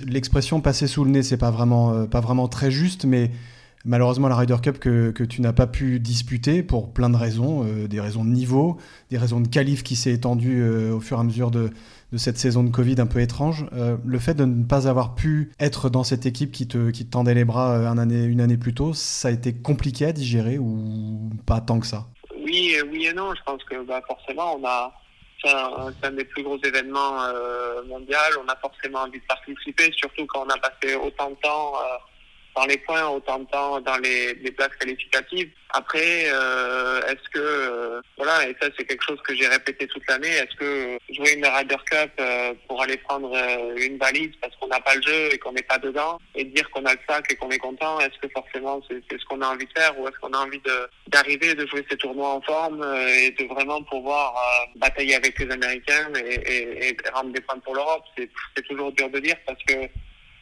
l'expression 0.07 0.61
passer 0.61 0.86
sous 0.86 1.04
le 1.04 1.11
nez, 1.11 1.22
c'est 1.22 1.38
pas 1.38 1.50
vraiment, 1.50 1.94
euh, 1.94 2.07
pas 2.07 2.20
vraiment 2.20 2.48
très 2.48 2.70
juste, 2.70 3.04
mais 3.04 3.30
malheureusement 3.87 4.28
la 4.28 4.37
Ryder 4.37 4.57
Cup 4.62 4.78
que, 4.78 5.24
tu 5.24 5.41
n'as 5.41 5.53
pas 5.53 5.66
pu 5.66 6.01
disputer 6.01 6.62
pour 6.62 6.93
plein 6.93 7.09
de 7.09 7.16
raisons, 7.16 7.64
euh, 7.64 7.87
des 7.87 8.01
raisons 8.01 8.24
de 8.24 8.30
niveau, 8.30 8.78
des 9.11 9.16
raisons 9.16 9.41
de 9.41 9.49
qualif 9.49 9.82
qui 9.82 9.97
s'est 9.97 10.12
étendue 10.12 10.61
euh, 10.61 10.93
au 10.93 11.01
fur 11.01 11.16
et 11.16 11.20
à 11.20 11.24
mesure 11.24 11.51
de, 11.51 11.70
cette 12.16 12.39
saison 12.39 12.62
de 12.62 12.70
Covid 12.70 12.97
un 12.99 13.07
peu 13.07 13.20
étrange. 13.20 13.66
Euh, 13.72 13.97
le 14.05 14.18
fait 14.18 14.34
de 14.34 14.45
ne 14.45 14.64
pas 14.64 14.89
avoir 14.89 15.14
pu 15.14 15.53
être 15.61 15.89
dans 15.91 16.05
cette 16.05 16.26
équipe 16.26 16.51
qui 16.51 16.66
te, 16.66 16.91
tendait 17.05 17.34
les 17.34 17.45
bras 17.45 17.74
un 17.89 17.99
année, 17.99 18.24
une 18.24 18.41
année 18.41 18.57
plus 18.57 18.74
tôt, 18.74 18.93
ça 18.93 19.28
a 19.28 19.30
été 19.30 19.55
compliqué 19.55 20.07
à 20.07 20.12
digérer 20.12 20.59
ou 20.59 21.30
pas 21.47 21.61
tant 21.61 21.78
que 21.78 21.87
ça? 21.87 22.07
Oui, 22.34 22.74
oui 22.91 23.07
et 23.07 23.12
non. 23.12 23.34
Je 23.34 23.43
pense 23.45 23.62
que 23.64 23.84
bah, 23.84 24.01
forcément, 24.07 24.57
on 24.59 24.66
a 24.66 24.93
c'est 25.45 26.07
un, 26.07 26.12
des 26.12 26.24
plus 26.24 26.43
gros 26.43 26.59
événements 26.64 27.18
mondiaux. 27.87 28.16
On 28.43 28.49
a 28.49 28.57
forcément 28.57 29.01
envie 29.01 29.20
de 29.20 29.26
participer, 29.26 29.93
surtout 29.93 30.26
quand 30.26 30.45
on 30.47 30.49
a 30.49 30.59
passé 30.59 30.97
autant 30.97 31.30
de 31.30 31.37
temps 31.37 31.74
dans 32.57 32.64
les 32.64 32.78
points 32.78 33.07
autant 33.09 33.38
de 33.40 33.44
temps 33.46 33.80
dans 33.80 33.98
les, 33.98 34.34
les 34.34 34.50
places 34.50 34.74
qualificatives. 34.80 35.50
Après, 35.70 36.24
euh, 36.26 37.02
est-ce 37.02 37.28
que 37.28 37.38
euh, 37.38 38.00
voilà, 38.16 38.48
et 38.48 38.57
ça 38.61 38.68
c'est 38.76 38.84
quelque 38.84 39.04
chose 39.04 39.20
que 39.22 39.34
j'ai 39.34 39.46
répété 39.46 39.86
toute 39.86 40.09
l'année, 40.09 40.28
est-ce 40.28 40.57
que 40.57 40.98
jouer 41.11 41.34
une 41.34 41.44
Ryder 41.44 41.76
Cup 41.90 42.12
euh, 42.18 42.54
pour 42.66 42.80
aller 42.82 42.96
prendre 42.96 43.36
une 43.76 43.98
valise 43.98 44.32
parce 44.40 44.54
qu'on 44.57 44.68
n'a 44.68 44.80
pas 44.80 44.94
le 44.94 45.02
jeu 45.02 45.34
et 45.34 45.38
qu'on 45.38 45.52
n'est 45.52 45.62
pas 45.62 45.78
dedans 45.78 46.18
et 46.34 46.44
dire 46.44 46.70
qu'on 46.70 46.84
a 46.86 46.94
le 46.94 47.00
sac 47.07 47.30
et 47.30 47.36
qu'on 47.36 47.50
est 47.50 47.59
content, 47.59 48.00
est-ce 48.00 48.18
que 48.20 48.28
forcément 48.32 48.80
c'est 48.88 49.18
ce 49.18 49.24
qu'on 49.26 49.42
a 49.42 49.48
envie 49.48 49.66
de 49.66 49.72
faire 49.78 49.98
ou 49.98 50.09
est-ce 50.09 50.18
qu'on 50.18 50.32
a 50.32 50.38
envie 50.38 50.61
de 50.61 50.88
d'arriver 51.09 51.54
de 51.54 51.66
jouer 51.66 51.84
ces 51.90 51.98
tournois 51.98 52.30
en 52.30 52.40
forme 52.40 52.82
et 53.20 53.32
de 53.32 53.44
vraiment 53.52 53.82
pouvoir 53.82 54.34
batailler 54.76 55.16
avec 55.16 55.38
les 55.38 55.50
Américains 55.50 56.11
et, 56.14 56.34
et, 56.34 56.88
et 56.88 56.96
rendre 57.12 57.32
des 57.32 57.40
points 57.40 57.59
pour 57.59 57.74
l'Europe? 57.74 58.04
C'est 58.16 58.62
toujours 58.62 58.92
dur 58.92 59.11
de 59.11 59.18
dire 59.18 59.36
parce 59.46 59.62
que 59.64 59.74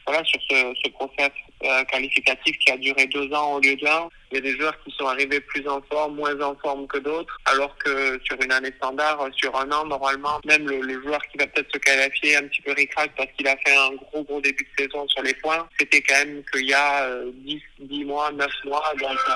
voilà, 0.07 0.23
sur 0.23 0.39
ce, 0.49 0.55
ce 0.83 0.89
process 0.91 1.31
euh, 1.63 1.83
qualificatif 1.85 2.57
qui 2.59 2.71
a 2.71 2.77
duré 2.77 3.07
deux 3.07 3.31
ans 3.33 3.53
au 3.53 3.59
lieu 3.59 3.75
d'un. 3.77 4.09
Il 4.31 4.35
y 4.35 4.37
a 4.37 4.41
des 4.41 4.57
joueurs 4.57 4.77
qui 4.83 4.91
sont 4.91 5.07
arrivés 5.07 5.39
plus 5.39 5.67
en 5.67 5.81
forme, 5.89 6.15
moins 6.15 6.39
en 6.41 6.55
forme 6.55 6.85
que 6.87 6.97
d'autres, 6.97 7.37
alors 7.45 7.75
que 7.77 8.19
sur 8.23 8.39
une 8.41 8.51
année 8.51 8.71
standard, 8.77 9.19
sur 9.35 9.55
un 9.55 9.71
an, 9.71 9.85
normalement, 9.85 10.39
même 10.45 10.67
le, 10.67 10.81
le 10.81 11.01
joueur 11.01 11.21
qui 11.31 11.37
va 11.37 11.47
peut-être 11.47 11.71
se 11.71 11.77
qualifier 11.79 12.35
un 12.35 12.43
petit 12.47 12.61
peu 12.61 12.73
ricrac 12.73 13.11
parce 13.15 13.29
qu'il 13.37 13.47
a 13.47 13.55
fait 13.57 13.75
un 13.75 13.95
gros 13.95 14.23
gros 14.23 14.41
début 14.41 14.67
de 14.77 14.83
saison 14.83 15.07
sur 15.07 15.23
les 15.23 15.33
points, 15.35 15.67
c'était 15.79 16.01
quand 16.01 16.25
même 16.25 16.43
qu'il 16.51 16.65
y 16.65 16.73
a 16.73 17.03
euh, 17.05 17.31
10, 17.33 17.61
10 17.79 18.05
mois, 18.05 18.31
9 18.31 18.47
mois, 18.65 18.93
donc 18.99 19.17
euh, 19.29 19.33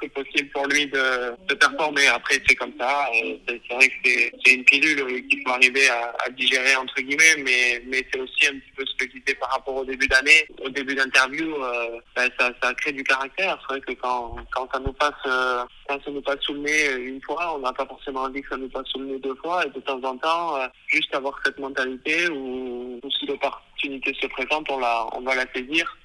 c'est 0.00 0.12
possible 0.12 0.48
pour 0.50 0.66
lui 0.66 0.86
de, 0.86 1.34
de 1.48 1.54
performer. 1.54 2.06
Après, 2.08 2.40
c'est 2.46 2.54
comme 2.54 2.72
ça. 2.78 3.08
C'est 3.12 3.74
vrai 3.74 3.88
que 3.88 4.10
c'est 4.44 4.54
une 4.54 4.64
pilule 4.64 5.26
qu'il 5.28 5.42
faut 5.42 5.52
arriver 5.52 5.88
à, 5.88 6.14
à, 6.24 6.30
digérer, 6.30 6.76
entre 6.76 7.00
guillemets, 7.00 7.36
mais, 7.38 7.82
mais 7.86 8.06
c'est 8.12 8.20
aussi 8.20 8.46
un 8.46 8.58
petit 8.58 8.72
peu 8.76 8.84
ce 8.86 9.04
que 9.04 9.10
je 9.12 9.34
par 9.34 9.50
rapport 9.50 9.76
au 9.76 9.84
début 9.84 10.08
d'année, 10.08 10.46
au 10.64 10.68
début 10.68 10.94
d'interview, 10.94 11.54
euh, 11.62 12.00
ben, 12.16 12.28
ça, 12.38 12.50
ça 12.62 12.74
crée 12.74 12.92
du 12.92 13.04
caractère. 13.04 13.58
C'est 13.60 13.74
vrai 13.74 13.80
que 13.80 13.92
quand, 14.00 14.36
quand 14.52 14.68
ça 14.72 14.78
nous 14.80 14.92
passe, 14.92 15.12
euh, 15.26 15.64
quand 15.88 16.02
ça 16.02 16.10
nous 16.10 16.22
passe 16.22 16.40
sous 16.40 16.54
le 16.54 16.60
nez 16.60 16.92
une 16.96 17.20
fois, 17.22 17.54
on 17.56 17.60
n'a 17.60 17.72
pas 17.72 17.86
forcément 17.86 18.22
envie 18.22 18.42
que 18.42 18.48
ça 18.48 18.56
nous 18.56 18.68
passe 18.68 18.86
sous 18.88 18.98
le 18.98 19.06
nez 19.06 19.18
deux 19.18 19.34
fois, 19.36 19.64
et 19.66 19.70
de 19.70 19.80
temps 19.80 20.02
en 20.02 20.16
temps, 20.16 20.56
euh, 20.56 20.66
juste 20.86 21.14
avoir 21.14 21.38
cette 21.44 21.58
mentalité 21.58 22.28
où, 22.30 23.00
où 23.02 23.10
si 23.10 23.26
l'opportunité 23.26 24.16
se 24.20 24.26
présente, 24.28 24.70
on, 24.70 24.78
la, 24.78 25.06
on 25.12 25.20
va 25.20 25.34
la 25.34 25.46
saisir 25.54 25.96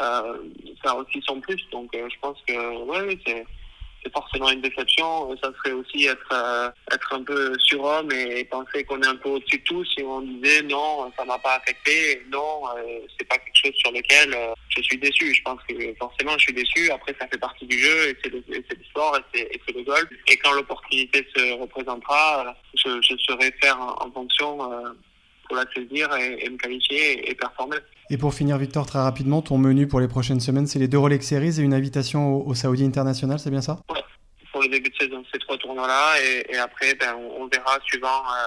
euh, 0.00 0.38
ça 0.84 0.92
a 0.92 0.94
aussi 0.94 1.22
son 1.26 1.40
plus. 1.40 1.62
Donc 1.70 1.94
euh, 1.94 2.08
je 2.12 2.18
pense 2.20 2.38
que 2.46 2.84
ouais, 2.84 3.18
c'est 3.26 3.44
forcément 4.12 4.50
une 4.50 4.60
déception. 4.60 5.36
Ça 5.42 5.50
serait 5.58 5.72
aussi 5.72 6.06
être 6.06 6.32
euh, 6.32 6.70
être 6.92 7.14
un 7.14 7.22
peu 7.22 7.52
surhomme 7.58 8.10
et 8.12 8.44
penser 8.44 8.84
qu'on 8.84 9.00
est 9.02 9.06
un 9.06 9.16
peu 9.16 9.30
au-dessus 9.30 9.58
de 9.58 9.64
tout 9.64 9.84
si 9.84 10.02
on 10.02 10.20
disait 10.20 10.62
non, 10.62 11.12
ça 11.16 11.24
m'a 11.24 11.38
pas 11.38 11.54
affecté, 11.56 12.22
non, 12.30 12.62
c'est 13.18 13.26
pas 13.26 13.38
quelque 13.38 13.56
chose 13.64 13.74
sur 13.74 13.90
lequel 13.90 14.36
je 14.68 14.82
suis 14.82 14.98
déçu. 14.98 15.34
Je 15.34 15.42
pense 15.42 15.60
que 15.68 15.74
forcément 15.98 16.32
je 16.38 16.44
suis 16.44 16.54
déçu. 16.54 16.90
Après 16.90 17.14
ça 17.18 17.26
fait 17.26 17.38
partie 17.38 17.66
du 17.66 17.78
jeu 17.78 18.10
et 18.10 18.16
c'est 18.22 18.30
le, 18.30 18.42
sport 18.90 19.18
et 19.34 19.60
c'est 19.66 19.74
le 19.74 19.82
golf. 19.82 20.08
Et 20.28 20.36
quand 20.36 20.52
l'opportunité 20.52 21.26
se 21.34 21.54
représentera, 21.54 22.54
je, 22.74 23.00
je 23.02 23.16
saurai 23.26 23.52
faire 23.60 23.80
en, 23.80 24.10
fonction 24.12 24.58
pour 25.46 25.56
la 25.56 25.64
saisir 25.74 26.14
et, 26.16 26.48
me 26.48 26.56
qualifier 26.56 27.30
et, 27.30 27.34
performer. 27.34 27.78
Et 28.08 28.18
pour 28.18 28.34
finir, 28.34 28.56
Victor, 28.58 28.86
très 28.86 29.00
rapidement, 29.00 29.42
ton 29.42 29.58
menu 29.58 29.88
pour 29.88 30.00
les 30.00 30.08
prochaines 30.08 30.40
semaines, 30.40 30.66
c'est 30.66 30.78
les 30.78 30.88
deux 30.88 30.98
Rolex 30.98 31.26
Series 31.26 31.58
et 31.58 31.62
une 31.62 31.74
invitation 31.74 32.46
au, 32.46 32.54
Saudi 32.54 32.84
International, 32.84 33.38
c'est 33.38 33.50
bien 33.50 33.62
ça? 33.62 33.80
Oui, 33.90 33.98
pour 34.52 34.62
le 34.62 34.68
début 34.68 34.90
de 34.90 34.96
saison, 34.96 35.24
ces 35.32 35.38
trois 35.40 35.56
tournois-là. 35.58 36.14
Et, 36.22 36.56
après, 36.56 36.94
ben, 36.94 37.16
on, 37.16 37.48
verra 37.48 37.78
suivant, 37.84 38.06
euh, 38.08 38.46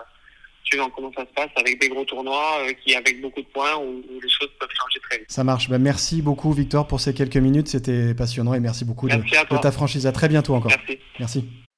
suivant 0.63 0.89
comment 0.89 1.11
ça 1.15 1.23
se 1.23 1.33
passe 1.35 1.49
avec 1.57 1.79
des 1.81 1.89
gros 1.89 2.05
tournois 2.05 2.59
euh, 2.61 2.73
qui, 2.83 2.95
avec 2.95 3.21
beaucoup 3.21 3.41
de 3.41 3.47
points, 3.47 3.75
où, 3.75 4.01
les 4.21 4.29
choses 4.29 4.49
peuvent 4.59 4.69
changer 4.69 4.99
très 5.09 5.19
vite. 5.19 5.31
Ça 5.31 5.43
marche. 5.43 5.69
Ben, 5.69 5.77
merci 5.77 6.21
beaucoup, 6.21 6.53
Victor, 6.53 6.87
pour 6.87 7.01
ces 7.01 7.13
quelques 7.13 7.37
minutes. 7.37 7.67
C'était 7.67 8.13
passionnant 8.13 8.53
et 8.53 8.61
merci 8.61 8.85
beaucoup 8.85 9.09
de, 9.09 9.15
de, 9.15 9.61
ta 9.61 9.71
franchise. 9.71 10.07
À 10.07 10.13
très 10.13 10.29
bientôt 10.29 10.55
encore. 10.55 10.71
Merci. 10.71 10.99
Merci. 11.19 11.68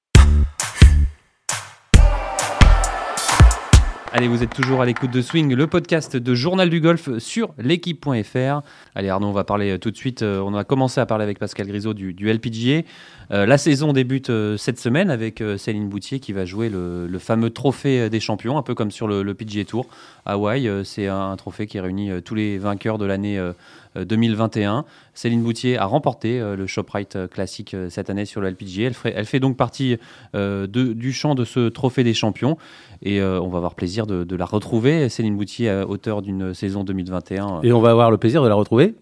Allez, 4.14 4.28
vous 4.28 4.44
êtes 4.44 4.54
toujours 4.54 4.82
à 4.82 4.86
l'écoute 4.86 5.10
de 5.10 5.22
Swing, 5.22 5.54
le 5.54 5.68
podcast 5.68 6.18
de 6.18 6.36
Journal 6.36 6.70
du 6.70 6.82
Golf 6.82 7.18
sur 7.20 7.54
l'équipe.fr. 7.58 8.62
Allez 8.94 9.08
Arnaud, 9.08 9.28
on 9.28 9.32
va 9.32 9.46
parler 9.46 9.72
euh, 9.72 9.78
tout 9.78 9.90
de 9.90 9.96
suite, 9.96 10.22
euh, 10.22 10.42
on 10.42 10.54
a 10.54 10.66
commencé 10.66 11.00
à 11.00 11.06
parler 11.06 11.24
avec 11.24 11.40
Pascal 11.40 11.66
Grisot 11.66 11.94
du, 11.94 12.14
du 12.14 12.30
LPGA. 12.30 12.82
Euh, 13.32 13.46
la 13.46 13.58
saison 13.58 13.94
débute 13.94 14.30
cette 14.58 14.80
semaine 14.80 15.10
avec 15.10 15.42
Céline 15.58 15.88
Boutier 15.88 16.20
qui 16.20 16.34
va 16.34 16.44
jouer 16.44 16.68
le, 16.68 17.08
fameux 17.20 17.52
trophée 17.52 18.10
des 18.10 18.20
champions, 18.20 18.58
un 18.58 18.64
peu 18.64 18.76
comme 18.76 18.92
sur 18.92 19.08
le, 19.08 19.34
PGA 19.34 19.64
Tour. 19.64 19.88
Hawaï, 20.26 20.70
c'est 20.84 21.08
un, 21.08 21.36
trophée 21.36 21.68
qui 21.68 21.80
réunit 21.80 22.22
tous 22.24 22.36
les 22.36 22.58
vainqueurs 22.58 22.98
de 22.98 23.06
l'année 23.06 23.42
2021. 23.96 24.86
Céline 25.14 25.44
Boutier 25.44 25.78
a 25.78 25.86
remporté 25.86 26.40
le 26.40 26.68
Shoprite 26.68 27.18
Classic 27.30 27.76
cette 27.90 28.10
année 28.10 28.26
sur 28.26 28.42
le 28.42 28.50
LPGA. 28.50 28.92
Elle, 29.06 29.26
fait 29.26 29.40
donc 29.40 29.58
partie 29.58 29.98
du 30.34 31.14
champ 31.14 31.36
de 31.36 31.46
ce 31.46 31.70
trophée 31.70 32.04
des 32.04 32.14
champions. 32.14 32.58
Et 33.02 33.22
on 33.22 33.50
va 33.50 33.58
avoir 33.58 33.76
plaisir 33.76 34.06
de, 34.06 34.36
la 34.36 34.46
retrouver. 34.46 35.10
Céline 35.10 35.36
Boutier, 35.38 35.84
auteur 35.88 36.22
d'une 36.22 36.54
saison 36.54 36.84
2021. 36.84 37.62
Et 37.64 37.74
on 37.74 37.82
va 37.82 37.92
avoir 37.92 38.12
le 38.12 38.18
plaisir 38.18 38.44
de 38.44 38.48
la 38.48 38.56
retrouver 38.56 38.96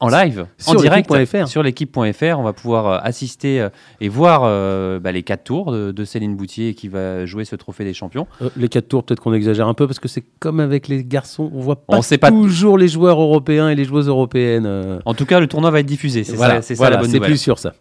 en 0.00 0.08
live, 0.08 0.46
en 0.66 0.74
direct 0.74 1.12
sur 1.46 1.62
l'équipe.fr. 1.62 2.38
On 2.38 2.42
va 2.42 2.52
pouvoir 2.52 2.86
euh, 2.86 2.98
assister 3.02 3.60
euh, 3.60 3.68
et 4.00 4.08
voir 4.08 4.42
euh, 4.44 5.00
bah, 5.00 5.10
les 5.10 5.24
quatre 5.24 5.44
tours 5.44 5.72
de, 5.72 6.04
Céline 6.04 6.36
Boutier 6.36 6.74
qui 6.74 6.88
va 6.88 7.26
jouer 7.26 7.44
ce 7.44 7.56
trophée 7.56 7.84
des 7.84 7.94
champions. 7.94 8.26
les 8.56 8.68
quatre 8.68 8.88
tours, 8.88 9.04
peut-être 9.04 9.20
qu'on 9.20 9.34
exagère 9.34 9.66
un 9.66 9.74
peu 9.74 9.86
parce 9.86 9.98
que 9.98 10.08
c'est 10.08 10.24
comme 10.38 10.60
avec 10.60 10.88
les 10.88 11.04
garçons, 11.04 11.50
on 11.52 11.60
voit 11.60 11.84
pas, 11.84 11.98
on 11.98 12.28
toujours 12.30 12.78
les 12.78 12.88
joueurs 12.88 13.20
européens 13.20 13.68
et 13.68 13.74
les 13.74 13.84
joueuses 13.84 14.08
européennes. 14.08 15.00
En 15.04 15.14
tout 15.14 15.26
cas, 15.26 15.40
le 15.40 15.46
tournoi 15.46 15.70
va 15.70 15.80
être 15.80 15.86
diffusé. 15.86 16.24
C'est 16.24 16.36
ça, 16.36 16.62
ça, 16.62 16.90
la 16.90 16.96
bonne 16.96 17.06
nouvelle. 17.06 17.22
C'est 17.22 17.26
plus 17.26 17.38
sûr 17.38 17.58
ça 17.58 17.74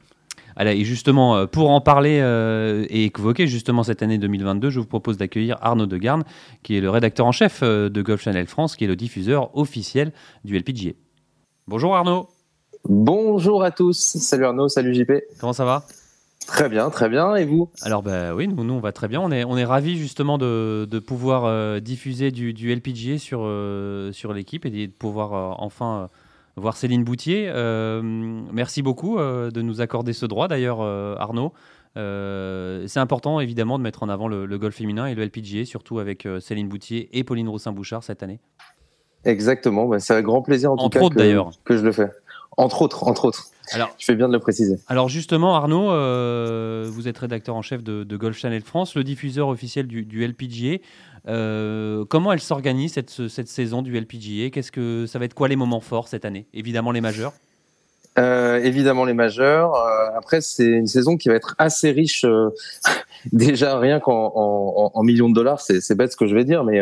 et 0.59 0.84
justement, 0.86 1.45
pour 1.45 1.70
en 1.70 1.82
parler 1.82 2.18
euh, 2.20 2.84
et 2.89 3.11
évoquer 3.15 3.45
justement 3.45 3.84
cette 3.84 4.01
année 4.01 4.18
2022, 4.18 4.72
je 4.72 4.80
vous 4.80 4.88
propose 4.88 5.15
d'accueillir 5.15 5.57
Arnaud 5.61 5.86
Degarne, 5.86 6.24
qui 6.63 6.76
est 6.76 6.82
le 6.82 6.89
rédacteur 6.89 7.28
en 7.28 7.32
chef 7.32 7.61
de 7.61 8.01
Golf 8.01 8.24
Channel 8.24 8.47
France, 8.47 8.76
qui 8.76 8.86
est 8.86 8.88
le 8.88 8.95
diffuseur 8.95 9.55
officiel 9.55 10.11
du 10.45 10.57
LPGA. 10.57 10.93
Bonjour 11.68 11.95
Arnaud. 11.95 12.28
Bonjour 12.86 13.63
à 13.63 13.72
tous. 13.72 13.97
Salut 13.97 14.45
Arnaud, 14.45 14.70
salut 14.70 14.93
JP. 14.93 15.11
Comment 15.39 15.53
ça 15.53 15.65
va? 15.65 15.84
Très 16.45 16.70
bien, 16.70 16.89
très 16.89 17.09
bien. 17.09 17.36
Et 17.36 17.45
vous? 17.45 17.70
Alors, 17.82 18.03
bah, 18.03 18.34
oui, 18.34 18.47
nous, 18.47 18.63
nous, 18.63 18.74
on 18.74 18.80
va 18.80 18.93
très 18.93 19.07
bien. 19.07 19.20
On 19.20 19.32
est, 19.32 19.43
on 19.43 19.57
est 19.57 19.65
ravis 19.65 19.97
justement 19.97 20.38
de, 20.38 20.88
de 20.89 20.99
pouvoir 20.99 21.82
diffuser 21.82 22.32
du, 22.32 22.53
du 22.53 22.74
LPGA 22.74 23.18
sur, 23.18 23.39
sur 24.13 24.34
l'équipe 24.34 24.65
et 24.65 24.88
de 24.88 24.91
pouvoir 24.91 25.61
enfin 25.61 26.09
voir 26.57 26.76
Céline 26.76 27.03
Boutier. 27.03 27.47
Euh, 27.49 28.01
merci 28.51 28.82
beaucoup 28.82 29.20
euh, 29.20 29.51
de 29.51 29.61
nous 29.61 29.82
accorder 29.82 30.13
ce 30.13 30.26
droit, 30.26 30.47
d'ailleurs, 30.47 30.82
euh, 30.82 31.15
Arnaud. 31.18 31.53
c'est 31.95 32.99
important, 32.99 33.39
évidemment, 33.39 33.78
de 33.78 33.84
mettre 33.84 34.03
en 34.03 34.09
avant 34.09 34.28
le, 34.28 34.57
golf 34.57 34.76
féminin 34.76 35.05
et 35.07 35.15
le 35.15 35.24
LPGA, 35.24 35.65
surtout 35.65 35.99
avec 35.99 36.28
Céline 36.39 36.68
Boutier 36.68 37.09
et 37.18 37.24
Pauline 37.24 37.47
Roussin-Bouchard 37.47 38.03
cette 38.03 38.24
année. 38.24 38.39
Exactement, 39.28 39.86
bah, 39.86 39.99
c'est 39.99 40.15
un 40.15 40.21
grand 40.21 40.41
plaisir 40.41 40.71
en 40.71 40.78
tout 40.78 40.89
cas 40.89 40.99
que, 41.09 41.63
que 41.63 41.78
je 41.78 41.84
le 41.84 41.91
fais. 41.91 42.09
Entre 42.59 42.82
autres, 42.82 43.03
entre 43.07 43.25
autres. 43.25 43.51
Alors, 43.71 43.93
je 43.99 44.05
fais 44.05 44.15
bien 44.15 44.28
de 44.28 44.34
le 44.34 44.39
préciser. 44.39 44.80
Alors 44.88 45.09
justement, 45.09 45.55
Arnaud, 45.55 45.89
vous 46.89 47.07
êtes 47.07 47.17
rédacteur 47.19 47.55
en 47.55 47.61
chef 47.61 47.84
de, 47.84 48.17
Golf 48.17 48.38
Channel 48.38 48.61
France, 48.61 48.95
le 48.95 49.03
diffuseur 49.03 49.49
officiel 49.49 49.86
du, 49.86 50.05
du 50.05 50.25
LPGA. 50.25 50.78
Euh, 51.28 52.05
comment 52.07 52.32
elle 52.32 52.39
s'organise 52.39 52.93
cette, 52.93 53.28
cette, 53.28 53.49
saison 53.49 53.82
du 53.82 53.99
LPGA 53.99 54.49
Qu'est-ce 54.49 54.71
que 54.71 55.05
ça 55.07 55.19
va 55.19 55.25
être 55.25 55.34
quoi 55.34 55.47
les 55.47 55.57
moments 55.57 55.82
forts 55.82 56.07
cette 56.07 56.23
année? 56.23 56.47
Évidemment 56.53 56.91
les 56.91 57.01
majeurs. 57.01 57.34
Euh, 58.17 58.57
évidemment 58.63 59.03
les 59.03 59.13
majeurs. 59.13 59.75
Euh, 59.75 60.17
après, 60.17 60.41
c'est 60.41 60.65
une 60.65 60.88
saison 60.88 61.17
qui 61.17 61.28
va 61.28 61.36
être 61.36 61.55
assez 61.57 61.91
riche. 61.91 62.25
déjà 63.34 63.78
rien 63.78 63.99
qu'en 63.99 64.32
en, 64.36 64.91
en, 64.93 65.03
millions 65.03 65.30
de 65.30 65.36
dollars, 65.36 65.59
c'est 65.59 65.95
bête 65.95 66.13
ce 66.13 66.17
que 66.17 66.28
je 66.28 66.36
vais 66.36 66.45
dire, 66.45 66.63
mais 66.63 66.82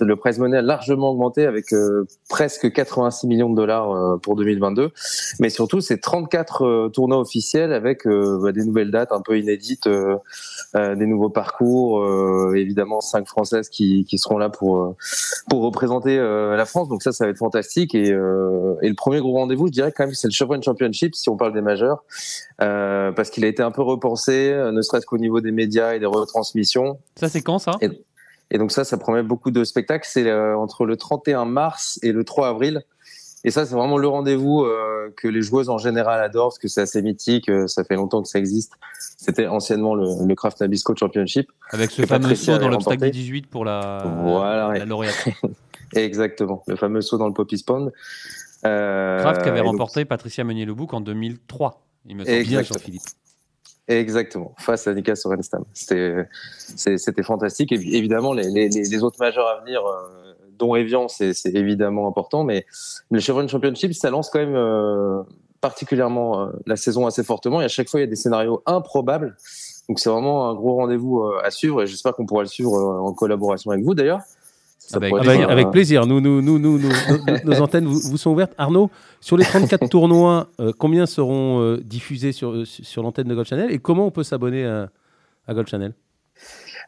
le 0.00 0.16
prize 0.16 0.38
money 0.38 0.56
a 0.56 0.62
largement 0.62 1.10
augmenté 1.10 1.46
avec 1.46 1.72
euh, 1.72 2.06
presque 2.28 2.72
86 2.72 3.26
millions 3.26 3.50
de 3.50 3.56
dollars 3.56 3.92
euh, 3.92 4.16
pour 4.16 4.36
2022. 4.36 4.90
Mais 5.38 5.50
surtout, 5.50 5.80
c'est 5.80 5.98
34 5.98 6.62
euh, 6.64 6.88
tournois 6.88 7.18
officiels 7.18 7.72
avec 7.72 8.06
bah, 8.06 8.52
des 8.52 8.64
nouvelles 8.64 8.90
dates 8.90 9.12
un 9.12 9.20
peu 9.20 9.38
inédites, 9.38 9.88
des 10.74 11.06
nouveaux 11.06 11.30
parcours, 11.30 12.54
évidemment 12.54 13.00
cinq 13.00 13.26
françaises 13.26 13.68
qui, 13.68 14.04
qui 14.04 14.18
seront 14.18 14.38
là 14.38 14.48
pour 14.48 14.94
pour 15.48 15.62
représenter 15.62 16.16
la 16.16 16.64
France. 16.64 16.88
Donc 16.88 17.02
ça, 17.02 17.12
ça 17.12 17.24
va 17.24 17.30
être 17.30 17.38
fantastique. 17.38 17.94
Et, 17.94 18.08
et 18.08 18.88
le 18.88 18.94
premier 18.94 19.20
gros 19.20 19.32
rendez-vous, 19.32 19.66
je 19.66 19.72
dirais 19.72 19.92
quand 19.94 20.04
même, 20.04 20.14
c'est 20.14 20.28
le 20.28 20.32
Chevron 20.32 20.60
Championship 20.62 21.14
si 21.14 21.28
on 21.28 21.36
parle 21.36 21.52
des 21.52 21.60
majeurs, 21.60 22.04
parce 22.58 23.30
qu'il 23.30 23.44
a 23.44 23.48
été 23.48 23.62
un 23.62 23.70
peu 23.70 23.82
repensé, 23.82 24.52
ne 24.72 24.82
serait-ce 24.82 25.06
qu'au 25.06 25.18
niveau 25.18 25.40
des 25.40 25.52
médias 25.52 25.94
et 25.94 25.98
des 25.98 26.06
retransmissions. 26.06 26.98
Ça, 27.16 27.28
c'est 27.28 27.42
quand 27.42 27.58
ça? 27.58 27.72
Et 27.80 27.90
donc 28.58 28.72
ça, 28.72 28.84
ça 28.84 28.98
promet 28.98 29.22
beaucoup 29.22 29.50
de 29.50 29.64
spectacles. 29.64 30.06
C'est 30.08 30.26
euh, 30.26 30.56
entre 30.56 30.84
le 30.84 30.96
31 30.96 31.44
mars 31.44 31.98
et 32.02 32.12
le 32.12 32.24
3 32.24 32.48
avril. 32.48 32.82
Et 33.42 33.50
ça, 33.50 33.64
c'est 33.64 33.74
vraiment 33.74 33.96
le 33.96 34.06
rendez-vous 34.06 34.64
euh, 34.64 35.12
que 35.16 35.26
les 35.26 35.40
joueuses 35.40 35.70
en 35.70 35.78
général 35.78 36.22
adorent, 36.22 36.48
parce 36.48 36.58
que 36.58 36.68
c'est 36.68 36.82
assez 36.82 37.00
mythique, 37.00 37.48
euh, 37.48 37.66
ça 37.66 37.84
fait 37.84 37.94
longtemps 37.94 38.22
que 38.22 38.28
ça 38.28 38.38
existe. 38.38 38.72
C'était 39.16 39.46
anciennement 39.46 39.94
le, 39.94 40.26
le 40.26 40.34
Craft 40.34 40.60
Nabisco 40.60 40.94
Championship. 40.94 41.50
Avec 41.70 41.90
ce 41.90 42.02
fameux 42.04 42.34
saut 42.34 42.58
dans 42.58 42.68
l'obstacle 42.68 43.08
18 43.08 43.46
pour 43.46 43.64
la, 43.64 44.04
voilà, 44.22 44.76
la 44.76 44.84
lauréate. 44.84 45.28
Exactement, 45.94 46.62
le 46.66 46.76
fameux 46.76 47.00
saut 47.00 47.16
dans 47.16 47.26
le 47.26 47.32
Poppy 47.32 47.58
Spawn. 47.58 47.90
Euh, 48.66 49.20
Kraft 49.20 49.42
qui 49.42 49.48
avait 49.48 49.60
remporté 49.60 50.04
Patricia 50.04 50.44
Meunier-Lebouc 50.44 50.92
en 50.92 51.00
2003, 51.00 51.82
il 52.06 52.16
me 52.16 52.24
semble 52.24 52.42
bien, 52.42 52.62
Jean-Philippe. 52.62 53.02
Exactement, 53.90 54.52
face 54.56 54.86
à 54.86 54.94
Nika 54.94 55.16
Sorenstam. 55.16 55.64
C'était, 55.74 56.28
fantastique. 57.24 57.72
Évidemment, 57.72 58.32
les, 58.32 59.02
autres 59.02 59.18
majeurs 59.18 59.48
à 59.48 59.60
venir, 59.60 59.84
euh, 59.84 60.34
dont 60.56 60.76
Evian, 60.76 61.08
c'est, 61.08 61.34
évidemment 61.46 62.06
important. 62.06 62.44
Mais 62.44 62.66
le 63.10 63.18
Chevron 63.18 63.48
Championship, 63.48 63.92
ça 63.94 64.10
lance 64.10 64.30
quand 64.30 64.38
même 64.38 64.54
euh, 64.54 65.22
particulièrement 65.60 66.40
euh, 66.40 66.52
la 66.66 66.76
saison 66.76 67.04
assez 67.06 67.24
fortement. 67.24 67.60
Et 67.60 67.64
à 67.64 67.68
chaque 67.68 67.88
fois, 67.88 67.98
il 67.98 68.04
y 68.04 68.06
a 68.06 68.10
des 68.10 68.14
scénarios 68.14 68.62
improbables. 68.64 69.36
Donc 69.88 69.98
c'est 69.98 70.08
vraiment 70.08 70.48
un 70.48 70.54
gros 70.54 70.76
rendez-vous 70.76 71.24
à 71.42 71.50
suivre. 71.50 71.82
Et 71.82 71.88
j'espère 71.88 72.14
qu'on 72.14 72.26
pourra 72.26 72.42
le 72.42 72.48
suivre 72.48 72.72
en 72.72 73.12
collaboration 73.12 73.72
avec 73.72 73.84
vous 73.84 73.94
d'ailleurs. 73.94 74.20
Avec, 74.94 75.12
avec, 75.12 75.70
plaisir. 75.70 76.06
Nous, 76.06 76.20
nous, 76.20 76.42
nous, 76.42 76.58
nous, 76.58 76.78
nos, 77.44 77.60
antennes 77.60 77.86
vous, 77.86 78.16
sont 78.16 78.30
ouvertes. 78.30 78.54
Arnaud, 78.58 78.90
sur 79.20 79.36
les 79.36 79.44
34 79.44 79.88
tournois, 79.90 80.48
euh, 80.60 80.72
combien 80.76 81.06
seront 81.06 81.60
euh, 81.60 81.78
diffusés 81.78 82.32
sur, 82.32 82.50
euh, 82.50 82.64
sur 82.64 83.02
l'antenne 83.02 83.28
de 83.28 83.34
Golf 83.34 83.48
Channel 83.48 83.70
et 83.70 83.78
comment 83.78 84.06
on 84.06 84.10
peut 84.10 84.22
s'abonner 84.22 84.66
à, 84.66 84.90
à 85.46 85.54
Golf 85.54 85.68
Channel? 85.68 85.94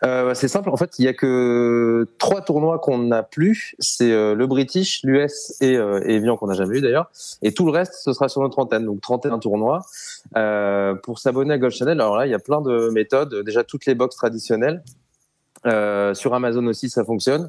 Bah, 0.01 0.35
c'est 0.35 0.49
simple, 0.49 0.69
en 0.69 0.77
fait, 0.77 0.99
il 0.99 1.05
y 1.05 1.09
a 1.09 1.13
que 1.13 2.09
trois 2.19 2.41
tournois 2.41 2.81
qu'on 2.81 2.99
n'a 2.99 3.23
plus. 3.23 3.77
C'est 3.79 4.11
le 4.11 4.47
British, 4.49 5.05
l'US 5.05 5.55
et, 5.61 5.75
et 5.75 6.15
Evian 6.17 6.37
qu'on 6.37 6.49
n'a 6.49 6.55
jamais 6.55 6.79
eu 6.79 6.81
d'ailleurs. 6.81 7.09
Et 7.41 7.55
tout 7.55 7.65
le 7.65 7.71
reste, 7.71 7.95
ce 8.03 8.13
sera 8.13 8.29
sur 8.29 8.41
notre 8.41 8.59
antenne, 8.59 8.85
donc 8.85 9.01
31 9.01 9.39
tournois. 9.39 9.87
pour 11.05 11.21
s'abonner 11.21 11.55
à 11.55 11.59
Golf 11.59 11.75
Channel, 11.75 12.01
alors 12.01 12.17
là, 12.17 12.27
il 12.27 12.31
y 12.31 12.35
a 12.35 12.41
plein 12.41 12.61
de 12.61 12.89
méthodes. 12.89 13.45
Déjà, 13.45 13.63
toutes 13.63 13.87
les 13.87 13.95
box 13.95 14.17
traditionnelles. 14.17 14.83
Euh, 15.67 16.13
sur 16.15 16.35
Amazon 16.35 16.67
aussi, 16.67 16.89
ça 16.89 17.05
fonctionne. 17.05 17.49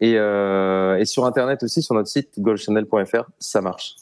Et, 0.00 0.14
euh, 0.16 0.98
et, 0.98 1.04
sur 1.04 1.24
Internet 1.24 1.62
aussi, 1.62 1.82
sur 1.82 1.94
notre 1.94 2.08
site 2.08 2.40
golfchannel.fr, 2.40 3.30
ça 3.38 3.60
marche. 3.60 3.96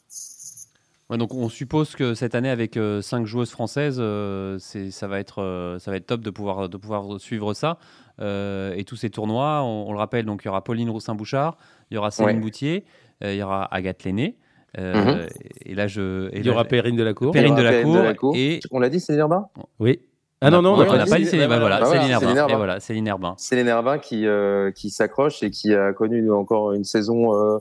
Ouais, 1.11 1.19
donc 1.19 1.35
on 1.35 1.49
suppose 1.51 1.95
que 1.95 2.15
cette 2.15 2.35
année, 2.35 2.49
avec 2.49 2.77
euh, 2.77 3.03
cinq 3.03 3.27
joueuses 3.27 3.51
françaises, 3.51 3.99
euh, 3.99 4.59
ça, 4.59 5.07
va 5.07 5.21
être, 5.21 5.77
ça 5.81 5.91
va 5.91 5.97
être 5.99 6.07
top 6.07 6.23
de 6.23 6.31
pouvoir, 6.31 6.69
de 6.69 6.77
pouvoir 6.77 7.21
suivre 7.21 7.53
ça. 7.53 7.79
et 8.21 8.85
tous 8.87 8.97
ces 8.97 9.11
tournois, 9.11 9.63
on, 9.63 9.93
le 9.93 9.99
rappelle, 9.99 10.25
donc 10.25 10.43
il 10.45 10.47
y 10.47 10.49
aura 10.49 10.65
Pauline 10.65 10.89
Roussin-Bouchard, 10.89 11.57
il 11.91 11.95
y 11.95 11.99
aura 11.99 12.11
Céline 12.11 12.41
Boutier, 12.41 12.85
il 13.21 13.35
y 13.35 13.43
aura 13.43 13.65
Agathe 13.75 14.05
Lenné. 14.05 14.39
Mhm. 14.79 15.27
Et 15.67 15.75
là, 15.75 15.87
je. 15.87 16.31
il 16.35 16.47
y 16.47 16.49
aura 16.49 16.65
Perrine 16.65 16.97
Delacour. 16.97 17.33
Perrine 17.33 17.55
Delacour. 17.55 18.35
Et... 18.35 18.61
On 18.71 18.79
l'a 18.79 18.89
dit, 18.89 19.01
c'est 19.01 19.13
Herbin 19.13 19.47
Oui. 19.79 20.01
Ah 20.45 20.51
non, 20.51 20.61
non, 20.61 20.75
on 20.75 20.97
n'a 20.97 21.07
pas 21.07 21.19
dit 21.19 21.27
Céline, 21.27 21.47
bah, 21.47 21.61
voilà, 21.61 21.85
Céline 21.85 22.11
Herbin. 22.11 22.49
Et 22.49 22.57
voilà, 22.57 22.81
Céline 22.81 23.07
Herbin. 23.07 23.35
Céline 23.39 23.69
Herbin 23.69 23.99
qui, 23.99 24.27
euh, 24.27 24.73
qui 24.73 24.91
s'accroche 24.91 25.41
et 25.45 25.51
qui 25.51 25.73
a 25.73 25.93
connu 25.93 26.33
encore 26.33 26.73
une 26.73 26.83
saison 26.83 27.33
euh, 27.33 27.59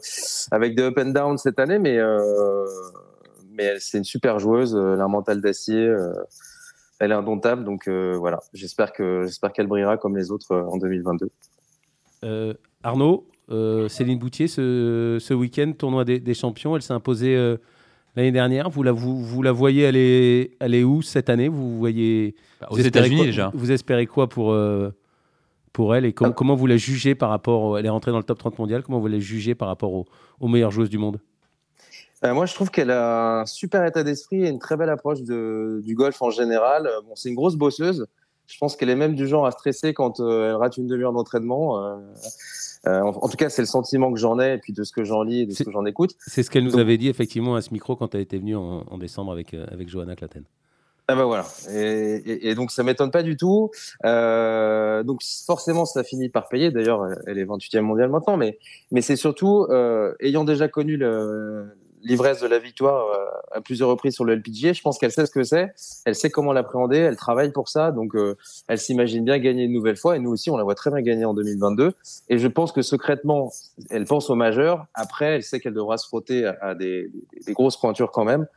avec 0.50 0.76
des 0.76 0.82
up 0.84 0.98
and 0.98 1.12
down 1.12 1.38
cette 1.38 1.60
année, 1.60 1.78
mais, 1.78 1.98
euh, 2.00 2.66
mais 3.52 3.76
c'est 3.78 4.00
une 4.00 4.04
super 4.04 4.40
joueuse, 4.40 4.76
elle 4.76 5.00
a 5.00 5.04
un 5.04 5.08
mental 5.08 5.42
d'acier, 5.42 5.94
elle 7.00 7.12
est 7.12 7.16
indomptable, 7.16 7.64
donc 7.64 7.88
j'espère 8.54 8.94
que 8.94 9.26
j'espère 9.26 9.54
qu'elle 9.54 9.68
brillera 9.68 9.98
comme 9.98 10.18
les 10.18 10.32
autres 10.32 10.56
en 10.56 10.78
2022. 10.78 11.30
Arnaud, 12.82 13.28
Céline 13.90 14.18
Boutier, 14.18 14.48
ce, 14.48 15.18
ce 15.20 15.34
week-end, 15.36 15.72
tournoi 15.78 16.04
des, 16.04 16.34
champions, 16.34 16.76
elle 16.76 16.82
s'est 16.82 16.94
imposée 16.94 17.58
l'année 18.16 18.32
dernière. 18.32 18.70
Vous 18.70 18.84
la, 18.84 18.92
vous, 18.92 19.24
vous 19.24 19.42
la 19.42 19.52
voyez 19.52 19.86
aller, 19.86 20.56
aller 20.60 20.84
où 20.84 21.02
cette 21.02 21.30
année? 21.30 21.48
Vous 21.48 21.78
voyez 21.78 22.36
bah, 22.60 22.68
aux 22.70 22.78
États-Unis 22.78 23.26
déjà. 23.26 23.52
Vous 23.54 23.72
espérez 23.72 24.08
quoi 24.08 24.28
pour 24.28 24.56
pour 25.74 25.96
elle 25.96 26.06
et 26.06 26.14
ah. 26.22 26.32
comment 26.32 26.56
vous 26.56 26.68
la 26.68 26.78
jugez 26.78 27.16
par 27.16 27.30
rapport 27.30 27.78
Elle 27.80 27.86
est 27.86 27.90
rentrée 27.90 28.12
dans 28.12 28.18
le 28.18 28.24
top 28.24 28.40
30 28.40 28.60
mondial. 28.60 28.84
Comment 28.84 29.00
vous 29.00 29.08
la 29.08 29.20
jugez 29.20 29.56
par 29.56 29.68
rapport 29.68 29.94
aux, 30.40 30.48
meilleures 30.48 30.72
joueuses 30.72 30.90
du 30.90 30.98
monde? 30.98 31.20
Euh, 32.24 32.34
moi, 32.34 32.46
je 32.46 32.54
trouve 32.54 32.70
qu'elle 32.70 32.92
a 32.92 33.42
un 33.42 33.46
super 33.46 33.86
état 33.86 34.04
d'esprit 34.04 34.44
et 34.44 34.50
une 34.50 34.60
très 34.60 34.78
belle 34.78 34.90
approche 34.90 35.22
de, 35.24 35.82
du 35.84 35.96
golf 35.96 36.22
en 36.22 36.30
général. 36.30 36.86
Euh, 36.86 37.02
bon, 37.02 37.16
c'est 37.16 37.30
une 37.30 37.36
grosse 37.36 37.56
bosseuse. 37.56 38.06
Je 38.46 38.58
pense 38.58 38.76
qu'elle 38.76 38.90
est 38.90 38.96
même 38.96 39.16
du 39.16 39.28
genre 39.28 39.46
à 39.46 39.52
stresser 39.52 39.94
quand 39.94 40.20
euh, 40.20 40.50
elle 40.50 40.56
rate 40.56 40.78
une 40.78 40.88
demi-heure 40.88 41.14
d'entraînement. 41.14 42.00
En, 42.86 43.28
tout 43.30 43.38
cas, 43.38 43.50
c'est 43.50 43.62
le 43.62 43.68
sentiment 43.68 44.12
que 44.12 44.20
j'en 44.20 44.40
ai, 44.40 44.56
et 44.56 44.58
puis 44.58 44.74
de 44.74 44.84
ce 44.84 44.92
que 44.92 45.04
j'en 45.04 45.24
lis 45.24 45.42
et 45.42 45.46
de 45.46 45.54
ce 45.54 45.64
que 45.64 45.72
j'en 45.72 45.86
écoute. 45.86 46.16
C'est 46.20 46.44
ce 46.44 46.50
qu'elle 46.50 46.64
nous 46.64 46.78
avait 46.78 46.98
dit 46.98 47.10
effectivement 47.10 47.56
à 47.56 47.62
ce 47.62 47.72
micro 47.72 47.96
quand 47.96 48.16
elle 48.16 48.22
était 48.22 48.38
venue 48.38 48.56
en, 48.56 48.84
en 48.90 48.98
décembre 48.98 49.32
avec, 49.32 49.54
avec 49.54 49.90
Johanna 49.90 50.16
Claten. 50.16 50.44
Ah 51.12 51.16
bah 51.16 51.26
voilà. 51.26 51.46
Et, 51.74 52.56
donc 52.56 52.72
ça 52.72 52.84
m'étonne 52.84 53.12
pas 53.12 53.22
du 53.22 53.36
tout. 53.36 53.70
Euh, 54.06 55.04
donc 55.04 55.22
forcément 55.46 55.84
ça 55.84 56.06
finit 56.06 56.30
par 56.30 56.48
payer. 56.48 56.72
D'ailleurs, 56.72 57.06
elle 57.28 57.38
est 57.38 57.44
28e 57.44 57.82
mondiale 57.82 58.10
maintenant, 58.10 58.38
mais 58.38 58.58
mais 58.92 59.02
c'est 59.02 59.18
surtout 59.18 59.66
euh, 59.70 60.14
ayant 60.22 60.46
déjà 60.46 60.70
connu 60.70 60.98
l'ivresse 62.04 62.42
de 62.42 62.48
la 62.48 62.60
victoire 62.60 63.08
euh, 63.08 63.26
à 63.52 63.62
plusieurs 63.62 63.90
reprises 63.90 64.16
sur 64.16 64.26
le 64.26 64.36
LPGA, 64.36 64.74
je 64.74 64.82
pense 64.82 64.98
qu'elle 64.98 65.12
sait 65.12 65.26
ce 65.26 65.32
que 65.32 65.44
c'est, 65.44 65.74
elle 66.06 66.16
sait 66.16 66.30
comment 66.30 66.54
l'appréhender, 66.54 66.98
elle 66.98 67.16
travaille 67.16 67.52
pour 67.52 67.70
ça, 67.70 67.92
donc 67.92 68.14
elle 68.68 68.78
s'imagine 68.78 69.24
bien 69.24 69.40
gagner 69.40 69.64
une 69.64 69.74
nouvelle 69.74 69.98
fois. 69.98 70.16
Et 70.16 70.20
nous 70.20 70.32
aussi, 70.32 70.50
on 70.50 70.58
la 70.58 70.64
voit 70.64 70.76
très 70.76 70.90
bien 70.90 71.02
gagner 71.02 71.26
en 71.26 71.34
2022. 71.34 71.94
Et 72.30 72.38
je 72.38 72.48
pense 72.48 72.72
que 72.72 72.82
secrètement, 72.82 73.52
elle 73.90 74.06
pense 74.06 74.30
au 74.30 74.36
majeur. 74.36 74.86
Après, 74.94 75.36
elle 75.36 75.44
sait 75.44 75.60
qu'elle 75.60 75.74
devra 75.74 75.98
se 75.98 76.08
frotter 76.08 76.46
à, 76.46 76.76
des, 76.76 77.12
grosses 77.50 77.78
pointures 77.78 78.12
quand 78.12 78.26
même. 78.26 78.48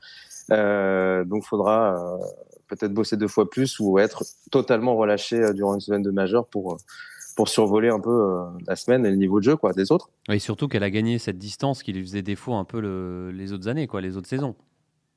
Euh, 0.50 1.24
donc, 1.24 1.44
faudra 1.44 1.96
euh, 1.96 2.24
peut-être 2.68 2.92
bosser 2.92 3.16
deux 3.16 3.28
fois 3.28 3.48
plus 3.48 3.78
ou 3.80 3.98
être 3.98 4.24
totalement 4.50 4.96
relâché 4.96 5.36
euh, 5.36 5.52
durant 5.52 5.74
une 5.74 5.80
semaine 5.80 6.02
de 6.02 6.10
majeur 6.10 6.46
pour 6.46 6.76
pour 7.36 7.48
survoler 7.48 7.88
un 7.88 8.00
peu 8.00 8.42
la 8.66 8.76
semaine 8.76 9.04
et 9.06 9.10
le 9.10 9.16
niveau 9.16 9.40
de 9.40 9.44
jeu 9.44 9.56
quoi 9.56 9.72
des 9.72 9.90
autres. 9.92 10.08
Et 10.30 10.38
surtout 10.38 10.68
qu'elle 10.68 10.84
a 10.84 10.90
gagné 10.90 11.18
cette 11.18 11.38
distance 11.38 11.82
qui 11.82 11.92
lui 11.92 12.02
faisait 12.02 12.22
défaut 12.22 12.54
un 12.54 12.64
peu 12.64 12.78
les 13.30 13.52
autres 13.52 13.68
années 13.68 13.86
quoi, 13.86 14.00
les 14.00 14.16
autres 14.16 14.28
saisons. 14.28 14.54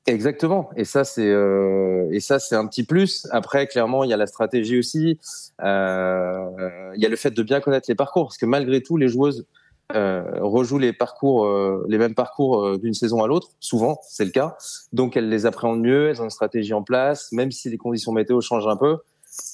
Exactement. 0.06 0.70
Et 0.76 0.84
ça, 0.84 1.04
c'est 1.04 1.34
et 2.10 2.20
ça, 2.20 2.38
c'est 2.38 2.56
un 2.56 2.66
petit 2.66 2.84
plus. 2.84 3.26
Après, 3.30 3.66
clairement, 3.66 4.04
il 4.04 4.10
y 4.10 4.14
a 4.14 4.16
la 4.16 4.26
stratégie 4.26 4.78
aussi. 4.78 5.18
Euh, 5.62 6.92
il 6.94 7.02
y 7.02 7.06
a 7.06 7.08
le 7.08 7.16
fait 7.16 7.30
de 7.30 7.42
bien 7.42 7.60
connaître 7.60 7.86
les 7.88 7.94
parcours, 7.94 8.26
parce 8.26 8.38
que 8.38 8.46
malgré 8.46 8.82
tout, 8.82 8.96
les 8.96 9.08
joueuses 9.08 9.46
euh, 9.94 10.22
rejouent 10.40 10.78
les 10.78 10.92
parcours, 10.92 11.46
euh, 11.46 11.84
les 11.88 11.96
mêmes 11.96 12.14
parcours 12.14 12.62
euh, 12.62 12.78
d'une 12.78 12.92
saison 12.92 13.22
à 13.22 13.26
l'autre. 13.26 13.48
Souvent, 13.58 13.98
c'est 14.02 14.24
le 14.24 14.30
cas. 14.30 14.56
Donc, 14.92 15.16
elles 15.16 15.30
les 15.30 15.46
appréhendent 15.46 15.80
mieux, 15.80 16.10
elles 16.10 16.20
ont 16.20 16.24
une 16.24 16.30
stratégie 16.30 16.74
en 16.74 16.82
place, 16.82 17.32
même 17.32 17.50
si 17.50 17.70
les 17.70 17.78
conditions 17.78 18.12
météo 18.12 18.40
changent 18.40 18.68
un 18.68 18.76
peu. 18.76 18.98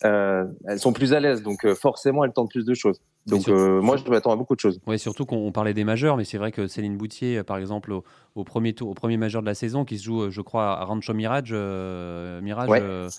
Elles 0.03 0.79
sont 0.79 0.93
plus 0.93 1.13
à 1.13 1.21
l'aise, 1.21 1.43
donc 1.43 1.67
forcément, 1.75 2.25
elles 2.25 2.33
tentent 2.33 2.51
plus 2.51 2.65
de 2.65 2.75
choses. 2.75 3.01
Donc, 3.27 3.49
moi, 3.49 3.97
je 3.97 4.09
m'attends 4.11 4.33
à 4.33 4.37
beaucoup 4.37 4.55
de 4.55 4.61
choses. 4.61 4.81
Oui, 4.87 4.99
surtout 4.99 5.27
qu'on 5.27 5.51
parlait 5.53 5.75
des 5.75 5.85
majeurs, 5.85 6.17
mais 6.17 6.25
c'est 6.25 6.39
vrai 6.39 6.53
que 6.53 6.67
Céline 6.67 6.97
Boutier, 6.97 7.43
par 7.43 7.57
exemple, 7.57 7.93
au, 8.35 8.45
premier 8.45 8.75
tour, 8.75 8.91
au 8.91 8.95
premier 8.95 9.17
majeur 9.17 9.43
de 9.43 9.47
la 9.47 9.55
saison, 9.55 9.85
qui 9.85 9.99
se 9.99 10.05
joue, 10.05 10.31
je 10.31 10.41
crois, 10.41 10.79
à 10.79 10.85
Rancho 10.85 11.15
Mirage, 11.15 11.53
Mirage 11.53 13.11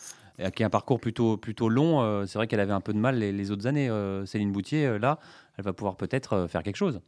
qui 0.54 0.64
est 0.64 0.66
un 0.66 0.70
parcours 0.70 1.00
plutôt, 1.00 1.38
plutôt 1.38 1.70
long. 1.70 2.26
c'est 2.26 2.38
vrai 2.38 2.48
qu'elle 2.48 2.60
avait 2.60 2.74
un 2.74 2.82
peu 2.82 2.94
de 2.94 3.00
mal 3.00 3.18
les, 3.18 3.32
les 3.32 3.52
autres 3.52 3.68
années, 3.68 3.90
Céline 4.26 4.52
Boutier. 4.52 5.00
là, 5.00 5.20
elle 5.58 5.64
va 5.64 5.74
pouvoir 5.74 5.96
peut-être 5.96 6.34
euh, 6.34 6.48
faire 6.48 6.64
quelque 6.64 6.76
chose. 6.76 7.02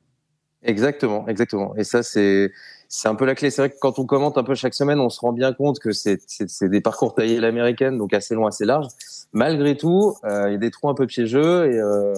Exactement, 0.64 1.28
exactement. 1.28 1.76
Et 1.76 1.84
ça, 1.84 2.02
c'est 2.02 2.52
c'est 2.90 3.08
un 3.08 3.16
peu 3.16 3.26
la 3.26 3.36
clé. 3.36 3.52
C'est 3.52 3.62
vrai 3.62 3.70
que 3.70 3.78
quand 3.80 4.00
on 4.00 4.06
commente 4.06 4.38
un 4.38 4.44
peu 4.44 4.56
chaque 4.56 4.74
semaine, 4.74 5.00
on 5.00 5.10
se 5.10 5.20
rend 5.20 5.32
bien 5.32 5.54
compte 5.54 5.80
que 5.80 5.92
c'est 5.92 6.20
des 6.64 6.82
parcours 6.82 7.14
taillés 7.14 7.38
à 7.38 7.42
l'américaine, 7.42 7.98
donc 7.98 8.14
assez 8.14 8.34
long, 8.34 8.48
assez 8.48 8.66
large. 8.66 8.88
Malgré 9.34 9.76
tout, 9.76 10.16
euh, 10.24 10.50
il 10.50 10.54
y 10.54 10.56
a 10.56 10.60
des 10.60 10.72
trous 10.72 10.90
un 10.90 10.94
peu 10.94 11.06
piégeux 11.06 11.72
et 11.72 11.80
euh, 11.80 12.14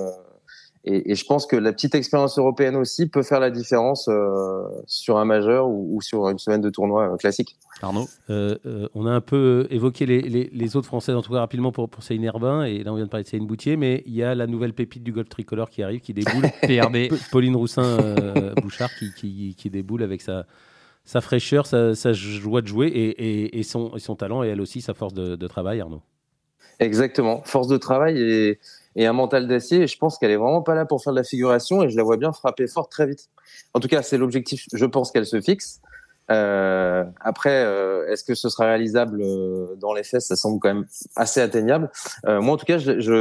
et, 0.86 1.12
et, 1.12 1.16
je 1.16 1.26
pense 1.26 1.46
que 1.46 1.58
la 1.58 1.74
petite 1.74 1.94
expérience 1.94 2.38
européenne 2.38 2.78
aussi 2.78 3.10
peut 3.10 3.22
faire 3.22 3.42
la 3.42 3.52
différence 3.52 4.08
euh, 4.08 4.64
sur 4.88 5.18
un 5.18 5.26
majeur 5.26 5.68
ou, 5.68 5.98
ou, 5.98 6.02
sur 6.02 6.30
une 6.30 6.40
semaine 6.40 6.62
de 6.62 6.70
tournoi 6.70 7.14
euh, 7.14 7.18
classique. 7.18 7.58
Arnaud? 7.82 8.08
Euh, 8.30 8.58
euh 8.66 8.88
On 8.96 9.06
a 9.06 9.12
un 9.12 9.20
peu 9.20 9.68
évoqué 9.72 10.06
les, 10.06 10.22
les, 10.22 10.50
les, 10.54 10.76
autres 10.78 10.88
Françaises, 10.88 11.16
en 11.16 11.22
tout 11.22 11.34
cas 11.34 11.40
rapidement 11.40 11.74
pour, 11.74 11.90
pour 11.90 12.02
Céline 12.02 12.24
Herbin, 12.24 12.64
et 12.64 12.82
là 12.84 12.94
on 12.94 12.96
vient 12.96 13.06
de 13.06 13.10
parler 13.10 13.26
de 13.26 13.30
Céline 13.30 13.46
Boutier, 13.46 13.76
mais 13.76 14.04
il 14.06 14.14
y 14.14 14.24
a 14.24 14.34
la 14.36 14.48
nouvelle 14.48 14.74
pépite 14.74 15.04
du 15.04 15.12
golf 15.12 15.28
tricolore 15.28 15.70
qui 15.70 15.84
arrive, 15.84 16.00
qui 16.00 16.14
déboule. 16.14 16.44
PRB. 16.62 17.14
Pauline 17.30 17.58
Roussin-Bouchard 17.58 18.90
qui, 18.98 19.12
qui, 19.14 19.56
qui, 19.58 19.70
déboule 19.70 20.02
avec 20.02 20.22
sa, 20.22 20.46
sa 21.04 21.20
fraîcheur, 21.20 21.66
sa, 21.66 21.94
sa, 21.94 22.14
joie 22.14 22.62
de 22.62 22.68
jouer 22.68 22.88
et, 22.88 23.10
et, 23.10 23.60
et, 23.60 23.64
son, 23.64 23.96
et 23.98 24.00
son 24.00 24.16
talent, 24.16 24.44
et 24.44 24.48
elle 24.48 24.62
aussi 24.62 24.80
sa 24.80 24.94
force 24.94 25.14
de, 25.14 25.36
de 25.36 25.48
travail, 25.48 25.82
Arnaud. 25.82 26.02
Exactement, 26.80 27.42
force 27.44 27.68
de 27.68 27.78
travail 27.78 28.58
et 28.96 29.06
un 29.06 29.14
mental 29.14 29.48
d'acier. 29.48 29.82
Et 29.82 29.88
je 29.88 29.98
pense 29.98 30.18
qu'elle 30.18 30.32
est 30.32 30.38
vraiment 30.38 30.62
pas 30.62 30.76
là 30.76 30.86
pour 30.86 31.04
faire 31.04 31.14
de 31.14 31.18
la 31.18 31.24
figuration 31.24 31.84
et 31.84 31.90
je 31.90 31.98
la 31.98 32.04
vois 32.04 32.18
bien 32.18 32.32
frapper 32.32 32.68
fort 32.68 32.90
très 32.90 33.06
vite. 33.06 33.30
En 33.74 33.80
tout 33.80 33.88
cas, 33.88 34.02
c'est 34.02 34.18
l'objectif. 34.18 34.66
Je 34.74 34.86
pense 34.86 35.12
qu'elle 35.12 35.26
se 35.26 35.42
fixe. 35.42 35.82
Euh, 36.32 37.06
après, 37.22 37.64
euh, 37.66 38.08
est-ce 38.08 38.24
que 38.24 38.36
ce 38.36 38.50
sera 38.50 38.66
réalisable 38.66 39.22
euh, 39.22 39.76
dans 39.78 39.94
les 39.94 40.04
faits? 40.04 40.22
Ça 40.22 40.36
semble 40.36 40.60
quand 40.60 40.74
même 40.74 40.86
assez 41.16 41.42
atteignable. 41.42 41.90
Moi, 42.26 42.54
en 42.54 42.58
tout 42.58 42.66
cas, 42.66 42.78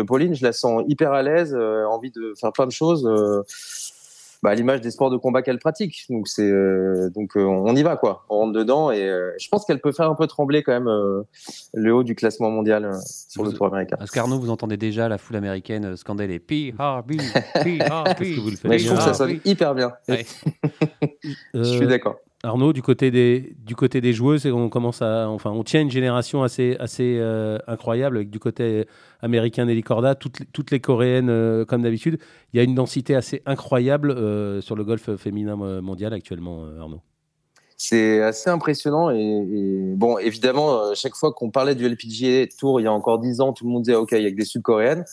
Pauline, 0.07 0.35
je 0.35 0.45
la 0.45 0.53
sens 0.53 0.83
hyper 0.89 1.13
à 1.13 1.23
l'aise, 1.23 1.55
envie 1.55 2.11
de 2.11 2.35
faire 2.39 2.53
plein 2.53 2.67
de 2.67 2.73
choses 2.73 3.09
bah, 4.43 4.51
à 4.51 4.55
l'image 4.55 4.81
des 4.81 4.91
sports 4.91 5.11
de 5.11 5.17
combat 5.17 5.43
qu'elle 5.43 5.59
pratique. 5.59 6.05
Donc 6.11 6.29
c'est 6.29 6.49
euh, 6.49 7.11
donc 7.11 7.37
euh, 7.37 7.43
on 7.43 7.75
y 7.75 7.83
va 7.83 7.97
quoi, 7.97 8.25
on 8.29 8.39
rentre 8.39 8.53
dedans 8.53 8.91
et 8.91 9.03
euh, 9.03 9.33
je 9.39 9.49
pense 9.49 9.65
qu'elle 9.65 9.81
peut 9.81 9.93
faire 9.93 10.09
un 10.09 10.15
peu 10.15 10.27
trembler 10.27 10.63
quand 10.63 10.73
même 10.73 11.25
le 11.75 11.95
haut 11.95 12.05
du 12.05 12.15
classement 12.15 12.51
mondial 12.51 12.91
sur 13.05 13.45
le 13.45 13.53
tour 13.53 13.67
américain. 13.67 13.97
Est-ce 14.01 14.13
qu'Arnaud 14.13 14.39
vous 14.39 14.51
entendez 14.51 14.77
déjà 14.77 15.09
la 15.09 15.19
foule 15.19 15.37
américaine 15.37 15.97
scander 15.97 16.27
les 16.27 16.39
PRB, 16.39 17.17
PRB. 17.55 18.23
Mais 18.65 18.79
je 18.79 18.87
trouve 18.87 18.99
que 18.99 19.05
ça 19.05 19.15
sonne 19.15 19.41
hyper 19.45 19.75
bien. 19.75 19.93
je 21.55 21.63
suis 21.63 21.87
d'accord. 21.87 22.17
Arnaud, 22.45 22.73
du 22.73 22.83
côté 22.83 23.11
des, 23.11 23.57
du 23.65 23.75
côté 23.75 24.01
des 24.01 24.13
joueuses, 24.13 24.47
on 24.47 24.69
commence 24.69 25.03
à, 25.03 25.29
enfin, 25.29 25.51
on 25.51 25.65
tient 25.65 25.81
une 25.81 25.91
génération 25.91 26.45
assez, 26.45 26.77
assez 26.79 27.17
euh, 27.19 27.59
incroyable 27.67 28.19
avec 28.19 28.31
du 28.31 28.39
côté 28.39 28.87
américain 29.21 29.65
Nelly 29.65 29.83
Corda, 29.83 30.15
toutes, 30.15 30.43
toutes 30.53 30.71
les 30.71 30.79
coréennes 30.79 31.31
euh, 31.31 31.65
comme 31.65 31.83
d'habitude. 31.83 32.21
Il 32.53 32.59
y 32.59 32.61
a 32.61 32.63
une 32.63 32.77
densité 32.77 33.17
assez 33.17 33.43
incroyable 33.45 34.13
euh, 34.13 34.61
sur 34.61 34.77
le 34.77 34.85
golf 34.85 35.17
féminin 35.17 35.57
mondial 35.81 36.15
actuellement, 36.15 36.65
Arnaud. 36.79 37.01
C'est 37.77 38.23
assez 38.23 38.51
impressionnant 38.51 39.11
et, 39.11 39.95
bon, 39.97 40.19
évidemment, 40.19 40.95
chaque 40.95 41.15
fois 41.15 41.33
qu'on 41.33 41.51
parlait 41.51 41.75
du 41.75 41.89
LPGA 41.89 42.47
Tour 42.57 42.81
il 42.81 42.85
y 42.85 42.87
a 42.87 42.93
encore 42.93 43.19
10 43.19 43.41
ans, 43.41 43.53
tout 43.53 43.65
le 43.65 43.71
monde 43.71 43.83
disait 43.83 43.97
OK, 43.97 44.13
il 44.13 44.23
y 44.23 44.27
a 44.27 44.31
que 44.31 44.37
des 44.37 44.45
Sud-Coréennes. 44.45 45.05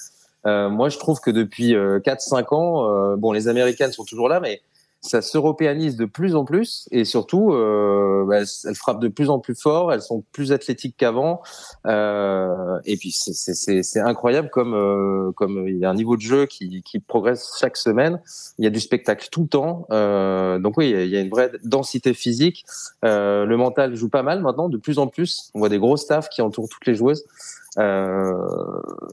moi, 0.45 0.89
je 0.89 0.97
trouve 0.99 1.19
que 1.19 1.32
depuis 1.32 1.73
4-5 1.73 2.55
ans, 2.55 3.17
bon, 3.17 3.32
les 3.32 3.47
Américaines 3.47 3.91
sont 3.91 4.03
toujours 4.03 4.30
là, 4.30 4.39
mais 4.39 4.61
ça 5.06 5.22
s'européanise 5.22 5.95
de 5.95 6.06
plus 6.06 6.36
en 6.36 6.45
plus 6.45 6.88
et 6.91 7.06
surtout, 7.06 7.53
euh, 7.53 8.26
bah, 8.28 8.39
elles, 8.39 8.76
frappent 8.76 9.01
de 9.01 9.08
plus 9.08 9.30
en 9.30 9.39
plus 9.39 9.60
fort, 9.60 9.93
elles 9.93 10.01
sont 10.01 10.24
plus 10.32 10.51
athlétiques 10.51 10.95
qu'avant. 10.97 11.41
Euh, 11.86 12.80
et 12.86 12.97
puis 12.97 13.12
c'est 13.12 13.99
incroyable 13.99 14.49
comme 14.49 14.74
euh, 14.74 15.32
comme 15.34 15.68
il 15.68 15.78
y 15.78 15.86
a 15.86 15.89
un 15.89 15.95
niveau 15.95 16.16
de 16.16 16.22
jeu 16.22 16.45
qui, 16.45 16.82
qui 16.84 16.99
progresse 16.99 17.56
chaque 17.60 17.78
semaine. 17.78 18.20
Il 18.58 18.66
y 18.66 18.68
a 18.68 18.72
du 18.72 18.80
spectacle 18.80 19.28
tout 19.32 19.43
le 19.43 19.47
temps. 19.47 19.86
Euh, 19.91 20.60
donc 20.60 20.78
oui, 20.78 20.89
il 20.89 21.08
y, 21.08 21.18
a, 21.18 21.22
une 21.22 21.30
vraie 21.30 21.51
densité 21.64 22.14
physique. 22.14 22.66
Euh, 23.03 23.45
le 23.45 23.58
mental 23.58 23.95
joue 23.95 24.10
pas 24.10 24.24
mal 24.24 24.41
maintenant, 24.41 24.70
de 24.70 24.78
plus 24.78 24.99
en 24.99 25.08
plus. 25.08 25.51
On 25.53 25.60
voit 25.60 25.70
des 25.70 25.80
gros 25.80 25.97
staffs 25.97 26.30
qui 26.30 26.41
entourent 26.41 26.70
toutes 26.70 26.86
les 26.86 26.95
joueuses. 26.95 27.26
Euh, 27.78 28.34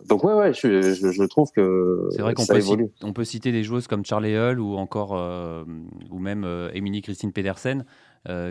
donc 0.09 0.23
ouais, 0.23 0.35
ouais, 0.35 0.53
je, 0.55 0.83
je, 0.95 1.25
trouve 1.25 1.51
que 1.51 2.09
c'est 2.11 2.23
vrai 2.23 2.35
qu'on 2.35 2.47
peut, 2.47 2.61
citer, 2.61 2.93
on 3.03 3.13
peut 3.13 3.25
citer 3.25 3.51
des 3.51 3.65
joueuses 3.65 3.89
comme 3.89 4.05
Charlie 4.05 4.37
Hull 4.37 4.61
ou 4.61 4.77
encore 4.77 5.17
euh, 5.17 5.65
ou 6.11 6.19
même 6.21 6.45
euh, 6.45 6.71
Emily 6.73 7.03
Christine 7.03 7.33
Pedersen 7.33 7.85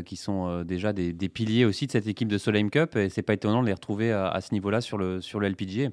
qui 0.05 0.17
sont 0.17 0.63
déjà 0.63 0.91
des, 0.91 1.13
des, 1.13 1.29
piliers 1.29 1.63
aussi 1.63 1.87
de 1.87 1.93
cette 1.93 2.05
équipe 2.05 2.27
de 2.27 2.37
Solheim 2.37 2.69
Cup 2.69 2.97
et 2.97 3.07
c'est 3.07 3.21
pas 3.21 3.35
étonnant 3.35 3.61
de 3.61 3.67
les 3.67 3.73
retrouver 3.73 4.11
à, 4.11 4.37
ce 4.41 4.53
niveau-là 4.53 4.81
sur 4.81 4.97
le 4.97 5.21
sur 5.21 5.39
le 5.39 5.47
LPGA. 5.47 5.91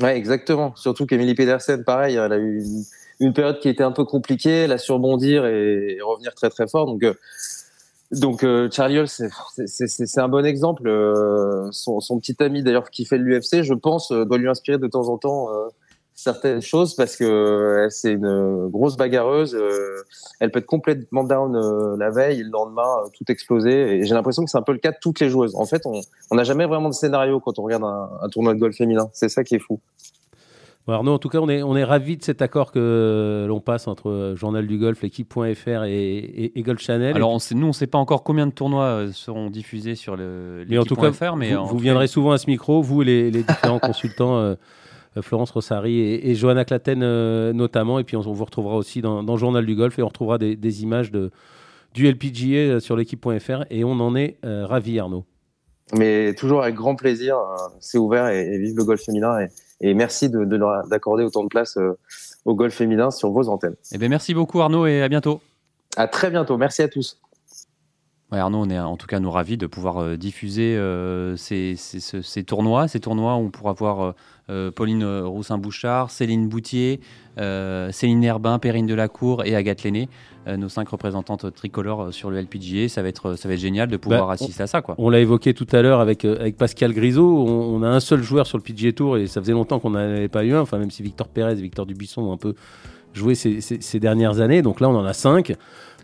Ouais, 0.00 0.16
exactement. 0.16 0.74
Surtout 0.76 1.04
qu'Emily 1.04 1.34
Pedersen, 1.34 1.84
pareil, 1.84 2.16
elle 2.16 2.32
a 2.32 2.38
eu 2.38 2.62
une, 2.62 2.84
une, 3.20 3.32
période 3.34 3.60
qui 3.60 3.68
était 3.68 3.84
un 3.84 3.92
peu 3.92 4.06
compliquée, 4.06 4.62
elle 4.62 4.72
a 4.72 4.78
surbondir 4.78 5.44
et, 5.44 5.96
et 5.98 6.00
revenir 6.00 6.34
très 6.34 6.48
très 6.48 6.66
fort. 6.66 6.86
Donc 6.86 7.04
donc 8.12 8.44
euh, 8.44 8.68
Charlie 8.70 9.00
c'est 9.06 10.20
un 10.20 10.28
bon 10.28 10.44
exemple. 10.44 10.86
Euh, 10.86 11.68
son, 11.70 12.00
son, 12.00 12.18
petit 12.18 12.36
ami 12.42 12.62
d'ailleurs 12.62 12.90
qui 12.90 13.06
fait 13.06 13.16
l'UFC, 13.16 13.62
je 13.62 13.74
pense, 13.74 14.10
euh, 14.12 14.24
doit 14.24 14.38
lui 14.38 14.48
inspirer 14.48 14.78
de 14.78 14.86
temps 14.86 15.08
en 15.08 15.16
temps 15.18 15.48
certaines 16.14 16.60
choses 16.60 16.94
parce 16.94 17.16
que 17.16 17.88
c'est 17.90 18.12
une 18.12 18.68
grosse 18.68 18.96
bagarreuse. 18.96 19.58
elle 20.40 20.50
peut 20.50 20.58
être 20.58 20.66
complètement 20.66 21.24
down 21.24 21.96
la 21.96 22.10
veille 22.10 22.42
le 22.42 22.50
lendemain 22.50 23.04
tout 23.14 23.24
exploser. 23.28 23.96
Et 23.96 24.04
j'ai 24.04 24.14
l'impression 24.14 24.44
que 24.44 24.50
c'est 24.50 24.58
un 24.58 24.62
peu 24.62 24.72
le 24.72 24.78
cas 24.78 24.90
de 24.90 24.98
toutes 25.00 25.20
les 25.20 25.30
joueuses. 25.30 25.56
En 25.56 25.64
fait, 25.64 25.82
on 25.86 26.34
n'a 26.34 26.44
jamais 26.44 26.66
vraiment 26.66 26.90
de 26.90 26.94
scénario 26.94 27.40
quand 27.40 27.58
on 27.58 27.62
regarde 27.62 27.84
un, 27.84 28.10
un 28.20 28.28
tournoi 28.28 28.52
de 28.54 28.60
golf 28.60 28.76
féminin. 28.76 29.08
C'est 29.14 29.30
ça 29.30 29.42
qui 29.42 29.54
est 29.54 29.58
fou. 29.58 29.80
Arnaud, 30.88 31.12
en 31.12 31.18
tout 31.18 31.28
cas, 31.28 31.38
on 31.38 31.48
est, 31.48 31.62
on 31.62 31.76
est 31.76 31.84
ravis 31.84 32.16
de 32.16 32.24
cet 32.24 32.42
accord 32.42 32.72
que 32.72 33.46
l'on 33.48 33.60
passe 33.60 33.86
entre 33.86 34.34
Journal 34.36 34.66
du 34.66 34.78
Golf, 34.78 35.00
l'équipe.fr 35.02 35.84
et, 35.84 36.52
et, 36.54 36.62
Golf 36.62 36.80
Channel. 36.80 37.14
Alors, 37.14 37.38
nous, 37.54 37.64
on 37.64 37.68
ne 37.68 37.72
sait 37.72 37.86
pas 37.86 37.98
encore 37.98 38.24
combien 38.24 38.46
de 38.46 38.52
tournois 38.52 39.06
seront 39.12 39.48
diffusés 39.48 39.94
sur 39.94 40.16
l'équipe.fr, 40.16 41.36
mais, 41.36 41.54
vous, 41.54 41.78
viendrez 41.78 42.08
souvent 42.08 42.32
à 42.32 42.38
ce 42.38 42.48
micro, 42.48 42.82
vous 42.82 43.02
et 43.02 43.04
les, 43.04 43.30
les 43.30 43.42
différents 43.42 43.78
consultants. 43.80 44.56
Euh, 45.16 45.22
Florence 45.22 45.50
Rossari 45.50 46.00
et, 46.00 46.34
Johanna 46.34 46.64
Claten 46.64 47.02
euh, 47.02 47.52
notamment. 47.52 47.98
Et 47.98 48.04
puis 48.04 48.16
on, 48.16 48.20
vous 48.20 48.44
retrouvera 48.44 48.76
aussi 48.76 49.02
dans, 49.02 49.36
Journal 49.36 49.64
du 49.66 49.74
Golf 49.74 49.98
et 49.98 50.02
on 50.02 50.08
retrouvera 50.08 50.38
des, 50.38 50.82
images 50.82 51.10
de, 51.10 51.30
du 51.94 52.10
LPGA 52.10 52.56
euh, 52.56 52.80
sur 52.80 52.96
l'équipe.fr 52.96 53.64
et 53.70 53.84
on 53.84 53.92
en 53.92 54.16
est 54.16 54.38
ravi 54.42 54.98
Arnaud. 54.98 55.24
Mais 55.94 56.32
toujours 56.34 56.62
avec 56.62 56.74
grand 56.74 56.94
plaisir, 56.94 57.36
c'est 57.80 57.98
ouvert 57.98 58.28
et, 58.28 58.56
vive 58.58 58.76
le 58.76 58.84
golf 58.84 59.02
féminin 59.02 59.40
et, 59.40 59.48
merci 59.82 60.30
d'accorder 60.30 61.24
autant 61.24 61.42
de 61.42 61.48
place 61.48 61.78
au 62.44 62.54
golf 62.54 62.74
féminin 62.74 63.10
sur 63.10 63.30
vos 63.30 63.48
antennes. 63.48 63.76
Eh 63.92 63.98
bien, 63.98 64.08
merci 64.08 64.34
beaucoup 64.34 64.60
Arnaud 64.60 64.86
et 64.86 65.02
à 65.02 65.08
bientôt. 65.08 65.40
À 65.96 66.08
très 66.08 66.30
bientôt, 66.30 66.56
merci 66.56 66.82
à 66.82 66.88
tous. 66.88 67.18
Arnaud, 68.30 68.62
on 68.62 68.70
est 68.70 68.78
en 68.78 68.96
tout 68.96 69.06
cas 69.06 69.20
nous 69.20 69.30
ravis 69.30 69.58
de 69.58 69.66
pouvoir 69.66 70.16
diffuser 70.16 70.80
ces, 71.36 71.76
ces, 71.76 72.44
tournois, 72.44 72.88
ces 72.88 73.00
tournois 73.00 73.34
où 73.34 73.40
on 73.40 73.50
pourra 73.50 73.72
voir 73.74 74.00
euh, 74.00 74.12
Pauline 74.74 75.04
Roussin-Bouchard, 75.04 76.10
Céline 76.10 76.48
Boutier, 76.48 77.00
euh, 77.38 77.90
Céline 77.92 78.22
Herbin, 78.24 78.58
Perrine 78.58 78.86
Delacour 78.86 79.44
et 79.44 79.56
Agathe 79.56 79.84
Lenné, 79.84 80.08
euh, 80.46 80.56
nos 80.56 80.68
cinq 80.68 80.88
représentantes 80.90 81.54
tricolores 81.54 82.12
sur 82.12 82.30
le 82.30 82.40
LPGA. 82.40 82.88
Ça 82.88 83.02
va 83.02 83.08
être, 83.08 83.36
ça 83.36 83.48
va 83.48 83.54
être 83.54 83.60
génial 83.60 83.88
de 83.88 83.96
pouvoir 83.96 84.26
bah, 84.26 84.34
assister 84.34 84.62
à 84.62 84.66
ça. 84.66 84.82
Quoi. 84.82 84.94
On 84.98 85.08
l'a 85.08 85.20
évoqué 85.20 85.54
tout 85.54 85.66
à 85.72 85.80
l'heure 85.80 86.00
avec, 86.00 86.24
avec 86.24 86.56
Pascal 86.56 86.92
Grisot. 86.92 87.46
On, 87.46 87.82
a 87.82 87.88
un 87.88 88.00
seul 88.00 88.22
joueur 88.22 88.46
sur 88.46 88.58
le 88.58 88.62
PGA 88.62 88.92
Tour 88.92 89.16
et 89.16 89.26
ça 89.26 89.40
faisait 89.40 89.52
longtemps 89.52 89.78
qu'on 89.78 89.90
n'en 89.90 90.00
avait 90.00 90.28
pas 90.28 90.44
eu 90.44 90.52
un. 90.52 90.60
Enfin, 90.60 90.78
même 90.78 90.90
si 90.90 91.02
Victor 91.02 91.28
Pérez 91.28 91.52
et 91.52 91.62
Victor 91.62 91.86
Dubuisson 91.86 92.22
ont 92.22 92.32
un 92.32 92.38
peu 92.38 92.54
joué 93.14 93.34
ces, 93.34 93.60
ces 93.60 94.00
dernières 94.00 94.40
années. 94.40 94.62
Donc 94.62 94.80
là, 94.80 94.88
on 94.88 94.96
en 94.96 95.04
a 95.04 95.12
cinq. 95.14 95.54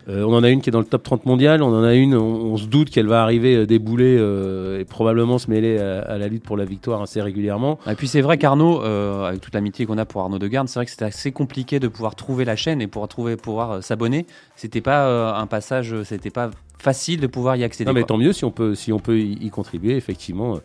Euh, 0.07 0.23
on 0.23 0.33
en 0.33 0.43
a 0.43 0.49
une 0.49 0.61
qui 0.61 0.69
est 0.69 0.71
dans 0.71 0.79
le 0.79 0.85
top 0.85 1.03
30 1.03 1.25
mondial, 1.25 1.61
on 1.61 1.73
en 1.73 1.83
a 1.83 1.93
une, 1.93 2.15
on, 2.15 2.57
se 2.57 2.65
doute 2.65 2.89
qu'elle 2.89 3.07
va 3.07 3.21
arriver 3.21 3.55
euh, 3.55 3.65
débouler 3.65 4.17
euh, 4.17 4.79
et 4.79 4.85
probablement 4.85 5.37
se 5.37 5.49
mêler 5.49 5.77
à, 5.77 6.17
la 6.17 6.27
lutte 6.27 6.43
pour 6.43 6.57
la 6.57 6.65
victoire 6.65 7.01
assez 7.01 7.21
régulièrement. 7.21 7.79
Et 7.89 7.95
puis 7.95 8.07
c'est 8.07 8.21
vrai 8.21 8.37
qu'Arnaud, 8.37 8.81
avec 8.81 9.41
toute 9.41 9.53
l'amitié 9.53 9.85
qu'on 9.85 9.97
a 9.97 10.05
pour 10.05 10.21
Arnaud 10.21 10.39
de 10.39 10.47
Garde, 10.47 10.67
c'est 10.67 10.79
vrai 10.79 10.85
que 10.85 10.91
c'était 10.91 11.05
assez 11.05 11.31
compliqué 11.31 11.79
de 11.79 11.87
pouvoir 11.87 12.15
trouver 12.15 12.45
la 12.45 12.55
chaîne 12.55 12.81
et 12.81 12.87
pour 12.87 13.07
trouver, 13.07 13.35
pouvoir 13.35 13.83
s'abonner. 13.83 14.25
C'était 14.55 14.81
pas 14.81 15.35
un 15.37 15.47
passage, 15.47 15.95
c'était 16.03 16.29
pas 16.29 16.51
facile 16.77 17.19
de 17.19 17.27
pouvoir 17.27 17.55
y 17.55 17.63
accéder. 17.63 17.87
Non 17.87 17.93
mais 17.93 18.03
tant 18.03 18.17
mieux 18.17 18.33
si 18.33 18.45
on 18.45 18.51
peut, 18.51 18.75
si 18.75 18.91
on 18.93 18.99
peut 18.99 19.19
y, 19.19 19.49
contribuer 19.49 19.95
effectivement 19.95 20.59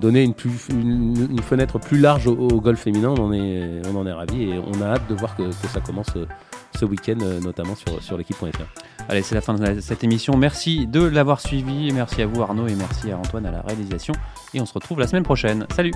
donner 0.00 0.22
une, 0.22 0.34
plus, 0.34 0.68
une, 0.70 1.40
fenêtre 1.42 1.80
plus 1.80 1.98
large 1.98 2.28
au, 2.28 2.60
golf 2.60 2.80
féminin, 2.80 3.08
on 3.08 3.24
en 3.24 3.32
est, 3.32 3.82
on 3.92 3.96
en 3.96 4.06
est 4.06 4.12
ravi 4.12 4.44
et 4.44 4.58
on 4.58 4.80
a 4.82 4.86
hâte 4.86 5.08
de 5.08 5.14
voir 5.14 5.36
que, 5.36 5.42
que 5.42 5.66
ça 5.66 5.80
commence 5.80 6.12
ce 6.78 6.84
week-end, 6.84 7.18
euh, 7.22 7.40
notamment 7.40 7.74
sur, 7.74 8.02
sur 8.02 8.16
l'équipe.fr. 8.16 8.46
Allez, 9.08 9.22
c'est 9.22 9.34
la 9.34 9.40
fin 9.40 9.54
de 9.54 9.80
cette 9.80 10.04
émission. 10.04 10.36
Merci 10.36 10.86
de 10.86 11.02
l'avoir 11.02 11.40
suivi. 11.40 11.92
Merci 11.92 12.22
à 12.22 12.26
vous 12.26 12.42
Arnaud 12.42 12.68
et 12.68 12.74
merci 12.74 13.10
à 13.10 13.18
Antoine 13.18 13.46
à 13.46 13.50
la 13.50 13.60
réalisation. 13.62 14.14
Et 14.54 14.60
on 14.60 14.66
se 14.66 14.74
retrouve 14.74 15.00
la 15.00 15.06
semaine 15.06 15.24
prochaine. 15.24 15.66
Salut 15.74 15.92